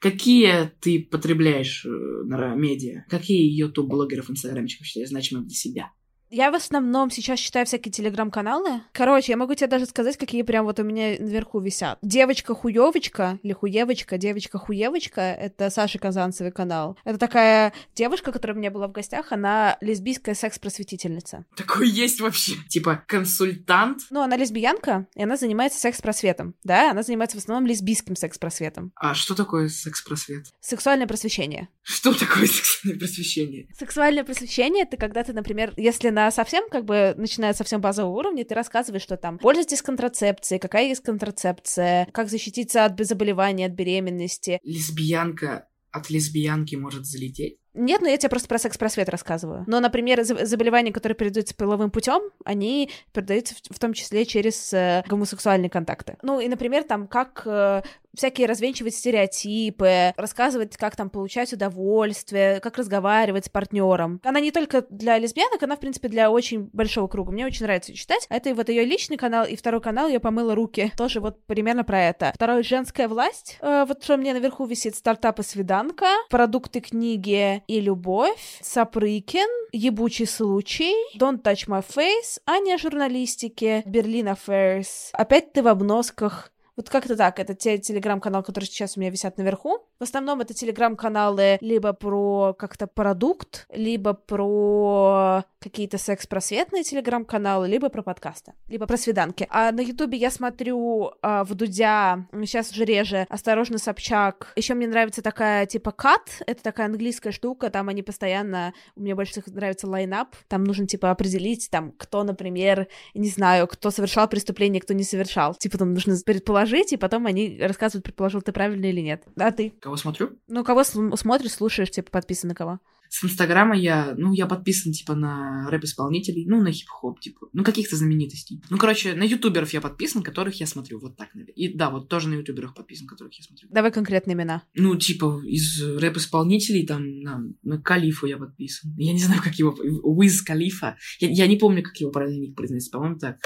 Какие 0.00 0.70
ты 0.80 1.02
потребляешь 1.02 1.86
э, 1.86 1.88
медиа? 1.88 3.06
Какие 3.08 3.48
YouTube-блогеров, 3.58 4.30
инстаграмчиков 4.30 4.86
считаешь 4.86 5.08
значимыми 5.08 5.46
для 5.46 5.54
себя? 5.54 5.92
Я 6.34 6.50
в 6.50 6.54
основном 6.54 7.10
сейчас 7.10 7.38
читаю 7.40 7.66
всякие 7.66 7.92
телеграм-каналы. 7.92 8.80
Короче, 8.92 9.32
я 9.32 9.36
могу 9.36 9.54
тебе 9.54 9.66
даже 9.66 9.84
сказать, 9.84 10.16
какие 10.16 10.40
прям 10.40 10.64
вот 10.64 10.80
у 10.80 10.82
меня 10.82 11.16
наверху 11.18 11.60
висят. 11.60 11.98
Девочка-хуевочка 12.00 13.38
или 13.42 13.52
хуевочка, 13.52 14.16
девочка-хуевочка— 14.16 15.20
это 15.20 15.68
Саша 15.68 15.98
Казанцевый 15.98 16.50
канал. 16.50 16.96
Это 17.04 17.18
такая 17.18 17.74
девушка, 17.94 18.32
которая 18.32 18.56
у 18.56 18.58
меня 18.58 18.70
была 18.70 18.88
в 18.88 18.92
гостях, 18.92 19.30
она 19.30 19.76
лесбийская 19.82 20.34
секс-просветительница. 20.34 21.44
Такой 21.54 21.90
есть 21.90 22.22
вообще? 22.22 22.54
Типа 22.66 23.04
консультант? 23.06 23.98
Ну, 24.08 24.22
она 24.22 24.38
лесбиянка, 24.38 25.06
и 25.14 25.24
она 25.24 25.36
занимается 25.36 25.80
секс-просветом. 25.80 26.54
Да, 26.64 26.92
она 26.92 27.02
занимается 27.02 27.36
в 27.36 27.40
основном 27.40 27.66
лесбийским 27.68 28.16
секс-просветом. 28.16 28.92
А 28.96 29.12
что 29.12 29.34
такое 29.34 29.68
секс-просвет? 29.68 30.46
Сексуальное 30.62 31.06
просвещение. 31.06 31.68
Что 31.82 32.14
такое 32.14 32.46
сексуальное 32.46 32.98
просвещение? 32.98 33.68
Сексуальное 33.78 34.24
просвещение— 34.24 34.84
это 34.90 34.96
когда 34.96 35.22
ты, 35.24 35.34
например, 35.34 35.74
если 35.76 36.08
на 36.08 36.21
совсем, 36.30 36.68
как 36.70 36.84
бы, 36.84 37.14
начиная 37.16 37.52
совсем 37.54 37.80
базового 37.80 38.18
уровня, 38.18 38.44
ты 38.44 38.54
рассказываешь, 38.54 39.02
что 39.02 39.16
там 39.16 39.38
пользуйтесь 39.38 39.82
контрацепцией, 39.82 40.60
какая 40.60 40.86
есть 40.86 41.02
контрацепция, 41.02 42.06
как 42.12 42.28
защититься 42.28 42.84
от 42.84 42.98
заболевания, 42.98 43.66
от 43.66 43.72
беременности. 43.72 44.60
Лесбиянка 44.62 45.68
от 45.92 46.10
лесбиянки 46.10 46.74
может 46.74 47.04
залететь? 47.04 47.58
Нет, 47.74 48.02
но 48.02 48.08
я 48.08 48.18
тебе 48.18 48.28
просто 48.28 48.48
про 48.48 48.58
секс-просвет 48.58 49.08
рассказываю. 49.08 49.64
Но, 49.66 49.80
например, 49.80 50.22
заболевания, 50.24 50.92
которые 50.92 51.16
передаются 51.16 51.54
половым 51.54 51.90
путем, 51.90 52.20
они 52.44 52.90
передаются 53.12 53.54
в, 53.54 53.74
в 53.74 53.78
том 53.78 53.94
числе 53.94 54.26
через 54.26 54.74
э, 54.74 55.04
гомосексуальные 55.06 55.70
контакты. 55.70 56.18
Ну 56.22 56.40
и, 56.40 56.48
например, 56.48 56.84
там 56.84 57.06
как 57.06 57.42
э, 57.46 57.82
всякие 58.16 58.46
развенчивать 58.46 58.94
стереотипы, 58.94 60.12
рассказывать, 60.16 60.76
как 60.76 60.96
там 60.96 61.10
получать 61.10 61.52
удовольствие, 61.52 62.60
как 62.60 62.78
разговаривать 62.78 63.46
с 63.46 63.48
партнером. 63.48 64.20
Она 64.24 64.40
не 64.40 64.50
только 64.50 64.84
для 64.90 65.18
лесбиянок, 65.18 65.62
она, 65.62 65.76
в 65.76 65.80
принципе, 65.80 66.08
для 66.08 66.30
очень 66.30 66.70
большого 66.72 67.08
круга. 67.08 67.32
Мне 67.32 67.46
очень 67.46 67.64
нравится 67.64 67.94
читать. 67.94 68.26
Это 68.28 68.54
вот 68.54 68.68
ее 68.68 68.84
личный 68.84 69.16
канал, 69.16 69.46
и 69.46 69.56
второй 69.56 69.80
канал 69.80 70.08
я 70.08 70.20
помыла 70.20 70.54
руки. 70.54 70.92
Тоже 70.96 71.20
вот 71.20 71.44
примерно 71.46 71.84
про 71.84 72.00
это. 72.02 72.32
Второй— 72.34 72.62
женская 72.64 73.08
власть. 73.08 73.58
Э, 73.60 73.84
вот 73.86 74.02
что 74.04 74.16
мне 74.16 74.32
наверху 74.32 74.66
висит 74.66 74.96
стартапы 74.96 75.42
свиданка, 75.42 76.06
продукты 76.30 76.80
книги 76.80 77.62
и 77.66 77.80
любовь, 77.80 78.58
Сапрыкин, 78.60 79.48
ебучий 79.72 80.26
случай, 80.26 80.94
Don't 81.18 81.42
Touch 81.42 81.66
My 81.66 81.84
Face, 81.86 82.40
Аня 82.46 82.78
журналистики, 82.78 83.82
Берлин 83.86 84.28
Affairs, 84.28 85.10
опять 85.12 85.52
ты 85.52 85.62
в 85.62 85.68
обносках, 85.68 86.52
Вот 86.82 86.90
как-то 86.90 87.16
так, 87.16 87.38
это 87.38 87.54
те 87.54 87.78
телеграм-каналы, 87.78 88.42
которые 88.42 88.66
сейчас 88.66 88.96
у 88.96 89.00
меня 89.00 89.10
висят 89.10 89.38
наверху. 89.38 89.86
В 90.00 90.02
основном 90.02 90.40
это 90.40 90.52
телеграм-каналы 90.52 91.58
либо 91.60 91.92
про 91.92 92.56
как-то 92.58 92.88
продукт, 92.88 93.68
либо 93.72 94.14
про 94.14 95.44
какие-то 95.60 95.96
секс-просветные 95.96 96.82
телеграм-каналы, 96.82 97.68
либо 97.68 97.88
про 97.88 98.02
подкасты, 98.02 98.54
либо 98.66 98.86
про 98.86 98.96
свиданки. 98.96 99.46
А 99.48 99.70
на 99.70 99.80
ютубе 99.80 100.18
я 100.18 100.32
смотрю 100.32 101.12
а, 101.22 101.44
в 101.44 101.54
Дудя, 101.54 102.26
сейчас 102.32 102.72
уже 102.72 102.84
реже, 102.84 103.26
Осторожно, 103.28 103.78
Собчак. 103.78 104.52
Еще 104.56 104.74
мне 104.74 104.88
нравится 104.88 105.22
такая, 105.22 105.66
типа, 105.66 105.92
кат, 105.92 106.42
это 106.48 106.64
такая 106.64 106.86
английская 106.86 107.30
штука, 107.30 107.70
там 107.70 107.88
они 107.90 108.02
постоянно, 108.02 108.74
мне 108.96 109.14
больше 109.14 109.32
всех 109.32 109.46
нравится 109.46 109.86
лайнап, 109.86 110.34
там 110.48 110.64
нужно, 110.64 110.88
типа, 110.88 111.12
определить, 111.12 111.68
там, 111.70 111.92
кто, 111.92 112.24
например, 112.24 112.88
не 113.14 113.28
знаю, 113.28 113.68
кто 113.68 113.92
совершал 113.92 114.26
преступление, 114.26 114.82
кто 114.82 114.94
не 114.94 115.04
совершал. 115.04 115.54
Типа, 115.54 115.78
там 115.78 115.94
нужно 115.94 116.16
предположить, 116.26 116.71
и 116.76 116.96
потом 116.96 117.26
они 117.26 117.58
рассказывают, 117.60 118.04
предположил 118.04 118.42
ты 118.42 118.52
правильно 118.52 118.86
или 118.86 119.00
нет. 119.00 119.24
А 119.36 119.50
ты? 119.50 119.70
Кого 119.80 119.96
смотрю? 119.96 120.38
Ну, 120.48 120.64
кого 120.64 120.84
смотришь, 120.84 121.52
слушаешь, 121.52 121.90
типа, 121.90 122.10
подписан 122.10 122.48
на 122.48 122.54
кого? 122.54 122.80
С 123.12 123.22
Инстаграма 123.22 123.76
я, 123.76 124.14
ну, 124.16 124.32
я 124.32 124.46
подписан, 124.46 124.90
типа, 124.90 125.14
на 125.14 125.68
рэп-исполнителей, 125.68 126.46
ну, 126.46 126.62
на 126.62 126.72
хип-хоп, 126.72 127.20
типа, 127.20 127.46
ну, 127.52 127.62
каких-то 127.62 127.94
знаменитостей. 127.94 128.62
Ну, 128.70 128.78
короче, 128.78 129.12
на 129.12 129.22
ютуберов 129.22 129.70
я 129.74 129.82
подписан, 129.82 130.22
которых 130.22 130.58
я 130.60 130.66
смотрю, 130.66 130.98
вот 130.98 131.18
так, 131.18 131.34
наверное. 131.34 131.52
И 131.52 131.76
да, 131.76 131.90
вот 131.90 132.08
тоже 132.08 132.30
на 132.30 132.36
ютуберах 132.36 132.74
подписан, 132.74 133.06
которых 133.06 133.34
я 133.34 133.44
смотрю. 133.44 133.68
Давай 133.70 133.92
конкретные 133.92 134.34
имена. 134.34 134.62
Ну, 134.74 134.96
типа, 134.96 135.42
из 135.44 135.82
рэп-исполнителей, 135.82 136.86
там, 136.86 137.20
на, 137.20 137.42
на 137.62 137.82
Калифу 137.82 138.24
я 138.24 138.38
подписан. 138.38 138.94
Я 138.96 139.12
не 139.12 139.20
знаю, 139.22 139.42
как 139.44 139.56
его, 139.56 139.76
Уиз 140.02 140.40
Калифа. 140.40 140.96
Я, 141.20 141.28
я 141.28 141.46
не 141.46 141.58
помню, 141.58 141.82
как 141.82 141.94
его 141.98 142.10
правильно 142.10 142.54
произносится, 142.54 142.92
по-моему, 142.92 143.18
так. 143.18 143.36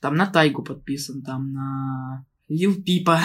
Там 0.00 0.14
на 0.14 0.26
Тайгу 0.26 0.62
подписан, 0.62 1.24
там 1.24 1.50
на 1.50 2.24
Лил 2.48 2.82
Пипа. 2.82 3.20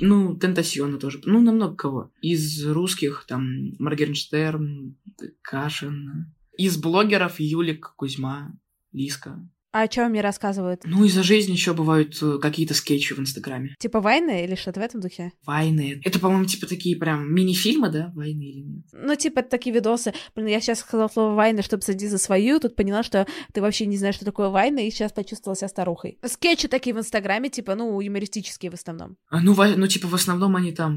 Ну, 0.00 0.36
Тентасиона 0.36 0.98
тоже. 0.98 1.20
Ну, 1.24 1.40
на 1.40 1.52
много 1.52 1.76
кого. 1.76 2.10
Из 2.22 2.66
русских, 2.66 3.24
там, 3.28 3.72
Моргенштерн, 3.78 4.96
Кашин. 5.42 6.32
Из 6.56 6.76
блогеров 6.78 7.38
Юлик, 7.38 7.92
Кузьма, 7.96 8.52
Лиска. 8.92 9.46
А 9.72 9.82
о 9.82 9.88
чем 9.88 10.10
мне 10.10 10.20
рассказывают? 10.20 10.82
Ну, 10.84 11.04
из-за 11.04 11.22
жизни 11.22 11.52
еще 11.52 11.74
бывают 11.74 12.18
э, 12.22 12.38
какие-то 12.40 12.74
скетчи 12.74 13.14
в 13.14 13.20
Инстаграме. 13.20 13.76
Типа 13.78 14.00
войны 14.00 14.44
или 14.44 14.56
что-то 14.56 14.80
в 14.80 14.82
этом 14.82 15.00
духе? 15.00 15.32
Войны. 15.46 16.00
Это, 16.04 16.18
по-моему, 16.18 16.44
типа 16.46 16.66
такие 16.66 16.96
прям 16.96 17.32
мини-фильмы, 17.32 17.88
да? 17.88 18.10
Войны 18.16 18.42
или 18.42 18.60
нет? 18.62 18.84
Ну, 18.92 19.14
типа 19.14 19.42
такие 19.42 19.72
видосы. 19.72 20.12
Блин, 20.34 20.48
я 20.48 20.60
сейчас 20.60 20.80
сказала 20.80 21.06
слово 21.08 21.34
войны, 21.34 21.62
чтобы 21.62 21.84
садиться 21.84 22.16
за 22.18 22.22
свою, 22.22 22.58
тут 22.58 22.74
поняла, 22.74 23.04
что 23.04 23.28
ты 23.52 23.62
вообще 23.62 23.86
не 23.86 23.96
знаешь, 23.96 24.16
что 24.16 24.24
такое 24.24 24.48
войны, 24.48 24.88
и 24.88 24.90
сейчас 24.90 25.12
почувствовала 25.12 25.56
себя 25.56 25.68
старухой. 25.68 26.18
Скетчи 26.24 26.66
такие 26.66 26.92
в 26.92 26.98
Инстаграме, 26.98 27.48
типа, 27.48 27.76
ну, 27.76 28.00
юмористические 28.00 28.72
в 28.72 28.74
основном. 28.74 29.18
А, 29.28 29.40
ну, 29.40 29.52
во- 29.52 29.76
ну, 29.76 29.86
типа, 29.86 30.08
в 30.08 30.14
основном 30.16 30.56
они 30.56 30.72
там 30.72 30.96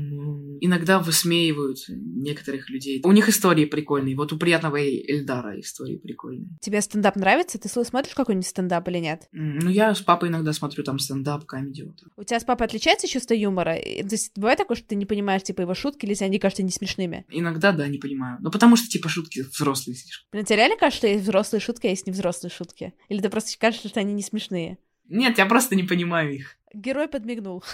иногда 0.62 0.98
высмеивают 0.98 1.78
некоторых 1.90 2.72
людей. 2.72 3.02
У 3.04 3.12
них 3.12 3.30
истории 3.30 3.66
прикольные. 3.66 4.16
Вот 4.16 4.34
у 4.34 4.38
приятного 4.40 4.78
Эльдара 4.82 5.60
истории 5.60 5.98
прикольные. 5.98 6.48
Тебе 6.60 6.82
стендап 6.82 7.16
нравится? 7.18 7.60
Ты 7.60 7.70
смотришь 7.70 8.16
какой-нибудь 8.16 8.48
стендап? 8.48 8.63
Стендап 8.64 8.88
или 8.88 9.00
нет? 9.00 9.28
Ну, 9.32 9.70
я 9.70 9.94
с 9.94 10.02
папой 10.02 10.30
иногда 10.30 10.54
смотрю 10.54 10.84
там 10.84 11.00
стендап, 11.00 11.46
комедию. 11.46 11.88
Вот. 11.88 12.04
У 12.16 12.24
тебя 12.24 12.40
с 12.40 12.44
папой 12.44 12.68
отличается 12.68 13.08
чувство 13.08 13.34
юмора? 13.34 13.76
То 13.76 14.08
есть 14.12 14.32
бывает 14.36 14.58
такое, 14.58 14.78
что 14.78 14.88
ты 14.88 14.96
не 14.96 15.06
понимаешь, 15.06 15.44
типа, 15.44 15.62
его 15.62 15.74
шутки, 15.74 16.06
или 16.06 16.16
они 16.24 16.40
кажутся 16.40 16.64
не 16.64 16.72
смешными? 16.72 17.26
Иногда, 17.30 17.72
да, 17.72 17.88
не 17.88 17.98
понимаю. 17.98 18.38
Ну, 18.42 18.52
потому 18.52 18.76
что, 18.76 18.88
типа, 18.88 19.10
шутки 19.10 19.42
взрослые 19.42 19.96
слишком. 19.96 20.28
Блин, 20.32 20.46
тебе 20.46 20.58
реально 20.58 20.78
кажется, 20.78 21.00
что 21.00 21.08
есть 21.08 21.24
взрослые 21.24 21.62
шутки, 21.62 21.88
а 21.88 21.90
есть 21.90 22.08
невзрослые 22.08 22.52
шутки? 22.52 22.94
Или 23.10 23.22
ты 23.22 23.30
просто 23.30 23.58
кажется, 23.60 23.90
что 23.90 24.00
они 24.00 24.14
не 24.14 24.24
смешные? 24.24 24.78
Нет, 25.10 25.38
я 25.38 25.46
просто 25.46 25.76
не 25.76 25.84
понимаю 25.84 26.34
их. 26.34 26.56
Герой 26.74 27.08
подмигнул. 27.08 27.64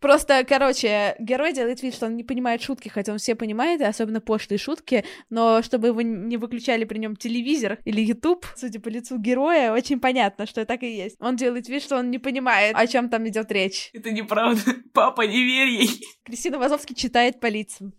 Просто, 0.00 0.44
короче, 0.44 1.14
герой 1.18 1.52
делает 1.52 1.82
вид, 1.82 1.94
что 1.94 2.06
он 2.06 2.16
не 2.16 2.24
понимает 2.24 2.62
шутки, 2.62 2.88
хотя 2.88 3.12
он 3.12 3.18
все 3.18 3.34
понимает, 3.34 3.82
особенно 3.82 4.20
пошлые 4.20 4.58
шутки, 4.58 5.04
но 5.28 5.62
чтобы 5.62 5.88
его 5.88 6.00
не 6.00 6.38
выключали 6.38 6.84
при 6.84 6.98
нем 6.98 7.16
телевизор 7.16 7.78
или 7.84 8.00
YouTube, 8.00 8.46
судя 8.56 8.80
по 8.80 8.88
лицу 8.88 9.18
героя, 9.18 9.72
очень 9.72 10.00
понятно, 10.00 10.46
что 10.46 10.64
так 10.64 10.82
и 10.82 10.90
есть. 10.90 11.16
Он 11.20 11.36
делает 11.36 11.68
вид, 11.68 11.82
что 11.82 11.98
он 11.98 12.10
не 12.10 12.18
понимает, 12.18 12.74
о 12.76 12.86
чем 12.86 13.10
там 13.10 13.28
идет 13.28 13.52
речь. 13.52 13.90
Это 13.92 14.10
неправда. 14.10 14.60
Папа, 14.94 15.22
не 15.22 15.42
верь 15.42 15.68
ей. 15.68 15.90
Кристина 16.24 16.58
Вазовский 16.58 16.94
читает 16.94 17.38
по 17.38 17.46
лицам. 17.46 17.92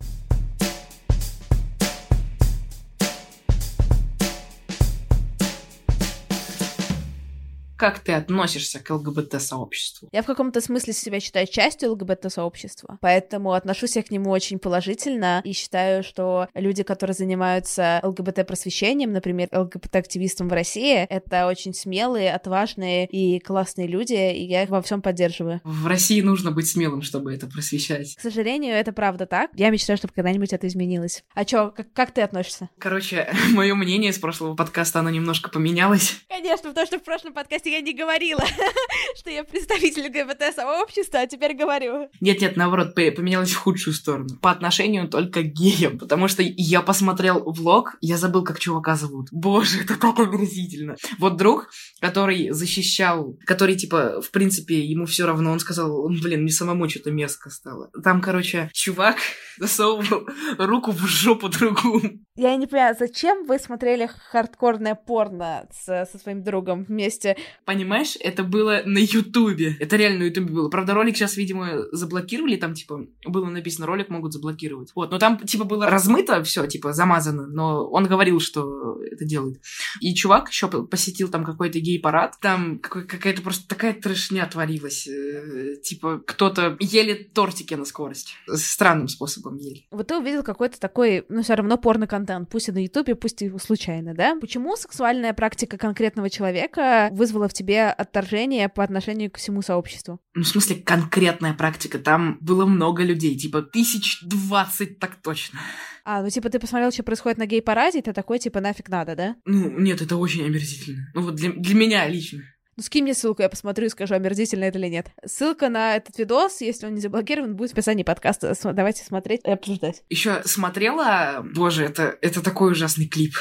Как 7.81 7.97
ты 7.97 8.11
относишься 8.11 8.79
к 8.79 8.91
ЛГБТ-сообществу? 8.91 10.07
Я 10.11 10.21
в 10.21 10.27
каком-то 10.27 10.61
смысле 10.61 10.93
себя 10.93 11.19
считаю 11.19 11.47
частью 11.47 11.93
ЛГБТ-сообщества, 11.93 12.99
поэтому 13.01 13.53
отношусь 13.53 13.95
я 13.95 14.03
к 14.03 14.11
нему 14.11 14.29
очень 14.29 14.59
положительно 14.59 15.41
и 15.43 15.51
считаю, 15.53 16.03
что 16.03 16.47
люди, 16.53 16.83
которые 16.83 17.15
занимаются 17.15 17.99
ЛГБТ-просвещением, 18.03 19.11
например, 19.11 19.49
ЛГБТ-активистом 19.51 20.47
в 20.47 20.53
России, 20.53 21.07
это 21.09 21.47
очень 21.47 21.73
смелые, 21.73 22.31
отважные 22.35 23.07
и 23.07 23.39
классные 23.39 23.87
люди, 23.87 24.31
и 24.31 24.43
я 24.43 24.61
их 24.61 24.69
во 24.69 24.83
всем 24.83 25.01
поддерживаю. 25.01 25.59
В 25.63 25.87
России 25.87 26.21
нужно 26.21 26.51
быть 26.51 26.69
смелым, 26.69 27.01
чтобы 27.01 27.33
это 27.33 27.47
просвещать. 27.47 28.15
К 28.15 28.21
сожалению, 28.21 28.75
это 28.75 28.93
правда 28.93 29.25
так. 29.25 29.49
Я 29.55 29.71
мечтаю, 29.71 29.97
чтобы 29.97 30.13
когда-нибудь 30.13 30.53
это 30.53 30.67
изменилось. 30.67 31.23
А 31.33 31.45
чё, 31.45 31.71
как, 31.75 31.91
как 31.93 32.11
ты 32.11 32.21
относишься? 32.21 32.69
Короче, 32.77 33.33
мое 33.53 33.73
мнение 33.73 34.13
с 34.13 34.19
прошлого 34.19 34.53
подкаста, 34.55 34.99
оно 34.99 35.09
немножко 35.09 35.49
поменялось. 35.49 36.21
Конечно, 36.29 36.69
потому 36.69 36.85
что 36.85 36.99
в 36.99 37.03
прошлом 37.03 37.33
подкасте 37.33 37.70
я 37.71 37.81
не 37.81 37.93
говорила, 37.93 38.43
что 39.17 39.29
я 39.29 39.43
представитель 39.43 40.07
ЛГБТ-сообщества, 40.07 41.21
а 41.21 41.27
теперь 41.27 41.55
говорю. 41.55 42.09
Нет-нет, 42.19 42.57
наоборот, 42.57 42.93
поменялось 42.95 43.51
в 43.51 43.57
худшую 43.57 43.93
сторону. 43.93 44.27
По 44.41 44.51
отношению 44.51 45.07
только 45.07 45.41
к 45.41 45.53
геям, 45.53 45.97
потому 45.97 46.27
что 46.27 46.43
я 46.43 46.81
посмотрел 46.81 47.43
влог, 47.45 47.95
я 48.01 48.17
забыл, 48.17 48.43
как 48.43 48.59
чувака 48.59 48.95
зовут. 48.95 49.29
Боже, 49.31 49.81
это 49.81 49.97
так 49.97 50.19
омерзительно. 50.19 50.95
Вот 51.17 51.37
друг, 51.37 51.69
который 51.99 52.49
защищал, 52.51 53.37
который, 53.45 53.75
типа, 53.75 54.21
в 54.21 54.31
принципе, 54.31 54.79
ему 54.79 55.05
все 55.05 55.25
равно, 55.25 55.51
он 55.51 55.59
сказал, 55.59 56.07
блин, 56.09 56.41
мне 56.41 56.51
самому 56.51 56.89
что-то 56.89 57.11
мерзко 57.11 57.49
стало. 57.49 57.89
Там, 58.03 58.21
короче, 58.21 58.69
чувак 58.73 59.17
засовывал 59.57 60.27
руку 60.57 60.91
в 60.91 61.07
жопу 61.07 61.49
другу. 61.49 62.01
Я 62.41 62.55
не 62.55 62.65
понимаю, 62.65 62.95
зачем 62.97 63.45
вы 63.45 63.59
смотрели 63.59 64.09
хардкорное 64.31 64.95
порно 64.95 65.67
с, 65.71 66.07
со 66.11 66.17
своим 66.17 66.41
другом 66.41 66.85
вместе? 66.85 67.37
Понимаешь, 67.65 68.17
это 68.19 68.43
было 68.43 68.81
на 68.83 68.97
Ютубе. 68.97 69.77
Это 69.79 69.95
реально 69.95 70.21
на 70.21 70.23
Ютубе 70.23 70.51
было. 70.51 70.67
Правда, 70.67 70.95
ролик 70.95 71.15
сейчас, 71.15 71.37
видимо, 71.37 71.83
заблокировали. 71.91 72.55
Там, 72.55 72.73
типа, 72.73 73.05
было 73.27 73.45
написано, 73.45 73.85
ролик 73.85 74.09
могут 74.09 74.33
заблокировать. 74.33 74.89
Вот, 74.95 75.11
но 75.11 75.19
там, 75.19 75.37
типа, 75.37 75.65
было 75.65 75.87
размыто 75.87 76.43
все, 76.43 76.65
типа, 76.65 76.93
замазано. 76.93 77.45
Но 77.45 77.87
он 77.87 78.07
говорил, 78.07 78.39
что 78.39 78.99
это 79.03 79.23
делает. 79.23 79.61
И 79.99 80.15
чувак 80.15 80.49
еще 80.49 80.67
посетил 80.67 81.29
там 81.29 81.45
какой-то 81.45 81.79
гей-парад. 81.79 82.39
Там 82.41 82.79
какая-то 82.79 83.43
просто 83.43 83.67
такая 83.67 83.93
трешня 83.93 84.47
творилась. 84.47 85.07
Э, 85.07 85.75
типа, 85.83 86.23
кто-то 86.25 86.75
ели 86.79 87.13
тортики 87.13 87.75
на 87.75 87.85
скорость. 87.85 88.33
Странным 88.51 89.09
способом 89.09 89.57
ели. 89.57 89.85
Вот 89.91 90.07
ты 90.07 90.17
увидел 90.17 90.41
какой-то 90.41 90.79
такой, 90.79 91.23
ну, 91.29 91.43
все 91.43 91.53
равно 91.53 91.77
порно-контент. 91.77 92.30
Пусть 92.49 92.69
и 92.69 92.71
на 92.71 92.83
Ютубе, 92.83 93.15
пусть 93.15 93.41
и 93.41 93.51
случайно, 93.57 94.13
да? 94.13 94.37
Почему 94.39 94.75
сексуальная 94.75 95.33
практика 95.33 95.77
конкретного 95.77 96.29
человека 96.29 97.09
вызвала 97.11 97.47
в 97.47 97.53
тебе 97.53 97.85
отторжение 97.85 98.69
по 98.69 98.83
отношению 98.83 99.31
к 99.31 99.37
всему 99.37 99.61
сообществу? 99.61 100.19
Ну, 100.33 100.43
в 100.43 100.47
смысле, 100.47 100.77
конкретная 100.77 101.53
практика. 101.53 101.99
Там 101.99 102.37
было 102.41 102.65
много 102.65 103.03
людей, 103.03 103.37
типа 103.37 103.61
тысяч 103.61 104.19
двадцать 104.23 104.99
так 104.99 105.15
точно. 105.21 105.59
А, 106.03 106.21
ну 106.23 106.29
типа 106.29 106.49
ты 106.49 106.59
посмотрел, 106.59 106.91
что 106.91 107.03
происходит 107.03 107.37
на 107.37 107.45
гей-параде, 107.45 107.99
и 107.99 108.01
ты 108.01 108.13
такой, 108.13 108.39
типа, 108.39 108.59
нафиг 108.59 108.89
надо, 108.89 109.15
да? 109.15 109.35
Ну, 109.45 109.69
нет, 109.79 110.01
это 110.01 110.17
очень 110.17 110.43
омерзительно. 110.45 111.11
Ну 111.13 111.21
вот 111.21 111.35
для, 111.35 111.51
для 111.51 111.75
меня 111.75 112.07
лично. 112.07 112.41
Ну, 112.81 112.85
скинь 112.85 113.03
мне 113.03 113.13
ссылку, 113.13 113.43
я 113.43 113.49
посмотрю 113.49 113.85
и 113.85 113.89
скажу, 113.89 114.15
омерзительно 114.15 114.63
это 114.63 114.79
или 114.79 114.87
нет. 114.87 115.11
Ссылка 115.23 115.69
на 115.69 115.97
этот 115.97 116.17
видос, 116.17 116.61
если 116.61 116.87
он 116.87 116.95
не 116.95 116.99
заблокирован, 116.99 117.55
будет 117.55 117.69
в 117.69 117.73
описании 117.73 118.01
подкаста. 118.01 118.55
Давайте 118.73 119.03
смотреть 119.03 119.41
и 119.45 119.51
обсуждать. 119.51 120.01
Еще 120.09 120.41
смотрела... 120.45 121.45
Боже, 121.53 121.83
это, 121.83 122.17
это 122.23 122.41
такой 122.41 122.71
ужасный 122.71 123.07
клип. 123.07 123.35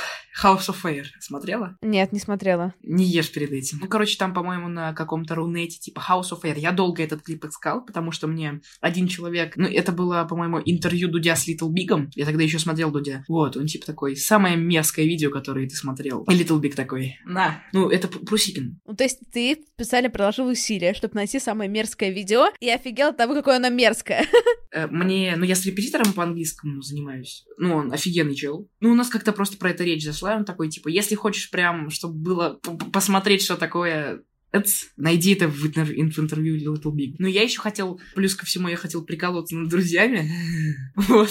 House 0.45 0.69
of 0.69 0.85
Air. 0.85 1.05
Смотрела? 1.21 1.77
Нет, 1.83 2.13
не 2.13 2.21
смотрела. 2.21 2.75
Не 2.83 3.05
ешь 3.05 3.33
перед 3.33 3.51
этим. 3.51 3.79
Ну, 3.81 3.89
короче, 3.89 4.17
там, 4.17 4.33
по-моему, 4.33 4.69
на 4.69 4.93
каком-то 4.93 5.35
рунете, 5.35 5.79
типа 5.79 6.03
House 6.09 6.31
of 6.33 6.43
Air. 6.45 6.59
Я 6.59 6.73
долго 6.73 7.03
этот 7.03 7.23
клип 7.23 7.45
искал, 7.47 7.85
потому 7.85 8.13
что 8.13 8.27
мне 8.27 8.61
один 8.81 9.09
человек... 9.09 9.57
Ну, 9.57 9.67
это 9.67 9.91
было, 9.91 10.25
по-моему, 10.25 10.61
интервью 10.65 11.09
Дудя 11.09 11.35
с 11.35 11.49
Little 11.49 11.71
Bigом. 11.71 12.09
Я 12.15 12.27
тогда 12.27 12.43
еще 12.43 12.59
смотрел 12.59 12.91
Дудя. 12.91 13.25
Вот, 13.27 13.57
он 13.57 13.67
типа 13.67 13.87
такой, 13.87 14.17
самое 14.17 14.57
мерзкое 14.57 15.07
видео, 15.07 15.31
которое 15.31 15.69
ты 15.69 15.75
смотрел. 15.75 16.25
И 16.25 16.33
Little 16.33 16.61
Big 16.61 16.75
такой, 16.75 17.17
на. 17.25 17.63
Ну, 17.73 17.89
это 17.89 18.07
Прусикин. 18.07 18.81
Ну, 18.87 18.95
то 18.95 19.05
есть 19.05 19.21
ты 19.33 19.65
специально 19.75 20.11
приложил 20.11 20.47
усилия, 20.47 20.95
чтобы 20.95 21.15
найти 21.15 21.39
самое 21.39 21.71
мерзкое 21.71 22.11
видео, 22.11 22.49
и 22.61 22.71
офигел 22.71 23.09
от 23.09 23.17
того, 23.17 23.35
какое 23.35 23.57
оно 23.57 23.69
мерзкое. 23.69 24.27
Э, 24.73 24.87
мне... 24.87 25.35
Ну, 25.37 25.45
я 25.45 25.57
с 25.57 25.67
репетитором 25.67 26.13
по 26.13 26.23
английскому 26.23 26.81
занимаюсь. 26.81 27.45
Ну, 27.59 27.75
он 27.75 27.93
офигенный 27.93 28.37
чел. 28.37 28.69
Ну, 28.79 28.93
у 28.93 28.95
нас 28.95 29.09
как-то 29.09 29.33
просто 29.33 29.57
про 29.57 29.71
это 29.71 29.83
речь 29.83 30.05
зашла, 30.05 30.37
он 30.37 30.45
такой, 30.45 30.69
типа, 30.69 30.87
если 30.87 31.17
хочешь 31.17 31.51
прям, 31.51 31.91
чтобы 31.91 32.15
было 32.15 32.61
посмотреть, 32.93 33.43
что 33.43 33.57
такое 33.57 34.23
Эц, 34.53 34.87
найди 34.97 35.35
это 35.35 35.47
в, 35.47 35.65
интер- 35.65 35.85
в 35.85 36.19
интервью 36.19 36.57
Little 36.57 36.93
Big. 36.93 37.15
Ну, 37.19 37.29
я 37.29 37.43
еще 37.43 37.61
хотел, 37.61 38.01
плюс 38.15 38.35
ко 38.35 38.45
всему, 38.45 38.69
я 38.69 38.77
хотел 38.77 39.05
приколоться 39.05 39.57
над 39.57 39.69
друзьями. 39.69 40.29
вот. 40.97 41.31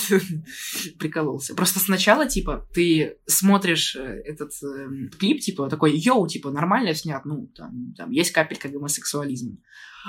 Прикололся. 0.97 1.53
Просто 1.53 1.79
сначала, 1.79 2.27
типа, 2.27 2.67
ты 2.73 3.17
смотришь 3.25 3.97
э, 3.97 4.21
этот 4.23 4.51
э, 4.63 5.09
клип, 5.17 5.41
типа, 5.41 5.69
такой, 5.69 5.97
йоу, 5.97 6.27
типа, 6.27 6.49
нормально 6.49 6.93
снят, 6.93 7.25
ну, 7.25 7.47
там, 7.55 7.93
там 7.97 8.11
есть 8.11 8.31
капелька 8.31 8.69
гомосексуализма. 8.69 9.57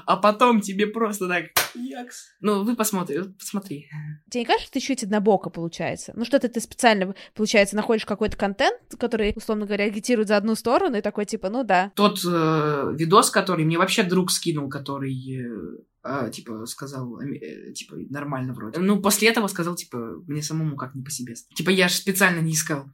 А 0.06 0.16
потом 0.16 0.60
тебе 0.60 0.86
просто 0.86 1.28
так, 1.28 1.46
якс. 1.74 2.28
Ну, 2.40 2.62
вы 2.62 2.76
посмотри, 2.76 3.20
посмотри. 3.38 3.88
Тебе 4.30 4.42
не 4.42 4.46
кажется, 4.46 4.66
что 4.66 4.74
ты 4.74 4.80
чуть 4.80 5.04
однобоко 5.04 5.50
получается? 5.50 6.12
Ну, 6.16 6.24
что-то 6.24 6.48
ты 6.48 6.60
специально, 6.60 7.14
получается, 7.34 7.76
находишь 7.76 8.06
какой-то 8.06 8.36
контент, 8.36 8.78
который, 8.98 9.32
условно 9.36 9.66
говоря, 9.66 9.84
агитирует 9.84 10.28
за 10.28 10.36
одну 10.36 10.54
сторону, 10.54 10.96
и 10.96 11.02
такой, 11.02 11.24
типа, 11.26 11.50
ну 11.50 11.64
да. 11.64 11.92
Тот 11.96 12.20
э, 12.24 12.94
видос, 12.96 13.30
который 13.30 13.64
мне 13.64 13.78
вообще 13.78 14.02
друг 14.02 14.30
скинул, 14.30 14.68
который 14.68 15.12
э, 15.12 15.78
а, 16.02 16.30
типа, 16.30 16.64
сказал, 16.66 17.20
э, 17.20 17.72
типа, 17.72 17.96
нормально 18.08 18.54
вроде. 18.54 18.80
Ну, 18.80 19.00
после 19.00 19.28
этого 19.28 19.48
сказал, 19.48 19.74
типа, 19.74 20.22
мне 20.26 20.42
самому 20.42 20.76
как 20.76 20.94
не 20.94 21.02
по 21.02 21.10
себе. 21.10 21.34
Типа, 21.54 21.70
я 21.70 21.88
же 21.88 21.94
специально 21.94 22.40
не 22.40 22.52
искал. 22.52 22.86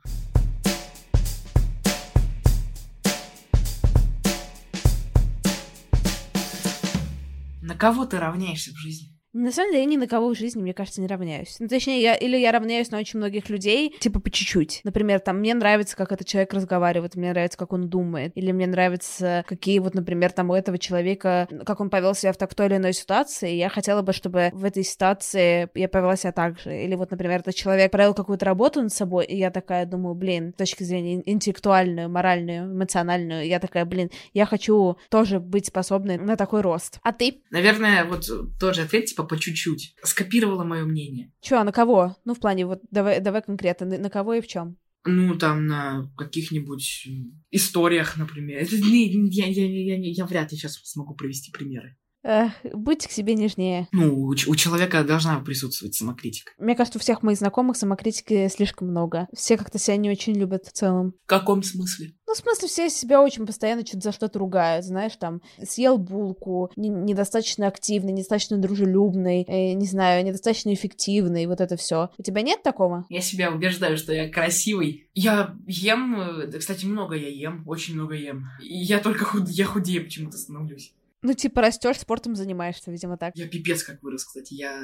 На 7.76 7.80
кого 7.80 8.06
ты 8.06 8.18
равняешься 8.18 8.72
в 8.72 8.78
жизни? 8.78 9.15
На 9.39 9.53
самом 9.53 9.72
деле, 9.72 9.82
я 9.82 9.89
ни 9.89 9.99
на 9.99 10.07
кого 10.07 10.30
в 10.30 10.39
жизни, 10.39 10.62
мне 10.62 10.72
кажется, 10.72 11.03
не 11.03 11.07
равняюсь. 11.07 11.57
Ну, 11.59 11.68
точнее, 11.68 12.01
я, 12.01 12.14
или 12.14 12.39
я 12.39 12.53
равняюсь 12.53 12.91
на 12.91 12.99
очень 12.99 13.18
многих 13.18 13.51
людей, 13.51 13.95
типа 14.01 14.18
по 14.18 14.30
чуть-чуть. 14.30 14.80
Например, 14.82 15.20
там, 15.20 15.41
мне 15.41 15.53
нравится, 15.53 15.95
как 15.95 16.11
этот 16.11 16.26
человек 16.26 16.55
разговаривает, 16.55 17.16
мне 17.16 17.30
нравится, 17.30 17.59
как 17.59 17.74
он 17.74 17.91
думает, 17.91 18.32
или 18.34 18.51
мне 18.51 18.66
нравится, 18.66 19.45
какие 19.47 19.78
вот, 19.78 19.95
например, 19.95 20.32
там 20.32 20.49
у 20.49 20.55
этого 20.55 20.78
человека, 20.78 21.49
как 21.66 21.80
он 21.80 21.91
повел 21.91 22.14
себя 22.14 22.32
в, 22.32 22.39
так, 22.39 22.55
той 22.55 22.66
или 22.68 22.76
иной 22.76 22.95
ситуации, 22.95 23.53
и 23.53 23.59
я 23.59 23.68
хотела 23.68 24.01
бы, 24.01 24.14
чтобы 24.14 24.51
в 24.55 24.64
этой 24.64 24.84
ситуации 24.84 25.68
я 25.74 25.89
повела 25.91 26.16
себя 26.16 26.32
так 26.32 26.59
же. 26.59 26.74
Или 26.74 26.95
вот, 26.95 27.11
например, 27.11 27.41
этот 27.41 27.55
человек 27.55 27.93
провел 27.93 28.14
какую-то 28.14 28.47
работу 28.47 28.80
над 28.80 28.93
собой, 28.93 29.26
и 29.26 29.37
я 29.37 29.51
такая 29.51 29.84
думаю, 29.84 30.14
блин, 30.14 30.55
с 30.55 30.59
точки 30.59 30.82
зрения 30.82 31.22
интеллектуальную, 31.26 32.09
моральную, 32.09 32.72
эмоциональную, 32.72 33.47
я 33.47 33.61
такая, 33.61 33.84
блин, 33.84 34.11
я 34.32 34.47
хочу 34.47 34.97
тоже 35.11 35.41
быть 35.41 35.66
способной 35.66 36.16
на 36.16 36.37
такой 36.37 36.62
рост. 36.62 37.01
А 37.03 37.12
ты? 37.12 37.43
Наверное, 37.51 38.07
вот 38.07 38.24
тоже 38.59 38.82
ответ, 38.82 39.05
типа, 39.05 39.25
по 39.26 39.38
чуть-чуть. 39.38 39.94
Скопировала 40.02 40.64
мое 40.64 40.84
мнение. 40.84 41.32
Чё, 41.40 41.58
а 41.58 41.64
на 41.64 41.72
кого? 41.72 42.16
Ну, 42.24 42.34
в 42.34 42.40
плане, 42.40 42.66
вот 42.66 42.80
давай, 42.90 43.20
давай 43.20 43.42
конкретно, 43.42 43.86
на, 43.86 44.10
кого 44.10 44.34
и 44.34 44.40
в 44.40 44.46
чем? 44.46 44.76
Ну, 45.04 45.36
там, 45.36 45.66
на 45.66 46.10
каких-нибудь 46.16 47.08
историях, 47.50 48.16
например. 48.16 48.58
Это, 48.58 48.76
не, 48.76 49.08
я, 49.30 49.46
я, 49.46 49.66
я, 49.66 49.96
я, 49.96 50.12
я 50.12 50.26
вряд 50.26 50.50
ли 50.50 50.58
сейчас 50.58 50.80
смогу 50.82 51.14
привести 51.14 51.52
примеры. 51.52 51.96
Эх, 52.28 52.52
будьте 52.74 53.08
к 53.08 53.12
себе 53.12 53.34
нежнее. 53.34 53.86
Ну, 53.92 54.12
у, 54.12 54.30
у 54.30 54.56
человека 54.56 55.04
должна 55.04 55.38
присутствовать 55.38 55.94
самокритика. 55.94 56.50
Мне 56.58 56.74
кажется, 56.74 56.98
у 56.98 57.00
всех 57.00 57.22
моих 57.22 57.38
знакомых 57.38 57.76
самокритики 57.76 58.48
слишком 58.48 58.88
много. 58.88 59.28
Все 59.32 59.56
как-то 59.56 59.78
себя 59.78 59.96
не 59.96 60.10
очень 60.10 60.34
любят 60.34 60.66
в 60.66 60.72
целом. 60.72 61.14
В 61.24 61.28
каком 61.28 61.62
смысле? 61.62 62.14
В 62.37 62.41
смысле, 62.41 62.68
все 62.68 62.91
себя 62.91 63.22
очень 63.22 63.47
постоянно 63.47 63.84
что-то 63.87 64.03
за 64.03 64.12
что-то 64.12 64.39
ругают, 64.39 64.84
знаешь, 64.84 65.16
там, 65.16 65.41
съел 65.66 65.97
булку, 65.97 66.70
не, 66.76 66.91
недостаточно 66.91 67.66
активный, 67.66 68.12
недостаточно 68.12 68.59
дружелюбный, 68.59 69.43
э, 69.49 69.72
не 69.72 69.87
знаю, 69.87 70.22
недостаточно 70.22 70.74
эффективный, 70.74 71.47
вот 71.47 71.62
это 71.62 71.78
все. 71.78 72.11
У 72.18 72.22
тебя 72.22 72.43
нет 72.43 72.62
такого? 72.62 73.07
Я 73.09 73.22
себя 73.22 73.51
убеждаю, 73.51 73.97
что 73.97 74.12
я 74.12 74.28
красивый. 74.28 75.09
Я 75.14 75.57
ем, 75.66 76.20
э, 76.20 76.59
кстати, 76.59 76.84
много 76.84 77.14
я 77.16 77.28
ем, 77.28 77.62
очень 77.66 77.95
много 77.95 78.14
ем. 78.14 78.49
И 78.61 78.76
я 78.76 78.99
только 78.99 79.24
худ... 79.24 79.49
я 79.49 79.64
худее 79.64 80.03
почему-то 80.03 80.37
становлюсь. 80.37 80.93
Ну, 81.22 81.32
типа, 81.32 81.62
растешь, 81.62 81.99
спортом 81.99 82.37
занимаешься, 82.37 82.91
видимо, 82.91 83.16
так. 83.16 83.34
Я 83.34 83.49
пипец 83.49 83.82
как 83.82 84.03
вырос, 84.03 84.26
кстати. 84.26 84.53
Я 84.53 84.78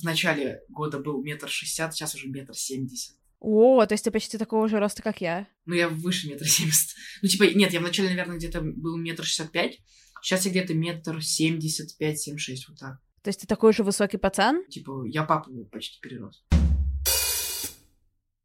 в 0.00 0.04
начале 0.04 0.62
года 0.70 0.98
был 0.98 1.22
метр 1.22 1.50
шестьдесят, 1.50 1.94
сейчас 1.94 2.14
уже 2.14 2.28
метр 2.28 2.54
семьдесят. 2.54 3.14
О, 3.46 3.84
то 3.84 3.92
есть 3.92 4.04
ты 4.04 4.10
почти 4.10 4.38
такого 4.38 4.68
же 4.68 4.78
роста, 4.78 5.02
как 5.02 5.20
я. 5.20 5.46
Ну, 5.66 5.74
я 5.74 5.90
выше 5.90 6.30
метра 6.30 6.46
семьдесят. 6.46 6.96
Ну, 7.20 7.28
типа, 7.28 7.44
нет, 7.54 7.74
я 7.74 7.80
вначале, 7.80 8.08
наверное, 8.08 8.38
где-то 8.38 8.62
был 8.62 8.96
метр 8.96 9.22
шестьдесят 9.22 9.52
пять. 9.52 9.80
Сейчас 10.22 10.46
я 10.46 10.50
где-то 10.50 10.72
метр 10.72 11.22
семьдесят 11.22 11.94
пять, 11.98 12.18
семь 12.18 12.38
шесть, 12.38 12.66
вот 12.70 12.78
так. 12.78 12.98
То 13.22 13.28
есть 13.28 13.42
ты 13.42 13.46
такой 13.46 13.74
же 13.74 13.84
высокий 13.84 14.16
пацан? 14.16 14.64
Типа, 14.70 15.04
я 15.06 15.24
папу 15.24 15.66
почти 15.66 16.00
перерос. 16.00 16.42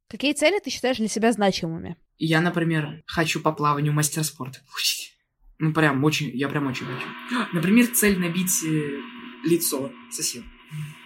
Какие 0.09 0.33
цели 0.33 0.59
ты 0.59 0.69
считаешь 0.69 0.97
для 0.97 1.07
себя 1.07 1.31
значимыми? 1.31 1.95
Я, 2.17 2.41
например, 2.41 3.01
хочу 3.05 3.39
по 3.39 3.53
плаванию 3.53 3.93
мастер 3.93 4.25
спорта 4.25 4.59
получить. 4.69 5.17
Ну, 5.59 5.73
прям 5.73 6.03
очень, 6.03 6.29
я 6.37 6.49
прям 6.49 6.67
очень 6.67 6.85
хочу. 6.85 7.07
Например, 7.53 7.87
цель 7.87 8.19
набить 8.19 8.63
э, 8.65 8.99
лицо 9.45 9.93
соседа. 10.11 10.45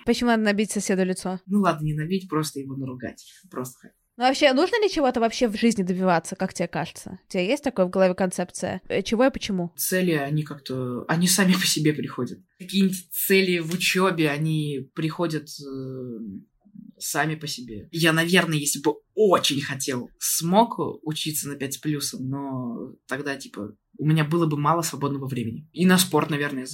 Почему 0.06 0.30
надо 0.30 0.44
набить 0.44 0.72
соседу 0.72 1.04
лицо? 1.04 1.40
Ну 1.46 1.62
ладно, 1.62 1.86
не 1.86 1.94
набить, 1.94 2.30
просто 2.30 2.60
его 2.60 2.76
наругать. 2.76 3.26
Просто 3.50 3.92
ну 4.16 4.26
вообще, 4.26 4.54
нужно 4.54 4.80
ли 4.82 4.92
чего-то 4.92 5.20
вообще 5.20 5.48
в 5.48 5.58
жизни 5.58 5.82
добиваться, 5.82 6.36
как 6.36 6.54
тебе 6.54 6.68
кажется? 6.68 7.20
У 7.28 7.32
тебя 7.32 7.42
есть 7.42 7.64
такое 7.64 7.88
в 7.88 7.90
голове 7.90 8.14
концепция? 8.14 8.82
Э, 8.88 9.02
чего 9.02 9.26
и 9.26 9.32
почему? 9.32 9.74
Цели, 9.76 10.12
они 10.12 10.44
как-то... 10.44 11.04
Они 11.08 11.28
сами 11.28 11.54
по 11.54 11.66
себе 11.66 11.94
приходят. 11.94 12.40
Какие-нибудь 12.60 13.10
цели 13.12 13.58
в 13.58 13.74
учебе, 13.74 14.30
они 14.30 14.88
приходят 14.94 15.48
э, 15.48 16.20
сами 17.00 17.34
по 17.34 17.48
себе. 17.48 17.90
Я, 17.92 18.14
наверное, 18.14 18.60
если 18.60 18.82
бы 18.82 18.98
очень 19.16 19.62
хотел, 19.62 20.12
смог 20.20 20.78
учиться 21.04 21.50
на 21.50 21.56
5 21.56 21.74
с 21.74 21.78
плюсом, 21.78 22.30
но 22.30 22.94
тогда, 23.08 23.36
типа, 23.36 23.76
у 23.98 24.06
меня 24.06 24.24
было 24.24 24.46
бы 24.46 24.58
мало 24.58 24.84
свободного 24.84 25.28
времени. 25.28 25.68
И 25.72 25.88
на 25.88 25.98
спорт, 25.98 26.30
наверное, 26.30 26.68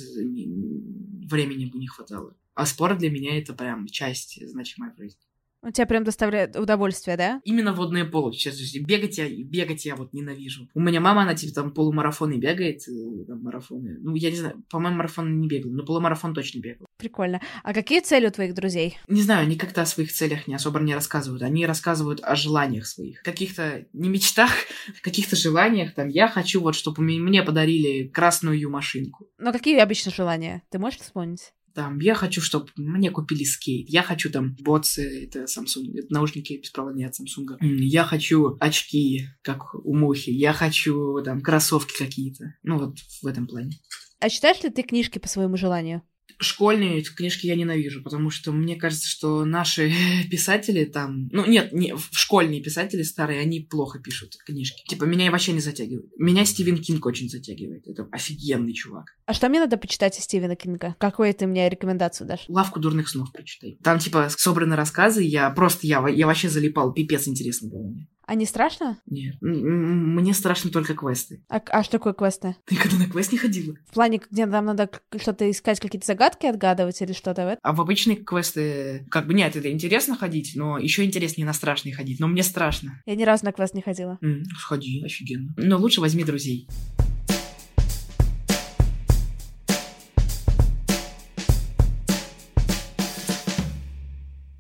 времени 1.29 1.65
бы 1.65 1.77
не 1.79 1.87
хватало. 1.87 2.35
А 2.55 2.65
спорт 2.65 2.97
для 2.99 3.09
меня 3.09 3.37
это 3.37 3.53
прям 3.53 3.87
часть 3.87 4.45
значимой 4.47 4.91
жизни. 4.97 5.28
Он 5.61 5.73
тебя 5.73 5.85
прям 5.85 6.03
доставляет 6.03 6.55
удовольствие, 6.55 7.17
да? 7.17 7.41
Именно 7.43 7.73
водные 7.73 8.05
поло. 8.05 8.31
Сейчас 8.31 8.57
бегать 8.75 9.17
я, 9.17 9.27
бегать 9.27 9.85
я 9.85 9.95
вот 9.95 10.13
ненавижу. 10.13 10.69
У 10.73 10.79
меня 10.79 11.01
мама, 11.01 11.23
она 11.23 11.35
типа 11.35 11.53
там 11.53 11.73
полумарафоны 11.73 12.37
бегает, 12.37 12.87
э, 12.87 13.25
там, 13.27 13.43
марафоны. 13.43 13.97
Ну, 13.99 14.15
я 14.15 14.29
не 14.31 14.37
знаю, 14.37 14.63
по-моему, 14.69 14.97
марафон 14.97 15.39
не 15.39 15.47
бегал, 15.47 15.71
но 15.71 15.83
полумарафон 15.83 16.33
точно 16.33 16.59
бегал. 16.59 16.87
Прикольно. 16.97 17.41
А 17.63 17.73
какие 17.73 17.99
цели 17.99 18.27
у 18.27 18.31
твоих 18.31 18.53
друзей? 18.53 18.97
Не 19.09 19.21
знаю, 19.21 19.43
они 19.43 19.57
как-то 19.57 19.81
о 19.81 19.85
своих 19.85 20.13
целях 20.13 20.47
не 20.47 20.55
особо 20.55 20.79
не 20.79 20.95
рассказывают. 20.95 21.43
Они 21.43 21.65
рассказывают 21.65 22.21
о 22.23 22.35
желаниях 22.35 22.85
своих. 22.85 23.21
Каких-то 23.21 23.85
не 23.91 24.07
мечтах, 24.07 24.51
каких-то 25.01 25.35
желаниях. 25.35 25.93
Там, 25.93 26.07
я 26.07 26.29
хочу 26.29 26.61
вот, 26.61 26.75
чтобы 26.75 27.03
мне 27.03 27.43
подарили 27.43 28.07
красную 28.07 28.69
машинку. 28.69 29.27
Но 29.37 29.51
какие 29.51 29.79
обычно 29.79 30.11
желания? 30.11 30.63
Ты 30.69 30.79
можешь 30.79 30.99
вспомнить? 30.99 31.53
Там, 31.79 31.97
я 31.99 32.13
хочу, 32.13 32.41
чтобы 32.41 32.67
мне 32.75 33.09
купили 33.09 33.45
скейт. 33.45 33.89
Я 33.89 34.03
хочу 34.03 34.29
там 34.29 34.53
боцы, 34.59 35.23
это 35.23 35.45
Samsung, 35.45 35.97
это 35.97 36.13
наушники 36.13 36.59
беспроводные 36.61 37.07
от 37.07 37.13
Samsung. 37.13 37.55
Я 37.61 38.03
хочу 38.03 38.57
очки, 38.59 39.29
как 39.41 39.73
у 39.73 39.95
Мухи. 39.95 40.29
Я 40.29 40.51
хочу 40.51 41.21
там 41.23 41.39
кроссовки 41.39 41.97
какие-то. 41.97 42.53
Ну 42.63 42.79
вот 42.79 42.97
в 43.21 43.25
этом 43.25 43.47
плане. 43.47 43.79
А 44.19 44.27
читаешь 44.27 44.61
ли 44.61 44.69
ты 44.69 44.83
книжки 44.83 45.19
по 45.19 45.29
своему 45.29 45.55
желанию? 45.55 46.01
Школьные 46.39 47.03
книжки 47.03 47.47
я 47.47 47.55
ненавижу, 47.55 48.01
потому 48.01 48.29
что 48.29 48.51
мне 48.51 48.75
кажется, 48.75 49.07
что 49.07 49.45
наши 49.45 49.91
писатели 50.31 50.85
там... 50.85 51.29
Ну, 51.31 51.45
нет, 51.45 51.73
не, 51.73 51.95
школьные 52.11 52.61
писатели 52.61 53.03
старые, 53.03 53.41
они 53.41 53.59
плохо 53.59 53.99
пишут 53.99 54.35
книжки. 54.45 54.83
Типа, 54.87 55.03
меня 55.03 55.31
вообще 55.31 55.51
не 55.51 55.59
затягивает. 55.59 56.09
Меня 56.17 56.45
Стивен 56.45 56.77
Кинг 56.77 57.05
очень 57.05 57.29
затягивает. 57.29 57.87
Это 57.87 58.07
офигенный 58.11 58.73
чувак. 58.73 59.15
А 59.25 59.33
что 59.33 59.49
мне 59.49 59.59
надо 59.59 59.77
почитать 59.77 60.17
из 60.17 60.23
Стивена 60.23 60.55
Кинга? 60.55 60.95
Какую 60.97 61.33
ты 61.33 61.45
мне 61.45 61.69
рекомендацию 61.69 62.27
дашь? 62.27 62.45
«Лавку 62.47 62.79
дурных 62.79 63.09
снов» 63.09 63.31
прочитай. 63.31 63.77
Там, 63.83 63.99
типа, 63.99 64.29
собраны 64.29 64.75
рассказы, 64.75 65.23
я 65.23 65.49
просто, 65.49 65.87
я, 65.87 66.07
я 66.07 66.25
вообще 66.25 66.49
залипал. 66.49 66.93
Пипец 66.93 67.27
интересно 67.27 67.69
было 67.69 67.87
мне. 67.87 68.07
А 68.29 68.35
не 68.35 68.45
страшно? 68.45 68.99
Нет. 69.07 69.37
Мне 69.41 70.35
страшно 70.35 70.69
только 70.69 70.93
квесты. 70.93 71.41
А, 71.49 71.59
а 71.71 71.81
что 71.81 71.93
такое 71.93 72.13
квесты? 72.13 72.55
Ты 72.65 72.75
когда 72.75 72.97
на 72.97 73.09
квест 73.09 73.31
не 73.31 73.39
ходила? 73.39 73.75
В 73.89 73.93
плане, 73.95 74.21
где 74.29 74.45
нам 74.45 74.65
надо 74.65 74.87
что-то 75.17 75.49
искать, 75.49 75.79
какие-то 75.79 76.05
загадки 76.05 76.45
отгадывать 76.45 77.01
или 77.01 77.13
что-то? 77.13 77.57
А 77.59 77.73
в 77.73 77.81
обычные 77.81 78.17
квесты, 78.17 79.03
как 79.09 79.25
бы, 79.25 79.33
нет, 79.33 79.55
это 79.55 79.71
интересно 79.71 80.15
ходить, 80.15 80.51
но 80.53 80.77
еще 80.77 81.03
интереснее 81.03 81.47
на 81.47 81.53
страшные 81.53 81.95
ходить. 81.95 82.19
Но 82.19 82.27
мне 82.27 82.43
страшно. 82.43 83.01
Я 83.07 83.15
ни 83.15 83.23
разу 83.23 83.45
на 83.45 83.51
квест 83.51 83.73
не 83.73 83.81
ходила. 83.81 84.19
Mm, 84.21 84.43
сходи, 84.59 85.01
офигенно. 85.03 85.51
Но 85.57 85.79
лучше 85.79 85.99
возьми 85.99 86.23
друзей. 86.23 86.67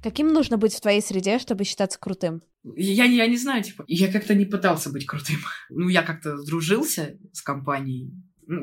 Каким 0.09 0.33
нужно 0.33 0.57
быть 0.57 0.73
в 0.73 0.81
твоей 0.81 1.01
среде, 1.03 1.37
чтобы 1.37 1.65
считаться 1.65 1.99
крутым? 1.99 2.41
Я, 2.75 3.03
я 3.03 3.27
не 3.27 3.37
знаю, 3.37 3.63
типа, 3.63 3.85
я 3.87 4.11
как-то 4.11 4.33
не 4.33 4.45
пытался 4.45 4.89
быть 4.89 5.05
крутым. 5.05 5.37
Ну, 5.69 5.87
я 5.87 6.01
как-то 6.01 6.35
сдружился 6.37 7.19
с 7.31 7.43
компанией. 7.43 8.11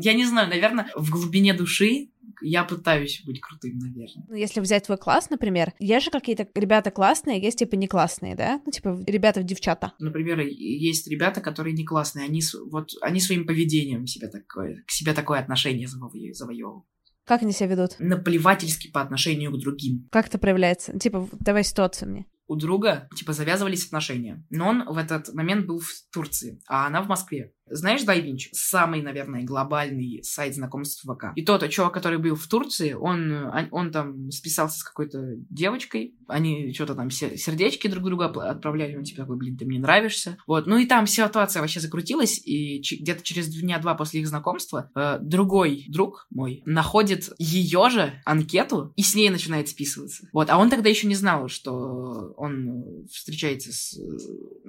Я 0.00 0.14
не 0.14 0.24
знаю, 0.24 0.48
наверное, 0.48 0.90
в 0.96 1.08
глубине 1.08 1.54
души 1.54 2.10
я 2.42 2.64
пытаюсь 2.64 3.22
быть 3.24 3.40
крутым, 3.40 3.78
наверное. 3.78 4.26
Ну, 4.28 4.34
если 4.34 4.58
взять 4.58 4.86
твой 4.86 4.98
класс, 4.98 5.30
например, 5.30 5.72
есть 5.78 6.06
же 6.06 6.10
какие-то 6.10 6.48
ребята 6.56 6.90
классные, 6.90 7.40
есть 7.40 7.60
типа 7.60 7.76
не 7.76 7.86
классные, 7.86 8.34
да? 8.34 8.60
Ну, 8.66 8.72
типа 8.72 9.00
ребята 9.06 9.44
девчата. 9.44 9.92
Например, 10.00 10.40
есть 10.40 11.06
ребята, 11.06 11.40
которые 11.40 11.74
не 11.74 11.84
классные, 11.84 12.24
они, 12.24 12.42
вот, 12.68 12.90
они 13.02 13.20
своим 13.20 13.46
поведением 13.46 14.08
себя 14.08 14.26
такое, 14.26 14.82
к 14.84 14.90
себе 14.90 15.12
такое 15.12 15.38
отношение 15.38 15.86
завоевывают. 15.86 16.84
Как 17.26 17.42
они 17.42 17.52
себя 17.52 17.66
ведут? 17.66 17.96
Наплевательски 17.98 18.88
по 18.90 19.00
отношению 19.02 19.52
к 19.52 19.58
другим. 19.58 20.08
Как 20.10 20.28
это 20.28 20.38
проявляется? 20.38 20.98
Типа, 20.98 21.28
давай 21.40 21.64
ситуацию 21.64 22.08
мне 22.08 22.26
у 22.48 22.54
друга, 22.54 23.08
типа, 23.14 23.32
завязывались 23.32 23.86
отношения. 23.86 24.44
Но 24.50 24.68
он 24.68 24.84
в 24.86 24.96
этот 24.96 25.34
момент 25.34 25.66
был 25.66 25.80
в 25.80 25.90
Турции, 26.12 26.60
а 26.68 26.86
она 26.86 27.02
в 27.02 27.08
Москве. 27.08 27.52
Знаешь 27.68 28.04
Дайвинч? 28.04 28.50
Самый, 28.52 29.02
наверное, 29.02 29.42
глобальный 29.42 30.22
сайт 30.22 30.54
знакомств 30.54 31.02
ВК. 31.02 31.26
И 31.34 31.44
тот 31.44 31.68
чувак, 31.68 31.92
который 31.92 32.18
был 32.18 32.36
в 32.36 32.46
Турции, 32.46 32.92
он, 32.92 33.32
он, 33.32 33.68
он 33.70 33.90
там 33.90 34.30
списался 34.30 34.78
с 34.78 34.84
какой-то 34.84 35.34
девочкой, 35.50 36.14
они 36.28 36.72
что-то 36.72 36.94
там 36.94 37.10
сердечки 37.10 37.88
друг 37.88 38.04
другу 38.04 38.22
отправляли, 38.22 38.96
он 38.96 39.04
типа 39.04 39.22
такой, 39.22 39.36
блин, 39.36 39.56
ты 39.56 39.64
мне 39.64 39.78
нравишься. 39.78 40.38
Вот, 40.46 40.66
ну 40.66 40.78
и 40.78 40.86
там 40.86 41.06
ситуация 41.06 41.60
вообще 41.60 41.80
закрутилась, 41.80 42.40
и 42.44 42.78
где-то 42.78 43.22
через 43.22 43.48
дня 43.48 43.78
два 43.78 43.94
после 43.94 44.20
их 44.20 44.28
знакомства 44.28 44.90
э, 44.94 45.18
другой 45.20 45.86
друг 45.88 46.26
мой 46.30 46.62
находит 46.66 47.30
ее 47.38 47.90
же 47.90 48.20
анкету 48.24 48.92
и 48.96 49.02
с 49.02 49.14
ней 49.14 49.30
начинает 49.30 49.68
списываться. 49.68 50.28
Вот, 50.32 50.50
а 50.50 50.58
он 50.58 50.70
тогда 50.70 50.88
еще 50.88 51.06
не 51.06 51.14
знал, 51.14 51.48
что 51.48 52.34
он 52.36 53.06
встречается 53.10 53.72
с... 53.72 53.98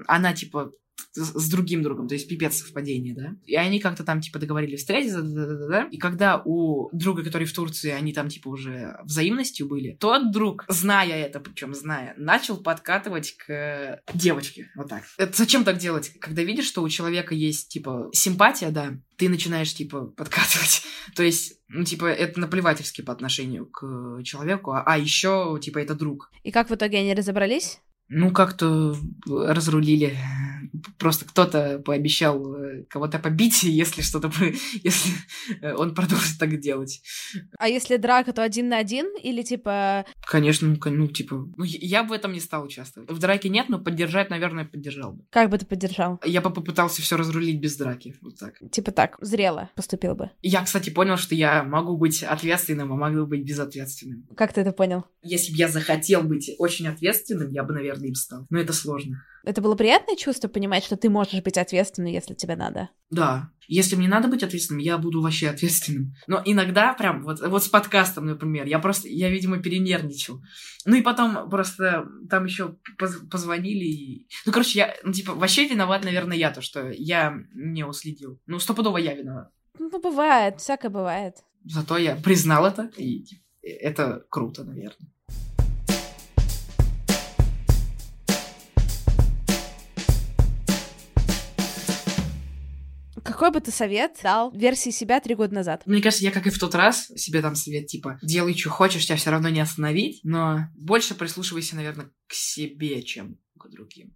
Она, 0.08 0.34
типа, 0.34 0.72
с 1.14 1.50
другим 1.50 1.84
другом, 1.84 2.08
то 2.08 2.14
есть 2.14 2.28
пипец 2.28 2.58
совпадение, 2.58 3.16
да. 3.16 3.36
И 3.46 3.56
они 3.56 3.80
как-то 3.80 4.04
там, 4.04 4.22
типа, 4.22 4.40
договорились 4.40 4.80
встретиться, 4.80 5.22
да, 5.22 5.46
да, 5.46 5.56
да, 5.56 5.68
да. 5.68 5.88
И 5.92 5.98
когда 5.98 6.42
у 6.44 6.90
друга, 6.92 7.24
который 7.24 7.46
в 7.46 7.54
Турции, 7.54 7.92
они 7.92 8.14
там, 8.14 8.30
типа, 8.30 8.50
уже 8.50 8.98
взаимностью 9.04 9.68
были, 9.68 9.98
тот 10.00 10.32
друг, 10.32 10.66
зная 10.68 11.26
это, 11.26 11.40
причем 11.40 11.74
зная, 11.74 12.14
начал 12.18 12.58
подкатывать 12.58 13.36
к 13.38 14.02
девочке, 14.14 14.70
вот 14.76 14.90
так. 14.90 15.04
Это 15.18 15.36
зачем 15.36 15.64
так 15.64 15.78
делать? 15.78 16.12
Когда 16.20 16.44
видишь, 16.44 16.66
что 16.66 16.84
у 16.84 16.90
человека 16.90 17.34
есть, 17.34 17.70
типа, 17.70 18.10
симпатия, 18.14 18.70
да, 18.70 18.94
ты 19.18 19.30
начинаешь, 19.30 19.74
типа, 19.74 20.06
подкатывать. 20.06 20.84
То 21.16 21.24
есть, 21.24 21.60
ну, 21.68 21.84
типа, 21.84 22.06
это 22.06 22.40
наплевательски 22.40 23.02
по 23.02 23.12
отношению 23.12 23.66
к 23.66 24.22
человеку, 24.24 24.72
а, 24.72 24.84
а 24.86 24.98
еще, 24.98 25.60
типа, 25.62 25.80
это 25.80 25.96
друг. 25.96 26.32
И 26.44 26.52
как 26.52 26.70
в 26.70 26.76
итоге 26.76 27.00
они 27.00 27.14
разобрались? 27.14 27.80
Ну, 28.10 28.32
как-то 28.32 28.96
разрулили. 29.26 30.18
Просто 30.98 31.26
кто-то 31.26 31.80
пообещал 31.80 32.56
э, 32.56 32.84
кого-то 32.90 33.20
побить, 33.20 33.64
если 33.64 34.02
что-то... 34.02 34.32
Если 34.84 35.12
э, 35.62 35.74
он 35.74 35.96
продолжит 35.96 36.38
так 36.40 36.60
делать. 36.60 37.02
А 37.58 37.68
если 37.68 37.98
драка, 37.98 38.34
то 38.34 38.44
один 38.44 38.70
на 38.70 38.78
один? 38.78 39.08
Или 39.22 39.44
типа... 39.44 40.06
Конечно, 40.26 40.68
ну, 40.68 40.78
ну 40.92 41.08
типа... 41.08 41.36
Ну, 41.56 41.64
я 41.64 42.04
бы 42.04 42.10
в 42.10 42.12
этом 42.12 42.34
не 42.34 42.40
стал 42.40 42.64
участвовать. 42.64 43.10
В 43.10 43.20
драке 43.20 43.50
нет, 43.50 43.70
но 43.70 43.80
поддержать, 43.80 44.30
наверное, 44.30 44.66
поддержал 44.66 45.14
бы. 45.14 45.24
Как 45.30 45.50
бы 45.50 45.58
ты 45.58 45.66
поддержал? 45.66 46.20
Я 46.26 46.42
бы 46.42 46.52
попытался 46.52 47.02
все 47.02 47.18
разрулить 47.18 47.60
без 47.60 47.78
драки. 47.78 48.16
Вот 48.22 48.38
так. 48.38 48.56
Типа 48.72 48.92
так, 48.92 49.18
зрело 49.22 49.70
поступил 49.76 50.16
бы. 50.16 50.32
Я, 50.42 50.64
кстати, 50.64 50.90
понял, 50.90 51.18
что 51.18 51.34
я 51.34 51.64
могу 51.64 51.96
быть 51.98 52.24
ответственным, 52.24 52.92
а 52.92 52.96
могу 52.96 53.26
быть 53.26 53.44
безответственным. 53.44 54.28
Как 54.36 54.54
ты 54.54 54.62
это 54.62 54.74
понял? 54.74 55.06
Если 55.24 55.52
бы 55.52 55.58
я 55.58 55.70
захотел 55.70 56.24
быть 56.24 56.52
очень 56.58 56.88
ответственным, 56.88 57.52
я 57.52 57.64
бы, 57.64 57.74
наверное, 57.74 57.97
им 58.06 58.16
стал. 58.16 58.46
Но 58.50 58.60
это 58.60 58.74
сложно. 58.74 59.24
Это 59.44 59.62
было 59.62 59.76
приятное 59.76 60.16
чувство 60.16 60.50
понимать, 60.50 60.84
что 60.84 60.98
ты 60.98 61.10
можешь 61.10 61.42
быть 61.42 61.58
ответственным, 61.58 62.12
если 62.12 62.34
тебе 62.34 62.56
надо? 62.56 62.90
Да. 63.10 63.50
Если 63.70 63.96
мне 63.96 64.08
надо 64.08 64.28
быть 64.28 64.44
ответственным, 64.44 64.80
я 64.80 64.98
буду 64.98 65.22
вообще 65.22 65.50
ответственным. 65.50 66.14
Но 66.28 66.42
иногда 66.44 66.94
прям, 66.94 67.24
вот, 67.24 67.40
вот 67.40 67.64
с 67.64 67.70
подкастом, 67.70 68.26
например, 68.26 68.66
я 68.66 68.80
просто, 68.80 69.08
я, 69.08 69.30
видимо, 69.30 69.60
перенервничал. 69.60 70.42
Ну 70.86 70.96
и 70.96 71.02
потом 71.02 71.50
просто 71.50 72.06
там 72.30 72.46
еще 72.46 72.76
поз 72.98 73.18
позвонили 73.32 73.86
и... 73.86 74.28
Ну, 74.46 74.52
короче, 74.52 74.80
я, 74.80 74.96
ну, 75.04 75.14
типа, 75.14 75.34
вообще 75.34 75.68
виноват, 75.68 76.04
наверное, 76.04 76.38
я, 76.38 76.52
то, 76.52 76.62
что 76.62 76.90
я 76.90 77.34
не 77.54 77.86
уследил. 77.86 78.42
Ну, 78.48 78.60
стопудово 78.60 78.98
я 78.98 79.14
виноват. 79.14 79.50
Ну, 79.80 79.90
бывает, 79.90 80.60
всякое 80.60 80.90
бывает. 80.90 81.36
Зато 81.64 81.98
я 81.98 82.16
признал 82.16 82.66
это, 82.66 82.92
и 82.98 83.26
это 83.62 84.26
круто, 84.30 84.64
наверное. 84.64 85.12
Какой 93.28 93.52
бы 93.52 93.60
ты 93.60 93.72
совет 93.72 94.18
дал 94.24 94.52
версии 94.52 94.90
себя 94.90 95.20
три 95.20 95.36
года 95.36 95.54
назад? 95.54 95.84
Мне 95.86 96.02
кажется, 96.02 96.24
я, 96.24 96.32
как 96.32 96.48
и 96.48 96.50
в 96.50 96.58
тот 96.58 96.74
раз, 96.74 97.08
себе 97.08 97.42
там 97.42 97.56
совет, 97.56 97.88
типа, 97.88 98.18
делай, 98.24 98.58
что 98.58 98.70
хочешь, 98.70 99.06
тебя 99.06 99.18
все 99.18 99.32
равно 99.32 99.50
не 99.50 99.60
остановить, 99.60 100.22
но 100.24 100.70
больше 100.78 101.14
прислушивайся, 101.14 101.76
наверное, 101.76 102.10
к 102.28 102.34
себе, 102.34 103.04
чем 103.04 103.38
к 103.60 103.70
другим. 103.70 104.16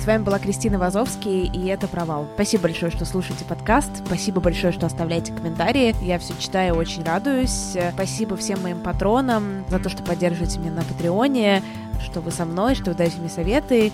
С 0.00 0.06
вами 0.06 0.22
была 0.22 0.38
Кристина 0.38 0.78
Вазовский, 0.78 1.44
и 1.44 1.66
это 1.66 1.86
«Провал». 1.86 2.26
Спасибо 2.34 2.62
большое, 2.62 2.90
что 2.90 3.04
слушаете 3.04 3.44
подкаст. 3.44 3.90
Спасибо 4.06 4.40
большое, 4.40 4.72
что 4.72 4.86
оставляете 4.86 5.30
комментарии. 5.30 5.94
Я 6.00 6.18
все 6.18 6.32
читаю, 6.38 6.76
очень 6.76 7.04
радуюсь. 7.04 7.76
Спасибо 7.92 8.34
всем 8.38 8.62
моим 8.62 8.80
патронам 8.80 9.66
за 9.68 9.78
то, 9.78 9.90
что 9.90 10.02
поддерживаете 10.02 10.58
меня 10.58 10.70
на 10.70 10.82
Патреоне, 10.84 11.62
что 12.02 12.22
вы 12.22 12.30
со 12.30 12.46
мной, 12.46 12.76
что 12.76 12.92
вы 12.92 12.96
даете 12.96 13.18
мне 13.18 13.28
советы. 13.28 13.92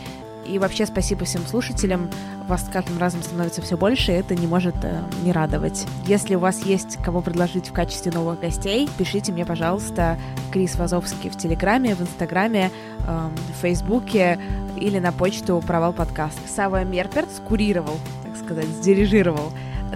И 0.49 0.59
вообще 0.59 0.86
спасибо 0.86 1.24
всем 1.24 1.47
слушателям. 1.47 2.11
Вас 2.47 2.64
с 2.64 2.68
каждым 2.68 2.99
разом 2.99 3.22
становится 3.22 3.61
все 3.62 3.76
больше, 3.76 4.12
и 4.12 4.14
это 4.14 4.34
не 4.34 4.47
может 4.47 4.76
э, 4.82 5.03
не 5.24 5.32
радовать. 5.32 5.86
Если 6.07 6.36
у 6.36 6.38
вас 6.38 6.62
есть 6.62 6.97
кого 7.03 7.20
предложить 7.20 7.68
в 7.68 7.72
качестве 7.72 8.12
новых 8.12 8.40
гостей, 8.40 8.88
пишите 8.99 9.32
мне, 9.32 9.44
пожалуйста, 9.44 10.18
Крис 10.53 10.76
Вазовский 10.76 11.28
в 11.28 11.36
Телеграме, 11.36 11.97
в 11.97 12.03
Инстаграме, 12.03 12.70
э, 13.01 13.28
в 13.53 13.61
Фейсбуке 13.62 14.38
или 14.76 14.99
на 15.01 15.11
почту 15.12 15.62
«Провал 15.66 15.92
подкаст». 15.92 16.38
Сава 16.49 16.84
Мерперт 16.84 17.28
скурировал, 17.32 17.99
так 18.22 18.36
сказать, 18.36 18.68
сдирижировал 18.68 19.53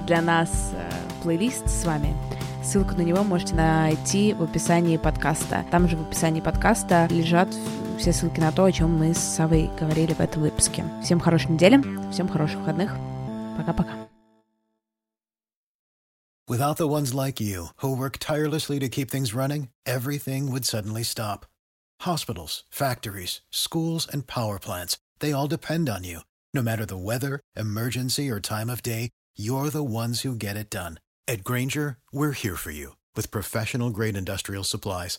для 0.06 0.20
нас 0.20 0.72
э, 0.74 0.90
плейлист 1.22 1.68
с 1.68 1.84
вами. 1.84 2.14
Ссылку 2.62 2.94
на 2.94 3.02
него 3.02 3.22
можете 3.22 3.54
найти 3.54 4.34
в 4.34 4.42
описании 4.42 4.96
подкаста. 4.96 5.64
Там 5.70 5.88
же 5.88 5.96
в 5.96 6.02
описании 6.02 6.40
подкаста 6.40 7.06
лежат 7.10 7.48
все 8.00 8.14
ссылки 8.14 8.40
на 8.40 8.50
то, 8.50 8.64
о 8.64 8.72
чем 8.72 8.90
мы 8.96 9.12
с 9.12 9.18
Савой 9.18 9.68
говорили 9.78 10.14
в 10.14 10.20
этом 10.20 10.42
выпуске. 10.42 10.84
Всем 11.04 11.20
хорошей 11.20 11.50
недели, 11.50 11.76
всем 12.10 12.28
хороших 12.28 12.58
выходных. 12.60 12.92
Пока-пока. 13.58 14.08
Without 16.48 16.78
the 16.78 16.88
ones 16.88 17.14
like 17.14 17.38
you, 17.38 17.68
who 17.76 17.94
work 17.94 18.18
tirelessly 18.18 18.80
to 18.80 18.88
keep 18.88 19.10
things 19.10 19.34
running, 19.34 19.68
everything 19.86 20.50
would 20.50 20.64
suddenly 20.64 21.04
stop. 21.04 21.46
Hospitals, 22.00 22.64
factories, 22.70 23.42
schools, 23.50 24.08
and 24.10 24.26
power 24.26 24.58
plants, 24.58 24.96
they 25.20 25.32
all 25.32 25.46
depend 25.46 25.88
on 25.88 26.02
you. 26.02 26.20
No 26.54 26.62
matter 26.62 26.86
the 26.86 26.96
weather, 26.96 27.38
emergency, 27.54 28.28
or 28.30 28.40
time 28.40 28.70
of 28.70 28.82
day, 28.82 29.10
you're 29.36 29.70
the 29.70 29.84
ones 29.84 30.22
who 30.22 30.34
get 30.34 30.56
it 30.56 30.70
done. 30.70 30.98
At 31.28 31.44
Granger, 31.44 31.98
we're 32.10 32.32
here 32.32 32.56
for 32.56 32.72
you 32.72 32.96
with 33.14 33.30
professional 33.30 33.90
grade 33.90 34.16
industrial 34.16 34.64
supplies. 34.64 35.18